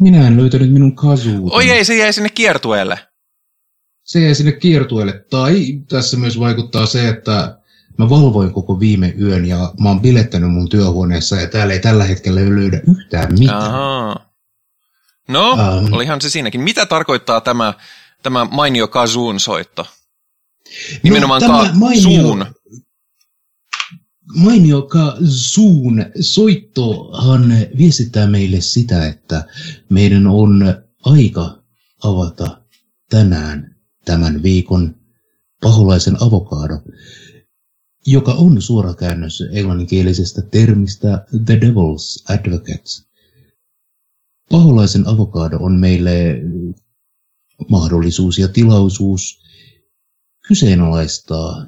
[0.00, 1.56] Minä en löytänyt minun kazuuta.
[1.56, 2.98] Oi ei, se jäi sinne kiertueelle.
[4.04, 5.24] Se jäi sinne kiertueelle.
[5.30, 7.58] Tai tässä myös vaikuttaa se, että
[7.98, 12.04] mä valvoin koko viime yön ja mä oon bilettänyt mun työhuoneessa ja täällä ei tällä
[12.04, 13.62] hetkellä löydä yhtään mitään.
[13.62, 14.26] Ahaa.
[15.28, 16.60] No, um, olihan se siinäkin.
[16.60, 17.74] Mitä tarkoittaa tämä,
[18.22, 19.86] tämä mainio kazuun soitto?
[21.02, 22.46] Nimenomaan no, ka- mainio, suun.
[24.34, 24.88] Mainio
[25.24, 29.44] Zoon soittohan viestittää meille sitä, että
[29.88, 30.64] meidän on
[31.04, 31.62] aika
[32.02, 32.62] avata
[33.10, 34.96] tänään tämän viikon
[35.62, 36.82] paholaisen avokaado,
[38.06, 43.06] joka on suora käännös englanninkielisestä termistä The Devil's Advocate.
[44.50, 46.40] Paholaisen avokaado on meille
[47.70, 49.42] mahdollisuus ja tilaisuus
[50.48, 51.66] kyseenalaistaa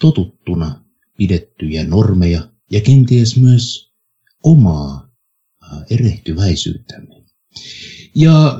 [0.00, 0.87] totuttuna
[1.18, 3.92] pidettyjä normeja ja kenties myös
[4.44, 5.08] omaa
[5.90, 7.24] erehtyväisyyttämme.
[8.14, 8.58] Ja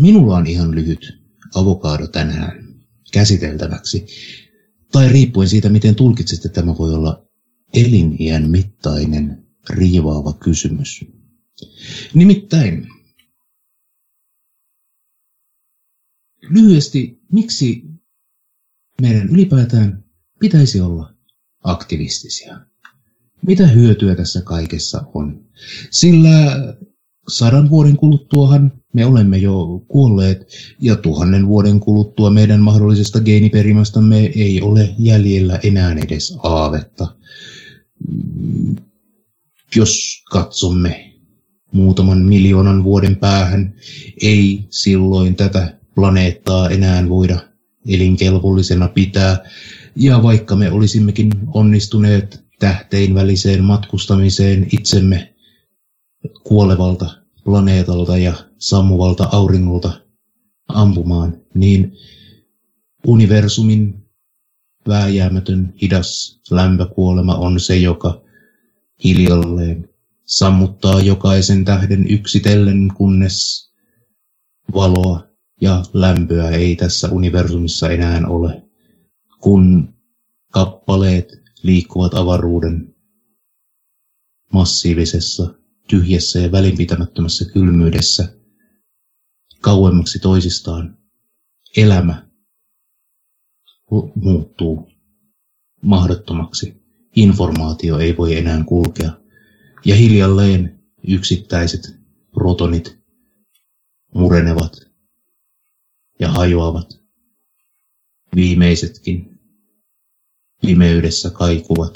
[0.00, 1.18] minulla on ihan lyhyt
[1.54, 2.74] avokaado tänään
[3.12, 4.06] käsiteltäväksi.
[4.92, 7.26] Tai riippuen siitä, miten tulkitsette, tämä voi olla
[7.74, 11.04] eliniän mittainen riivaava kysymys.
[12.14, 12.88] Nimittäin,
[16.50, 17.82] lyhyesti, miksi
[19.02, 20.04] meidän ylipäätään
[20.40, 21.15] pitäisi olla
[21.66, 22.60] aktivistisia.
[23.46, 25.44] Mitä hyötyä tässä kaikessa on?
[25.90, 26.56] Sillä
[27.28, 30.46] sadan vuoden kuluttuahan me olemme jo kuolleet
[30.80, 37.16] ja tuhannen vuoden kuluttua meidän mahdollisesta geeniperimästämme ei ole jäljellä enää edes aavetta.
[39.76, 41.12] Jos katsomme
[41.72, 43.74] muutaman miljoonan vuoden päähän,
[44.22, 47.38] ei silloin tätä planeettaa enää voida
[47.88, 49.38] elinkelvollisena pitää,
[49.96, 55.34] ja vaikka me olisimmekin onnistuneet tähtein väliseen matkustamiseen itsemme
[56.44, 57.10] kuolevalta
[57.44, 60.00] planeetalta ja sammuvalta auringolta
[60.68, 61.92] ampumaan, niin
[63.06, 64.06] universumin
[64.88, 68.22] vääjäämätön hidas lämpökuolema on se, joka
[69.04, 69.88] hiljalleen
[70.24, 73.66] sammuttaa jokaisen tähden yksitellen, kunnes
[74.74, 75.26] valoa
[75.60, 78.66] ja lämpöä ei tässä universumissa enää ole
[79.40, 79.94] kun
[80.52, 82.94] kappaleet liikkuvat avaruuden
[84.52, 85.54] massiivisessa,
[85.88, 88.36] tyhjässä ja välinpitämättömässä kylmyydessä
[89.60, 90.98] kauemmaksi toisistaan,
[91.76, 92.26] elämä
[94.14, 94.90] muuttuu
[95.82, 96.82] mahdottomaksi.
[97.16, 99.12] Informaatio ei voi enää kulkea.
[99.84, 102.00] Ja hiljalleen yksittäiset
[102.30, 102.98] protonit
[104.14, 104.85] murenevat
[106.18, 107.00] ja hajoavat.
[108.34, 109.38] Viimeisetkin
[110.60, 111.94] pimeydessä kaikuvat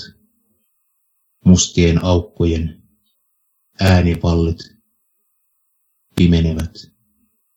[1.44, 2.82] mustien aukkojen
[3.80, 4.58] äänipallit
[6.16, 6.74] pimenevät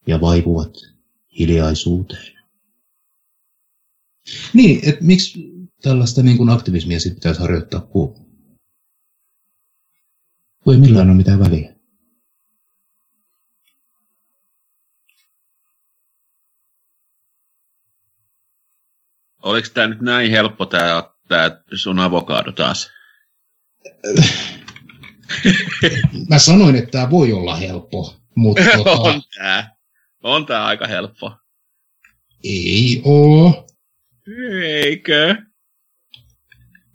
[0.07, 0.73] ja vaipuvat
[1.39, 2.33] hiljaisuuteen.
[4.53, 8.13] Niin, että miksi tällaista niin kuin aktivismia sitten pitäisi harjoittaa, kun,
[10.63, 11.72] kun ei millään ole mitään väliä.
[19.43, 22.91] Oliko tämä nyt näin helppo tämä, tämä sun avokaado taas?
[26.29, 29.75] Mä sanoin, että tämä voi olla helppo, mutta tota, on tää.
[30.23, 31.37] On tää aika helppo.
[32.43, 33.67] ei oo.
[34.63, 35.35] Eikö?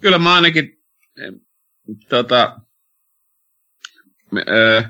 [0.00, 0.78] Kyllä mä ainakin
[2.08, 2.60] tota,
[4.32, 4.84] me, ö,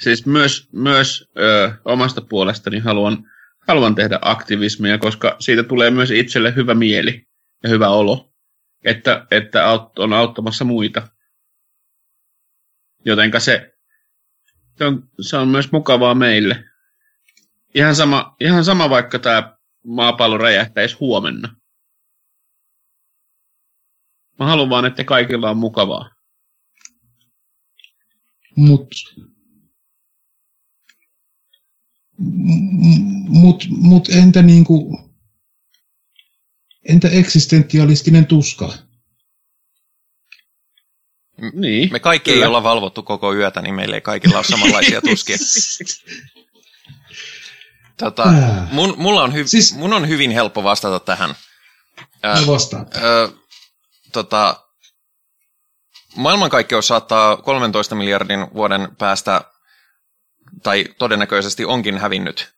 [0.00, 3.29] siis myös, myös ö, omasta puolestani haluan,
[3.70, 7.26] haluan tehdä aktivismia, koska siitä tulee myös itselle hyvä mieli
[7.62, 8.32] ja hyvä olo,
[8.84, 9.64] että, että
[9.98, 11.08] on auttamassa muita.
[13.04, 13.74] Jotenka se,
[14.78, 16.64] se, on, se on myös mukavaa meille.
[17.74, 19.56] Ihan sama, ihan sama vaikka tämä
[19.86, 21.56] maapallo räjähtäisi huomenna.
[24.38, 26.10] Mä haluan vaan, että kaikilla on mukavaa.
[28.56, 28.88] Mut,
[33.30, 34.98] mut, mut entä niinku,
[36.88, 38.72] entä eksistentialistinen tuska?
[41.52, 41.92] Niin.
[41.92, 42.44] Me kaikki Kyllä.
[42.44, 45.36] ei olla valvottu koko yötä, niin meillä ei kaikilla ole samanlaisia tuskia.
[47.96, 48.72] Tota, Äh.
[48.72, 51.34] mun, mulla on hy- Siis- mun on hyvin helppo vastata tähän.
[52.22, 52.86] Ää, Mä vastaan.
[53.02, 53.32] Ö,
[54.12, 54.66] tota,
[56.16, 59.40] maailmankaikkeus saattaa 13 miljardin vuoden päästä,
[60.62, 62.52] tai todennäköisesti onkin hävinnyt.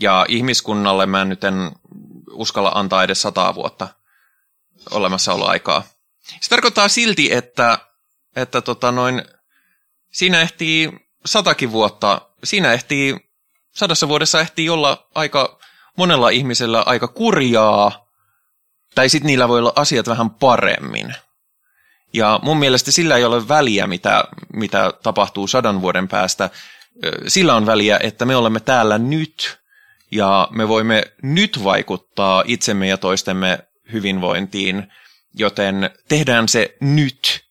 [0.00, 1.72] Ja ihmiskunnalle mä nyt en
[2.30, 3.88] uskalla antaa edes sataa vuotta
[4.90, 5.82] olemassaoloaikaa.
[6.40, 7.78] Se tarkoittaa silti, että,
[8.36, 9.22] että tota noin,
[10.12, 10.92] siinä ehtii
[11.26, 13.16] satakin vuotta, siinä ehtii,
[13.74, 15.58] sadassa vuodessa ehtii olla aika
[15.96, 18.06] monella ihmisellä aika kurjaa,
[18.94, 21.14] tai sitten niillä voi olla asiat vähän paremmin.
[22.12, 26.50] Ja mun mielestä sillä ei ole väliä, mitä, mitä tapahtuu sadan vuoden päästä.
[27.28, 29.61] Sillä on väliä, että me olemme täällä nyt,
[30.12, 33.58] ja me voimme nyt vaikuttaa itsemme ja toistemme
[33.92, 34.86] hyvinvointiin,
[35.34, 37.44] joten tehdään se nyt.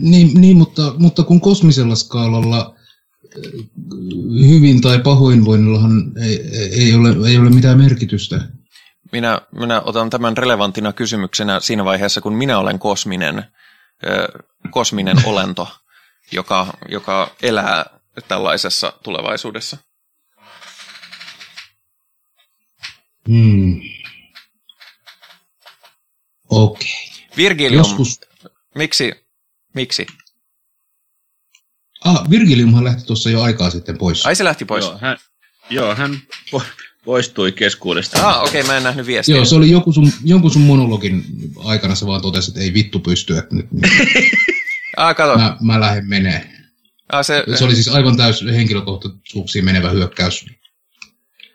[0.00, 2.74] Niin, niin mutta, mutta kun kosmisella skaalalla
[4.48, 6.40] hyvin tai pahoinvoinnillahan ei,
[6.72, 8.40] ei, ole, ei ole mitään merkitystä.
[9.12, 13.44] Minä, minä otan tämän relevanttina kysymyksenä siinä vaiheessa, kun minä olen kosminen,
[14.70, 15.68] kosminen olento,
[16.32, 19.76] joka, joka elää tällaisessa tulevaisuudessa.
[23.28, 23.80] Hmm.
[26.50, 26.88] Okei.
[27.36, 28.20] Virgilium, Joskus...
[28.74, 29.12] miksi,
[29.74, 30.06] miksi?
[32.04, 34.26] Ah, Virgiliumhan lähti tuossa jo aikaa sitten pois.
[34.26, 34.84] Ai se lähti pois.
[34.84, 35.16] Joo, hän,
[35.70, 36.22] joo, hän
[36.56, 36.64] po-
[37.04, 38.28] poistui keskuudesta.
[38.28, 39.36] Ah, okei, okay, mä en nähnyt viestiä.
[39.36, 41.24] Joo, se oli joku sun, jonkun sun monologin
[41.64, 43.66] aikana se vaan totesi, että ei vittu pysty, että nyt
[44.96, 45.38] Ah, kato.
[45.38, 46.59] mä, mä lähden menee.
[47.12, 50.46] Ah, se, Se oli siis aivan täys henkilökohtaisuuksiin menevä hyökkäys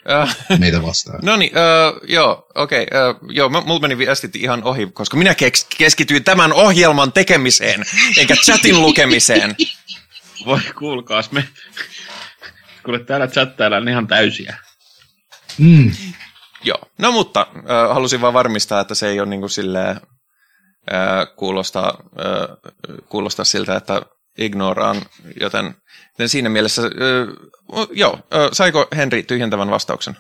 [0.06, 1.20] ah, meitä vastaan.
[1.24, 2.84] no niin, uh, joo, okei.
[2.84, 7.12] Okay, uh, joo, mä- mulla meni viestit ihan ohi, koska minä keks, keskityin tämän ohjelman
[7.12, 7.86] tekemiseen,
[8.18, 9.56] eikä chatin lukemiseen.
[10.46, 11.48] Voi kuulkaas, me...
[12.84, 14.58] Kuule, täällä chattaillaan ihan täysiä.
[15.58, 15.92] Mm.
[16.64, 19.96] Joo, no mutta äh, halusin vaan varmistaa, että se ei ole niin kuin silleen,
[20.94, 22.74] äh, kuulostaa, äh,
[23.10, 24.02] kuulostaa siltä, että
[24.38, 25.02] ignoraan,
[25.42, 25.76] joten,
[26.14, 30.16] joten siinä mielessä, äh, joo, äh, saiko Henri tyhjentävän vastauksen?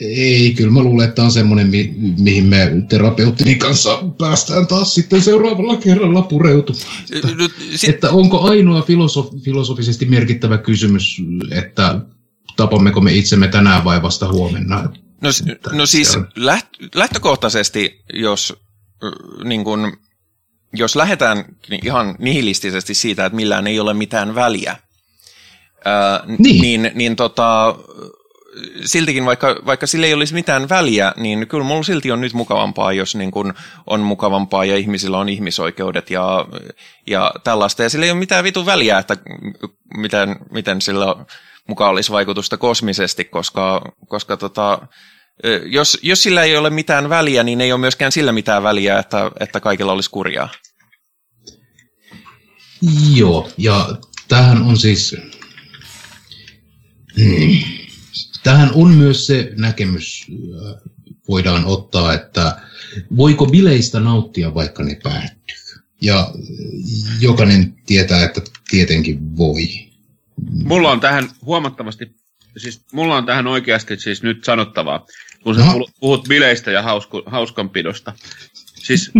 [0.00, 4.94] Ei, kyllä mä luulen, että tämä on semmoinen, mi- mihin me terapeuttini kanssa päästään taas
[4.94, 7.04] sitten seuraavalla kerralla pureutumaan.
[7.36, 12.00] Nyt, si- Että onko ainoa filosof- filosofisesti merkittävä kysymys, että
[12.56, 14.88] tapammeko me itsemme tänään vai vasta huomenna?
[15.20, 15.30] no,
[15.72, 18.56] no siis läht- lähtökohtaisesti, jos
[19.44, 19.92] niin kun,
[20.74, 21.44] jos lähdetään
[21.82, 24.76] ihan nihilistisesti siitä, että millään ei ole mitään väliä,
[25.84, 26.62] ää, Niin.
[26.62, 27.74] niin, niin tota,
[28.84, 32.92] siltikin vaikka, vaikka sillä ei olisi mitään väliä, niin kyllä mulla silti on nyt mukavampaa,
[32.92, 33.54] jos niin kun
[33.86, 36.46] on mukavampaa ja ihmisillä on ihmisoikeudet ja,
[37.06, 37.82] ja tällaista.
[37.82, 39.16] Ja sillä ei ole mitään vitun väliä, että
[39.96, 41.16] miten, miten sillä
[41.68, 44.78] mukaan olisi vaikutusta kosmisesti, koska, koska tota,
[45.66, 49.30] jos, jos sillä ei ole mitään väliä, niin ei ole myöskään sillä mitään väliä, että,
[49.40, 50.48] että kaikilla olisi kurjaa.
[53.14, 53.96] Joo, ja
[54.28, 55.16] tähän on siis...
[58.42, 60.26] Tähän on myös se näkemys,
[61.28, 62.60] voidaan ottaa, että
[63.16, 65.56] voiko bileistä nauttia, vaikka ne päättyy.
[66.00, 66.30] Ja
[67.20, 68.40] jokainen tietää, että
[68.70, 69.68] tietenkin voi.
[70.64, 72.16] Mulla on tähän huomattavasti,
[72.56, 75.06] siis mulla on tähän oikeasti siis nyt sanottavaa,
[75.42, 75.86] kun sä No.
[76.00, 78.12] puhut- bileistä ja hausku, hauskanpidosta.
[78.74, 79.10] Siis,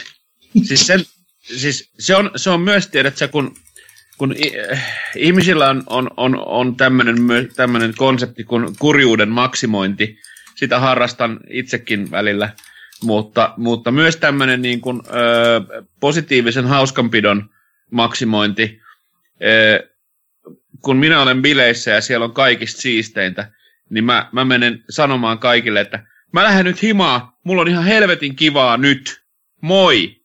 [0.68, 1.00] siis, sen,
[1.42, 3.56] siis se, on, se on myös, tiedät sä, kun,
[4.18, 4.52] kun i-
[5.16, 7.16] ihmisillä on, on, on, on tämmöinen,
[7.56, 10.18] tämmöinen konsepti kuin kurjuuden maksimointi,
[10.54, 12.50] sitä harrastan itsekin välillä.
[13.02, 17.50] Mutta, mutta myös tämmöinen niin kuin, ö, positiivisen hauskanpidon
[17.90, 18.80] maksimointi.
[19.42, 19.93] Ö,
[20.84, 23.52] kun minä olen bileissä ja siellä on kaikista siisteintä,
[23.90, 28.36] niin mä, mä menen sanomaan kaikille, että mä lähden nyt himaa, mulla on ihan helvetin
[28.36, 29.22] kivaa nyt,
[29.60, 30.20] moi!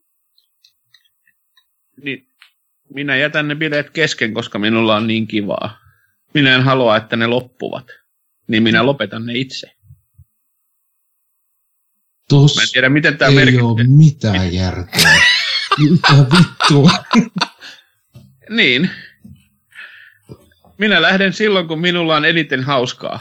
[2.03, 2.27] Niin
[2.93, 5.79] minä jätän ne bileet kesken, koska minulla on niin kivaa.
[6.33, 7.85] Minä en halua, että ne loppuvat.
[8.47, 9.71] Niin minä lopetan ne itse.
[12.29, 13.63] Tos Mä en tiedä, miten tämä ei merkitsee.
[13.63, 15.09] ole mitään järkeä.
[15.89, 16.91] Mitä vittua?
[18.49, 18.89] Niin.
[20.79, 23.19] Minä lähden silloin, kun minulla on eniten hauskaa.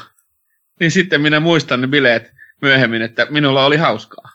[0.81, 2.33] Niin sitten minä muistan ne bileet
[2.63, 4.31] myöhemmin, että minulla oli hauskaa.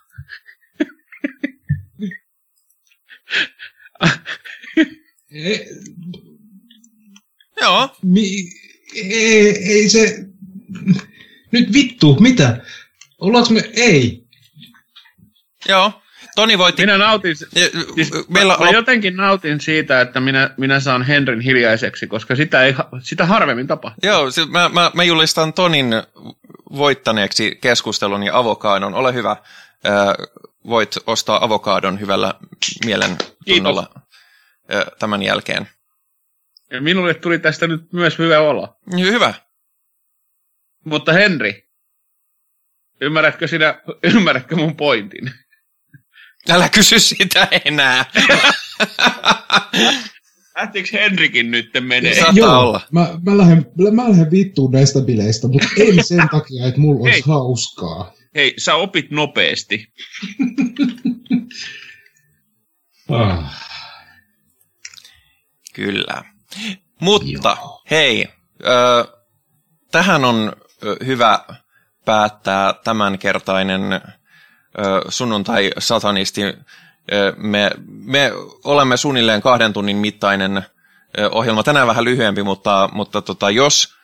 [7.61, 8.49] Joo, mi,
[8.95, 10.25] ei, ei se...
[11.51, 12.65] Nyt vittu, mitä?
[13.17, 13.69] Ollaanko me...
[13.73, 14.23] Ei.
[15.69, 16.02] joo.
[16.35, 16.81] Toni voitti.
[16.81, 21.39] Minä nautin, siis Meillä mä, mä on jotenkin nautin siitä, että minä, minä saan Henrin
[21.39, 24.09] hiljaiseksi, koska sitä, ei, sitä harvemmin tapahtuu.
[24.09, 25.93] Joo, siis mä, mä, mä julistan Tonin
[26.77, 28.93] voittaneeksi keskustelun ja avokaadon.
[28.93, 29.35] Ole hyvä.
[30.67, 32.33] Voit ostaa avokaadon hyvällä
[32.85, 33.93] mielen tunnolla
[34.99, 35.69] tämän jälkeen.
[36.71, 38.77] Ja minulle tuli tästä nyt myös hyvä olo.
[38.97, 39.33] Hyvä.
[40.85, 41.69] Mutta Henri,
[43.01, 43.81] ymmärrätkö sinä,
[44.15, 45.31] ymmärrätkö mun pointin?
[46.49, 48.05] Älä kysy sitä enää.
[50.57, 52.19] Lähtikö Henrikin nyt menee?
[52.19, 52.81] Saattaa olla.
[52.91, 57.15] Mä, mä, lähden, mä lähden vittuun näistä bileistä, mutta en sen takia, että mulla olisi
[57.15, 57.23] Ei.
[57.27, 58.13] hauskaa.
[58.35, 59.87] Hei, sä opit nopeasti.
[63.09, 63.55] Ah,
[65.73, 66.23] Kyllä.
[67.01, 67.83] Mutta Joo.
[67.91, 68.27] hei,
[68.65, 69.07] ö,
[69.91, 70.53] tähän on
[71.05, 71.39] hyvä
[72.05, 73.81] päättää tämänkertainen
[75.09, 76.41] sunnuntai-satanisti.
[77.37, 78.31] Me, me
[78.63, 80.65] olemme suunnilleen kahden tunnin mittainen
[81.31, 83.95] ohjelma, tänään vähän lyhyempi, mutta, mutta tota, jos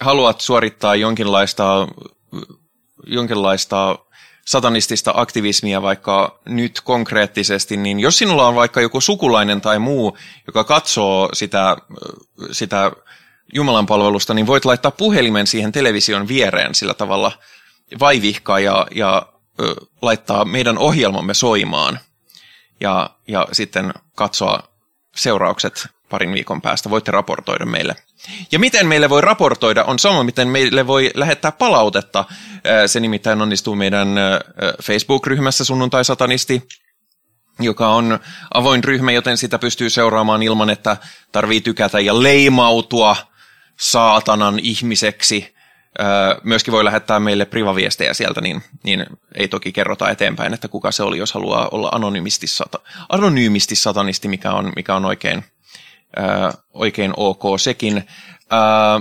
[0.00, 1.88] haluat suorittaa jonkinlaista,
[3.06, 3.98] jonkinlaista
[4.46, 10.64] satanistista aktivismia vaikka nyt konkreettisesti, niin jos sinulla on vaikka joku sukulainen tai muu, joka
[10.64, 11.76] katsoo sitä,
[12.50, 12.92] sitä
[13.54, 17.32] Jumalan palvelusta, niin voit laittaa puhelimen siihen television viereen sillä tavalla
[18.00, 19.26] vaivihkaa ja, ja
[20.02, 22.00] laittaa meidän ohjelmamme soimaan
[22.80, 24.62] ja, ja sitten katsoa
[25.16, 26.90] seuraukset parin viikon päästä.
[26.90, 27.96] Voitte raportoida meille.
[28.52, 32.24] Ja miten meille voi raportoida on sama, miten meille voi lähettää palautetta.
[32.86, 34.08] Se nimittäin onnistuu meidän
[34.82, 36.68] Facebook-ryhmässä Sunnuntai-satanisti,
[37.60, 38.18] joka on
[38.54, 40.96] avoin ryhmä, joten sitä pystyy seuraamaan ilman, että
[41.32, 43.16] tarvii tykätä ja leimautua
[43.80, 45.55] saatanan ihmiseksi.
[46.42, 51.02] Myöskin voi lähettää meille privaviestejä sieltä, niin, niin ei toki kerrota eteenpäin, että kuka se
[51.02, 55.44] oli, jos haluaa olla anonyymisti, sata, anonyymisti satanisti, mikä on, mikä on oikein,
[56.16, 58.04] ää, oikein ok sekin.
[58.50, 59.00] Ää,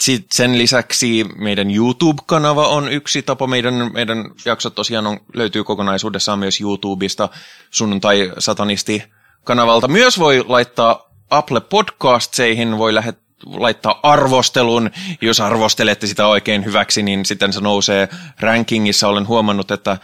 [0.00, 3.46] sit sen lisäksi meidän YouTube-kanava on yksi tapa.
[3.46, 7.28] Meidän, meidän jaksot tosiaan on, löytyy kokonaisuudessaan myös YouTubesta
[7.70, 9.88] sunnuntai-satanisti-kanavalta.
[9.88, 14.90] Myös voi laittaa Apple Podcastseihin, voi lähet, laittaa arvostelun.
[15.20, 18.08] Jos arvostelette sitä oikein hyväksi, niin sitten se nousee
[18.40, 19.08] rankingissa.
[19.08, 19.98] Olen huomannut, että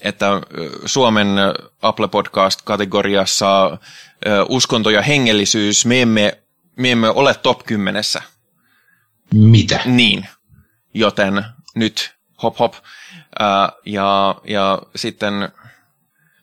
[0.00, 0.26] että
[0.86, 1.28] Suomen
[1.82, 3.78] Apple Podcast-kategoriassa
[4.48, 6.38] uskonto ja hengellisyys, me emme,
[6.76, 8.02] me emme ole top 10.
[9.34, 9.80] mitä?
[9.84, 10.28] Niin,
[10.94, 11.44] joten
[11.74, 12.74] nyt hop hop.
[13.86, 15.34] Ja, ja sitten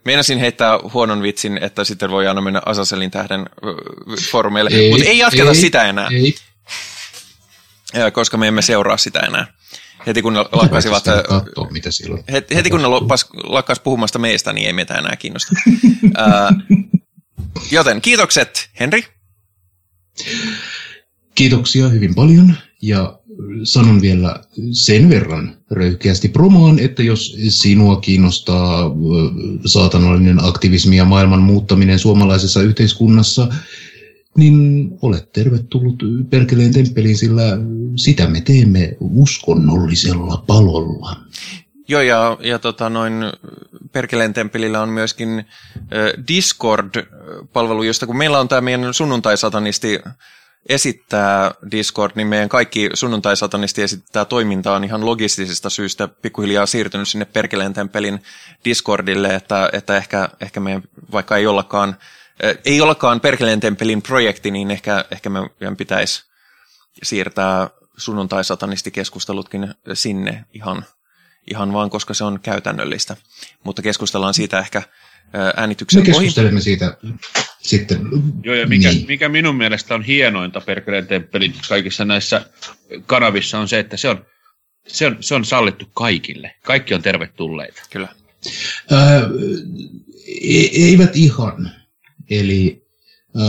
[0.05, 3.45] meinasin heittää huonon vitsin, että sitten voi aina mennä Asaselin tähden
[4.31, 6.35] foorumeille, mutta ei jatketa ei, sitä enää, Ei.
[8.13, 9.47] koska me emme seuraa sitä enää.
[10.07, 11.89] Heti kun ne lakkasivat, katsoa, mitä
[12.31, 15.55] heti, heti kun ne loppas, lakkas puhumasta meistä, niin ei meitä enää kiinnosta.
[17.71, 19.05] Joten kiitokset, Henri.
[21.35, 23.19] Kiitoksia hyvin paljon ja
[23.63, 24.35] sanon vielä
[24.72, 28.91] sen verran röyhkeästi promoon, että jos sinua kiinnostaa
[29.65, 33.47] saatanallinen aktivismi ja maailman muuttaminen suomalaisessa yhteiskunnassa,
[34.38, 37.43] niin olet tervetullut Perkeleen temppeliin, sillä
[37.95, 41.15] sitä me teemme uskonnollisella palolla.
[41.88, 43.13] Joo, ja, ja tota, noin
[43.91, 45.45] Perkeleen temppelillä on myöskin
[46.27, 49.99] Discord-palvelu, josta kun meillä on tämä meidän sunnuntai-satanisti
[50.69, 57.25] esittää Discord, niin meidän kaikki sunnuntai-satanisti esittää toimintaa on ihan logistisista syistä pikkuhiljaa siirtynyt sinne
[57.25, 58.23] Perkeleen temppelin
[58.65, 61.89] Discordille, että, että ehkä, ehkä meidän, vaikka ei ollakaan,
[62.45, 66.23] äh, ei ollakaan Perkeleen temppelin projekti, niin ehkä, ehkä meidän pitäisi
[67.03, 70.85] siirtää sunnuntai-satanistikeskustelutkin sinne ihan
[71.47, 73.17] ihan vaan koska se on käytännöllistä.
[73.63, 74.83] Mutta keskustellaan siitä ehkä
[75.57, 76.97] äänityksen Me keskustelemme siitä
[77.61, 77.99] sitten.
[78.43, 79.07] Joo, ja mikä, niin.
[79.07, 82.45] mikä minun mielestä on hienointa Perkeleen temppelin kaikissa näissä
[83.05, 84.25] kanavissa on se, että se on,
[84.88, 86.55] se on, se on sallittu kaikille.
[86.63, 87.81] Kaikki on tervetulleita.
[87.89, 88.07] Kyllä.
[88.91, 89.21] Ää,
[90.41, 91.71] e- eivät ihan.
[92.29, 92.85] Eli
[93.35, 93.43] ää,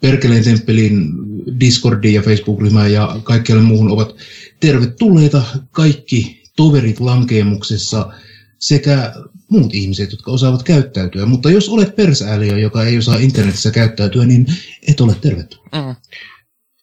[0.00, 1.12] Perkeleen temppelin
[1.60, 4.16] Discordi ja Facebook-ryhmä ja kaikkialle muuhun ovat
[4.60, 8.12] tervetulleita kaikki toverit lankeemuksessa
[8.58, 9.12] sekä
[9.48, 11.26] muut ihmiset, jotka osaavat käyttäytyä.
[11.26, 14.46] Mutta jos olet persääliö, joka ei osaa internetissä käyttäytyä, niin
[14.88, 15.72] et ole tervetullut.
[15.72, 15.94] Mm.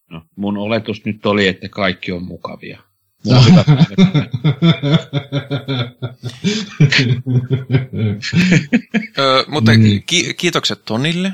[0.09, 2.83] No, mun oletus nyt oli, että kaikki on mukavia.
[9.17, 10.03] Ö, mutta niin.
[10.05, 11.33] ki- kiitokset Tonille.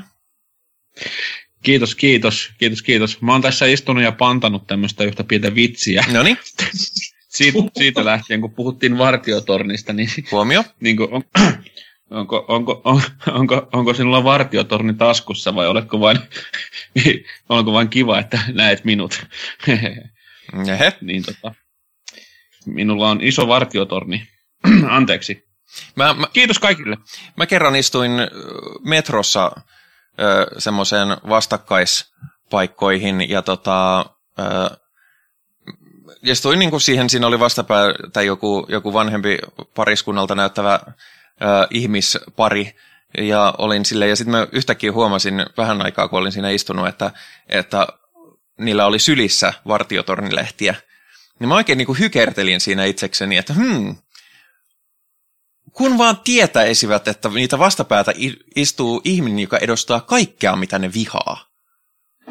[1.62, 3.22] Kiitos, kiitos, kiitos, kiitos.
[3.22, 6.04] Mä oon tässä istunut ja pantanut tämmöistä yhtä pientä vitsiä.
[6.12, 6.38] No niin.
[7.30, 10.08] siitä, siitä lähtien, kun puhuttiin vartiotornista, niin...
[10.32, 10.64] Huomio.
[10.80, 11.22] Niin kuin, on,
[12.10, 13.02] onko, onko, on,
[13.32, 16.18] onko, onko sinulla vartiotorni taskussa vai oletko vain,
[17.48, 19.26] onko vain kiva, että näet minut?
[20.66, 20.92] Jehe.
[21.00, 21.54] niin tota,
[22.66, 24.28] minulla on iso vartiotorni.
[24.88, 25.44] Anteeksi.
[25.96, 26.96] Mä, mä, Kiitos kaikille.
[27.36, 28.12] Mä kerran istuin
[28.84, 29.52] metrossa
[30.58, 34.06] semmoiseen vastakkaispaikkoihin ja tota,
[34.38, 34.42] ö,
[36.22, 39.38] istuin niin kuin siihen, siinä oli vastapää tai joku, joku vanhempi
[39.74, 40.86] pariskunnalta näyttävä ö,
[41.70, 42.76] ihmispari,
[43.18, 47.10] ja olin sille ja sitten mä yhtäkkiä huomasin vähän aikaa, kun olin siinä istunut, että,
[47.48, 47.86] että
[48.58, 50.74] niillä oli sylissä vartiotornilehtiä.
[51.38, 53.96] Niin mä oikein niin kuin hykertelin siinä itsekseni, että hmm,
[55.72, 58.12] kun vaan tietäisivät, että niitä vastapäätä
[58.56, 61.46] istuu ihminen, joka edustaa kaikkea, mitä ne vihaa.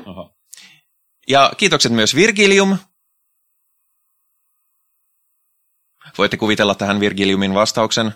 [0.06, 0.34] Aha.
[1.28, 2.78] Ja kiitokset myös Virgilium.
[6.18, 8.14] Voitte kuvitella tähän Virgiliumin vastauksen.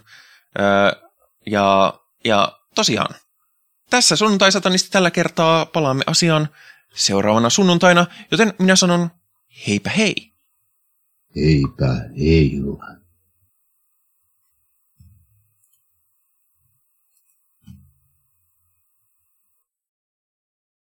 [0.59, 1.09] Öö,
[1.45, 1.93] ja,
[2.25, 3.15] ja tosiaan,
[3.89, 6.49] tässä sunnuntai-satanisti tällä kertaa palaamme asiaan
[6.93, 9.09] seuraavana sunnuntaina, joten minä sanon
[9.67, 10.33] heipä hei.
[11.35, 12.51] Heipä hei.